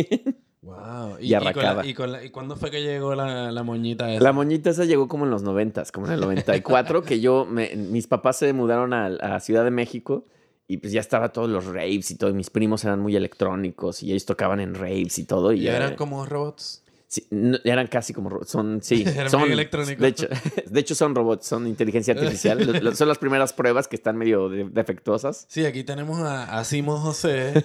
Wow. 0.63 1.17
Y 1.19 1.31
con 1.33 1.43
la- 1.43 1.49
arracada. 1.49 1.85
y, 1.85 1.93
con 1.93 2.11
la- 2.11 2.25
¿y 2.25 2.29
cuándo 2.31 2.55
fue 2.55 2.71
que 2.71 2.81
llegó 2.81 3.13
la, 3.13 3.51
la 3.51 3.63
moñita 3.63 4.11
esa? 4.11 4.23
La 4.23 4.31
moñita 4.33 4.71
esa 4.71 4.85
llegó 4.85 5.07
como 5.07 5.25
en 5.25 5.31
los 5.31 5.43
noventas, 5.43 5.91
como 5.91 6.07
en 6.07 6.13
el 6.13 6.19
94, 6.21 7.03
que 7.03 7.19
yo, 7.19 7.45
me- 7.45 7.75
mis 7.75 8.07
papás 8.07 8.37
se 8.37 8.51
mudaron 8.53 8.93
a, 8.93 9.05
a 9.07 9.39
Ciudad 9.39 9.63
de 9.63 9.71
México 9.71 10.25
y 10.67 10.77
pues 10.77 10.91
ya 10.93 10.99
estaba 10.99 11.29
todos 11.29 11.49
los 11.49 11.65
raves 11.65 12.11
y 12.11 12.15
todo. 12.15 12.29
y 12.29 12.33
mis 12.33 12.49
primos 12.49 12.83
eran 12.83 12.99
muy 12.99 13.15
electrónicos 13.15 14.03
y 14.03 14.11
ellos 14.11 14.25
tocaban 14.25 14.59
en 14.59 14.75
raves 14.75 15.17
y 15.19 15.23
todo. 15.25 15.51
Y, 15.53 15.59
¿Y 15.59 15.63
ya- 15.63 15.77
eran 15.77 15.95
como 15.95 16.25
robots? 16.25 16.83
Sí, 17.09 17.25
no, 17.31 17.57
eran 17.63 17.87
casi 17.87 18.13
como 18.13 18.29
ro- 18.29 18.43
son 18.43 18.81
sí 18.83 19.03
Eran 19.07 19.29
son 19.29 19.47
de 19.49 20.07
hecho 20.09 20.27
de 20.69 20.79
hecho 20.81 20.93
son 20.93 21.15
robots 21.15 21.45
son 21.47 21.65
inteligencia 21.65 22.13
artificial. 22.17 22.65
Lo- 22.65 22.73
lo- 22.81 22.95
son 22.95 23.07
las 23.07 23.17
primeras 23.17 23.53
pruebas 23.53 23.87
que 23.87 23.95
están 23.95 24.17
medio 24.17 24.49
de- 24.49 24.65
defectuosas. 24.65 25.45
Sí, 25.47 25.65
aquí 25.65 25.85
tenemos 25.85 26.19
a, 26.19 26.57
a 26.59 26.63
Simo 26.65 26.97
José 26.97 27.63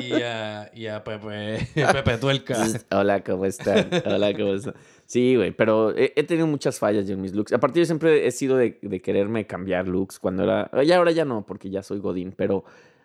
y 0.00 0.14
a, 0.22 0.70
y 0.74 0.86
a 0.86 1.04
Pepe, 1.04 1.68
Pepe 1.74 2.16
Tuerca. 2.18 2.66
hola 2.90 3.22
cómo 3.22 3.44
están 3.44 3.90
hola 4.06 4.32
cómo 4.32 4.54
están 4.54 4.74
sí 5.06 5.36
güey 5.36 5.50
pero 5.50 5.94
he, 5.94 6.14
he 6.16 6.22
tenido 6.24 6.46
muchas 6.46 6.78
fallas 6.78 7.06
en 7.10 7.20
mis 7.20 7.34
looks. 7.34 7.52
Aparte 7.52 7.80
yo 7.80 7.84
siempre 7.84 8.26
he 8.26 8.30
sido 8.30 8.56
de, 8.56 8.78
de 8.80 9.02
quererme 9.02 9.46
cambiar 9.46 9.88
looks 9.88 10.18
cuando 10.18 10.44
era 10.44 10.70
ya 10.84 10.96
ahora 10.96 11.10
ya 11.10 11.26
no 11.26 11.44
porque 11.46 11.68
ya 11.68 11.82
soy 11.82 11.98
godín 11.98 12.32
pero 12.34 12.64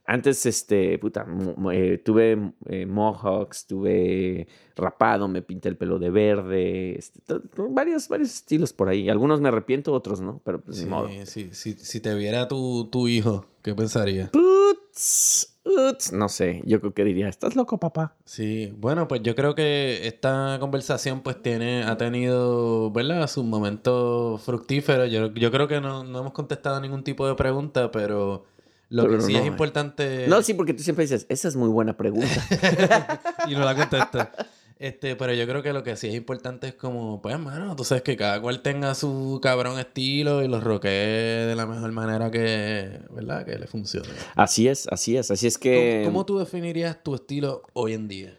antes 0.10 0.46
este 0.46 0.98
puta 0.98 1.26
eh, 1.72 2.02
tuve 2.04 2.54
eh, 2.68 2.86
mohawks 2.86 3.68
tuve 3.68 4.48
rapado 4.76 5.28
me 5.28 5.42
pinté 5.42 5.70
el 5.70 5.78
pelo 5.78 6.00
de 6.00 6.10
verde 6.10 6.98
este, 6.98 7.22
varios 7.70 8.08
varios 8.08 8.30
estilos 8.34 8.74
por 8.74 8.90
ahí 8.90 9.08
algunos 9.08 9.40
me 9.40 9.50
arrepiento 9.50 9.94
otros 9.94 10.20
no 10.20 10.42
pero 10.44 10.62
pues 10.62 10.78
Sí, 10.78 10.86
modo 10.86 11.10
sí, 11.26 11.50
sí. 11.52 11.76
Si 11.78 12.00
te 12.00 12.16
viera 12.16 12.48
tu, 12.48 12.88
tu 12.92 13.08
hijo, 13.08 13.46
¿qué 13.62 13.76
pensaría? 13.76 14.32
Uts, 14.34 15.58
uts. 15.66 16.14
No 16.14 16.30
sé, 16.30 16.62
yo 16.66 16.80
creo 16.80 16.94
que 16.94 17.04
diría, 17.04 17.28
¿estás 17.28 17.56
loco, 17.56 17.80
papá? 17.80 18.16
Sí, 18.26 18.74
bueno, 18.78 19.08
pues 19.08 19.22
yo 19.22 19.36
creo 19.36 19.56
que 19.56 20.08
esta 20.08 20.58
conversación 20.60 21.22
pues 21.22 21.42
tiene, 21.42 21.84
ha 21.84 21.98
tenido, 21.98 22.92
¿verdad? 22.92 23.28
Sus 23.28 23.44
momentos 23.46 24.42
fructíferos. 24.42 25.12
Yo, 25.12 25.34
yo 25.34 25.52
creo 25.52 25.68
que 25.68 25.82
no, 25.82 26.04
no 26.04 26.20
hemos 26.20 26.34
contestado 26.34 26.80
ningún 26.80 27.04
tipo 27.04 27.28
de 27.28 27.36
pregunta, 27.36 27.92
pero 27.92 28.46
lo 28.90 29.04
Pero 29.04 29.18
que 29.18 29.24
sí 29.24 29.34
no, 29.34 29.40
es 29.40 29.46
eh. 29.46 29.48
importante... 29.48 30.26
No, 30.28 30.42
sí, 30.42 30.54
porque 30.54 30.74
tú 30.74 30.84
siempre 30.84 31.06
dices, 31.06 31.26
esa 31.30 31.48
es 31.48 31.56
muy 31.56 31.70
buena 31.70 31.96
pregunta. 31.96 33.22
y 33.48 33.54
no 33.54 33.64
la 33.66 33.76
contesta. 33.76 34.32
Este, 34.80 35.18
pero 35.18 35.34
yo 35.34 35.46
creo 35.46 35.62
que 35.62 35.74
lo 35.74 35.84
que 35.84 35.98
sí 35.98 36.08
es 36.08 36.16
importante 36.16 36.70
es 36.70 36.74
como, 36.74 37.22
pues, 37.22 37.38
mano, 37.38 37.76
tú 37.76 37.84
sabes 37.84 38.02
que 38.02 38.16
cada 38.16 38.42
cual 38.42 38.62
tenga 38.62 38.96
su 38.96 39.42
cabrón 39.44 39.78
estilo 39.78 40.42
y 40.42 40.48
los 40.48 40.64
roquee 40.64 40.90
de 40.90 41.54
la 41.54 41.66
mejor 41.66 41.92
manera 41.92 42.32
que, 42.32 43.02
¿verdad? 43.10 43.46
Que 43.46 43.60
le 43.60 43.68
funcione. 43.68 44.08
así 44.36 44.70
es, 44.70 44.88
así 44.90 45.18
es, 45.18 45.32
así 45.32 45.48
es 45.48 45.58
que... 45.58 46.04
¿Cómo, 46.06 46.14
cómo 46.14 46.26
tú 46.26 46.40
definirías 46.40 47.04
tu 47.04 47.14
estilo 47.14 47.64
hoy 47.74 47.92
en 47.92 48.08
día? 48.08 48.38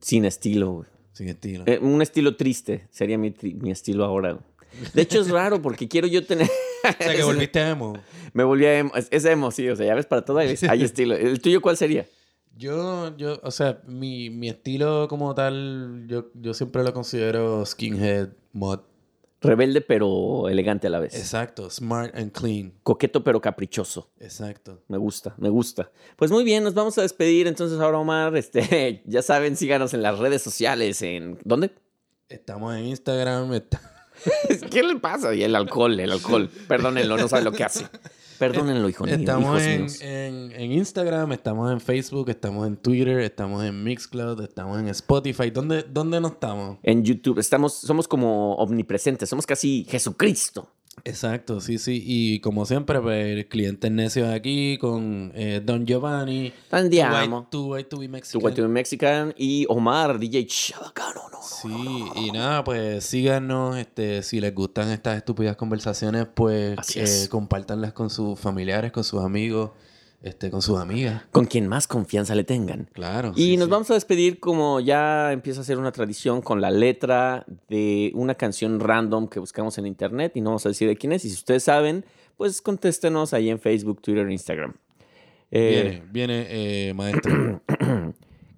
Sin 0.00 0.24
estilo, 0.24 0.72
güey. 0.72 0.88
Sin 1.12 1.28
estilo. 1.28 1.64
Eh, 1.66 1.80
un 1.82 2.00
estilo 2.00 2.36
triste 2.36 2.88
sería 2.90 3.18
mi, 3.18 3.34
mi 3.42 3.70
estilo 3.70 4.06
ahora. 4.06 4.38
De 4.94 5.02
hecho, 5.02 5.20
es 5.20 5.28
raro 5.28 5.60
porque 5.60 5.86
quiero 5.86 6.06
yo 6.06 6.24
tener... 6.24 6.48
o 6.90 6.92
sea, 7.02 7.14
que 7.16 7.22
volviste 7.22 7.60
a 7.60 7.70
emo. 7.70 7.94
Me 8.32 8.44
volví 8.44 8.64
a 8.66 8.78
emo. 8.78 8.92
Es, 8.94 9.08
es 9.10 9.24
emo, 9.24 9.50
sí, 9.50 9.68
o 9.68 9.76
sea, 9.76 9.86
ya 9.86 9.94
ves, 9.94 10.06
para 10.06 10.24
todo 10.24 10.38
hay, 10.38 10.54
hay 10.68 10.82
estilo. 10.82 11.14
¿El 11.14 11.40
tuyo 11.40 11.60
cuál 11.60 11.76
sería? 11.76 12.06
Yo, 12.56 13.14
yo, 13.16 13.38
o 13.42 13.50
sea, 13.50 13.82
mi, 13.86 14.30
mi 14.30 14.48
estilo 14.48 15.08
como 15.08 15.34
tal, 15.34 16.04
yo, 16.08 16.30
yo 16.34 16.54
siempre 16.54 16.82
lo 16.82 16.92
considero 16.94 17.64
skinhead, 17.66 18.28
mod. 18.52 18.80
Rebelde 19.42 19.82
pero 19.82 20.48
elegante 20.48 20.86
a 20.86 20.90
la 20.90 20.98
vez. 20.98 21.14
Exacto, 21.14 21.68
smart 21.68 22.16
and 22.16 22.32
clean. 22.32 22.72
Coqueto 22.82 23.22
pero 23.22 23.40
caprichoso. 23.42 24.10
Exacto. 24.18 24.82
Me 24.88 24.96
gusta, 24.96 25.34
me 25.36 25.50
gusta. 25.50 25.90
Pues 26.16 26.30
muy 26.30 26.42
bien, 26.42 26.64
nos 26.64 26.72
vamos 26.72 26.96
a 26.96 27.02
despedir 27.02 27.46
entonces 27.46 27.78
ahora, 27.78 27.98
Omar. 27.98 28.34
Este, 28.36 29.02
ya 29.06 29.20
saben, 29.20 29.56
síganos 29.56 29.92
en 29.92 30.00
las 30.02 30.18
redes 30.18 30.40
sociales. 30.42 31.02
¿En 31.02 31.38
dónde? 31.44 31.70
Estamos 32.30 32.74
en 32.76 32.86
Instagram, 32.86 33.52
está- 33.52 33.95
¿Qué 34.70 34.82
le 34.82 34.96
pasa? 34.96 35.34
Y 35.34 35.42
el 35.42 35.54
alcohol, 35.54 35.98
el 35.98 36.12
alcohol. 36.12 36.50
Perdónenlo, 36.68 37.16
no 37.16 37.28
sabe 37.28 37.44
lo 37.44 37.52
que 37.52 37.64
hace. 37.64 37.86
Perdónenlo, 38.38 38.88
hijo 38.88 39.04
mío, 39.04 39.14
estamos 39.14 39.62
en 39.62 40.72
Instagram, 40.72 41.32
estamos 41.32 41.72
en 41.72 41.80
Facebook, 41.80 42.28
estamos 42.28 42.66
en 42.66 42.76
Twitter, 42.76 43.20
estamos 43.20 43.64
en 43.64 43.82
Mixcloud, 43.82 44.42
estamos 44.42 44.78
en 44.78 44.88
Spotify. 44.88 45.50
¿Dónde, 45.50 45.84
dónde 45.88 46.20
no 46.20 46.28
estamos? 46.28 46.78
En 46.82 47.02
YouTube 47.02 47.38
estamos, 47.38 47.74
somos 47.74 48.06
como 48.06 48.54
omnipresentes, 48.56 49.28
somos 49.28 49.46
casi 49.46 49.86
Jesucristo. 49.88 50.70
Exacto, 51.04 51.60
sí, 51.60 51.78
sí. 51.78 52.02
Y 52.04 52.40
como 52.40 52.66
siempre, 52.66 53.00
pues, 53.00 53.46
clientes 53.46 53.90
necios 53.90 54.28
aquí 54.28 54.76
con 54.78 55.30
eh, 55.34 55.60
Don 55.64 55.86
Giovanni. 55.86 56.52
Tu 57.50 57.72
White 57.72 57.88
to 57.88 57.98
be 57.98 58.06
Tu 58.06 58.12
Mexican. 58.12 58.44
White 58.44 58.56
to 58.56 58.62
be 58.62 58.68
Mexican 58.68 59.34
y 59.36 59.66
Omar, 59.68 60.18
DJ 60.18 60.46
Chabacano. 60.46 61.22
No, 61.30 61.30
no. 61.30 61.42
Sí, 61.42 62.04
y 62.16 62.32
nada, 62.32 62.64
pues 62.64 63.04
síganos, 63.04 63.76
este, 63.76 64.22
si 64.22 64.40
les 64.40 64.54
gustan 64.54 64.90
estas 64.90 65.16
estúpidas 65.16 65.56
conversaciones, 65.56 66.26
pues 66.34 66.76
eh, 66.96 67.28
compártanlas 67.28 67.92
con 67.92 68.10
sus 68.10 68.38
familiares, 68.38 68.90
con 68.90 69.04
sus 69.04 69.22
amigos, 69.22 69.70
este, 70.22 70.50
con 70.50 70.62
sus 70.62 70.78
amigas. 70.78 71.22
Con 71.30 71.46
quien 71.46 71.68
más 71.68 71.86
confianza 71.86 72.34
le 72.34 72.44
tengan. 72.44 72.88
Claro. 72.92 73.32
Y 73.36 73.42
sí, 73.42 73.56
nos 73.56 73.66
sí. 73.66 73.70
vamos 73.70 73.90
a 73.90 73.94
despedir 73.94 74.40
como 74.40 74.80
ya 74.80 75.32
empieza 75.32 75.60
a 75.60 75.64
ser 75.64 75.78
una 75.78 75.92
tradición 75.92 76.42
con 76.42 76.60
la 76.60 76.70
letra 76.70 77.44
de 77.68 78.10
una 78.14 78.34
canción 78.34 78.80
random 78.80 79.28
que 79.28 79.38
buscamos 79.40 79.78
en 79.78 79.86
internet 79.86 80.32
y 80.34 80.40
no 80.40 80.50
vamos 80.50 80.66
a 80.66 80.70
decir 80.70 80.88
de 80.88 80.96
quién 80.96 81.12
es. 81.12 81.24
Y 81.24 81.28
si 81.28 81.34
ustedes 81.34 81.64
saben, 81.64 82.04
pues 82.36 82.60
contéstenos 82.60 83.32
ahí 83.34 83.50
en 83.50 83.58
Facebook, 83.58 84.00
Twitter 84.00 84.28
Instagram. 84.30 84.74
Eh, 85.50 86.02
Viene, 86.10 86.46
viene, 86.46 86.88
eh, 86.88 86.94
maestro. 86.94 87.62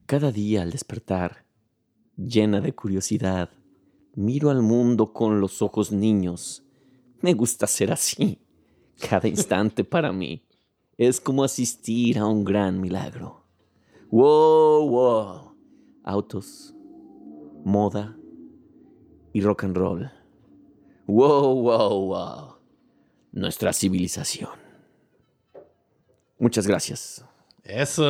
Cada 0.06 0.32
día 0.32 0.62
al 0.62 0.70
despertar, 0.70 1.44
llena 2.16 2.62
de 2.62 2.72
curiosidad, 2.72 3.50
miro 4.14 4.48
al 4.50 4.62
mundo 4.62 5.12
con 5.12 5.40
los 5.40 5.60
ojos 5.60 5.92
niños. 5.92 6.62
Me 7.20 7.34
gusta 7.34 7.66
ser 7.66 7.92
así. 7.92 8.38
Cada 8.98 9.28
instante 9.28 9.84
para 9.84 10.12
mí 10.12 10.47
es 10.98 11.20
como 11.20 11.44
asistir 11.44 12.18
a 12.18 12.26
un 12.26 12.44
gran 12.44 12.80
milagro. 12.80 13.44
Wow, 14.10 14.88
wow. 14.88 15.54
Autos, 16.04 16.74
moda 17.64 18.16
y 19.32 19.40
rock 19.40 19.64
and 19.64 19.76
roll. 19.76 20.10
Wow, 21.06 21.54
wow, 21.62 22.06
wow. 22.06 22.54
Nuestra 23.32 23.72
civilización. 23.72 24.50
Muchas 26.38 26.66
gracias. 26.66 27.24
Eso, 27.62 28.02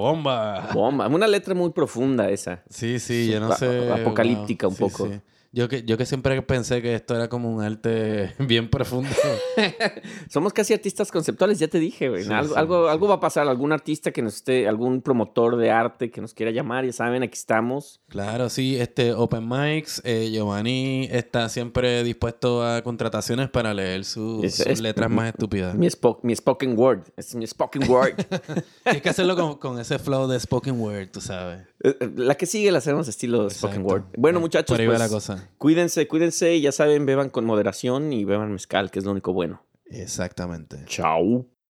bomba. 0.00 0.70
Bomba. 0.74 1.06
Una 1.06 1.26
letra 1.26 1.54
muy 1.54 1.70
profunda 1.70 2.28
esa. 2.30 2.62
Sí, 2.68 2.98
sí, 2.98 3.30
yo 3.30 3.40
no 3.40 3.52
sé. 3.54 3.90
apocalíptica 3.92 4.66
un 4.68 4.74
Sí, 4.74 4.80
poco. 4.82 5.06
sí. 5.06 5.20
Yo 5.56 5.68
que, 5.68 5.84
yo 5.84 5.96
que 5.96 6.04
siempre 6.04 6.42
pensé 6.42 6.82
que 6.82 6.96
esto 6.96 7.14
era 7.14 7.28
como 7.28 7.48
un 7.54 7.62
arte 7.62 8.34
bien 8.40 8.68
profundo. 8.68 9.08
Somos 10.28 10.52
casi 10.52 10.74
artistas 10.74 11.12
conceptuales, 11.12 11.58
ya 11.60 11.68
te 11.68 11.78
dije, 11.78 12.08
güey. 12.08 12.24
Sí, 12.24 12.32
algo, 12.32 12.54
sí, 12.54 12.58
algo, 12.60 12.84
sí. 12.86 12.90
algo 12.92 13.08
va 13.08 13.14
a 13.14 13.20
pasar, 13.20 13.46
algún 13.48 13.70
artista 13.72 14.10
que 14.10 14.20
nos 14.22 14.34
esté, 14.36 14.66
algún 14.66 15.00
promotor 15.00 15.56
de 15.56 15.70
arte 15.70 16.10
que 16.10 16.20
nos 16.20 16.34
quiera 16.34 16.50
llamar, 16.50 16.84
ya 16.84 16.92
saben, 16.92 17.22
aquí 17.22 17.34
estamos. 17.38 18.00
Claro, 18.08 18.48
sí, 18.48 18.76
este 18.80 19.12
Open 19.12 19.48
Mics, 19.48 20.02
eh, 20.04 20.28
Giovanni 20.32 21.08
está 21.12 21.48
siempre 21.48 22.02
dispuesto 22.02 22.64
a 22.66 22.82
contrataciones 22.82 23.48
para 23.48 23.72
leer 23.74 24.04
su- 24.04 24.40
Es- 24.42 24.56
sus 24.56 24.66
es- 24.66 24.80
letras 24.80 25.08
más 25.10 25.28
estúpidas. 25.28 25.74
Mi, 25.76 25.86
spo- 25.86 26.18
mi 26.22 26.34
spoken 26.34 26.76
word, 26.76 27.02
es 27.16 27.32
mi 27.36 27.46
spoken 27.46 27.88
word. 27.88 28.14
Tienes 28.82 29.02
que 29.02 29.08
hacerlo 29.08 29.36
con, 29.36 29.56
con 29.58 29.78
ese 29.78 29.98
flow 30.00 30.26
de 30.26 30.40
spoken 30.40 30.80
word, 30.80 31.10
tú 31.12 31.20
sabes. 31.20 31.60
Eh, 31.82 31.96
eh, 32.00 32.10
la 32.16 32.34
que 32.34 32.46
sigue 32.46 32.72
la 32.72 32.78
hacemos 32.78 33.06
estilo 33.08 33.48
spoken 33.50 33.82
Exacto. 33.82 33.94
word. 33.94 34.04
Bueno, 34.16 34.40
muchachos, 34.40 34.74
por 34.74 34.80
ahí 34.80 34.86
va 34.86 34.94
pues, 34.94 35.00
la 35.00 35.08
cosa. 35.08 35.43
Cuídense, 35.58 36.08
cuídense 36.08 36.54
y 36.54 36.60
ya 36.60 36.72
saben, 36.72 37.06
beban 37.06 37.30
con 37.30 37.44
moderación 37.44 38.12
y 38.12 38.24
beban 38.24 38.52
mezcal, 38.52 38.90
que 38.90 38.98
es 38.98 39.04
lo 39.04 39.12
único 39.12 39.32
bueno. 39.32 39.62
Exactamente. 39.86 40.78
Chao. 40.86 41.46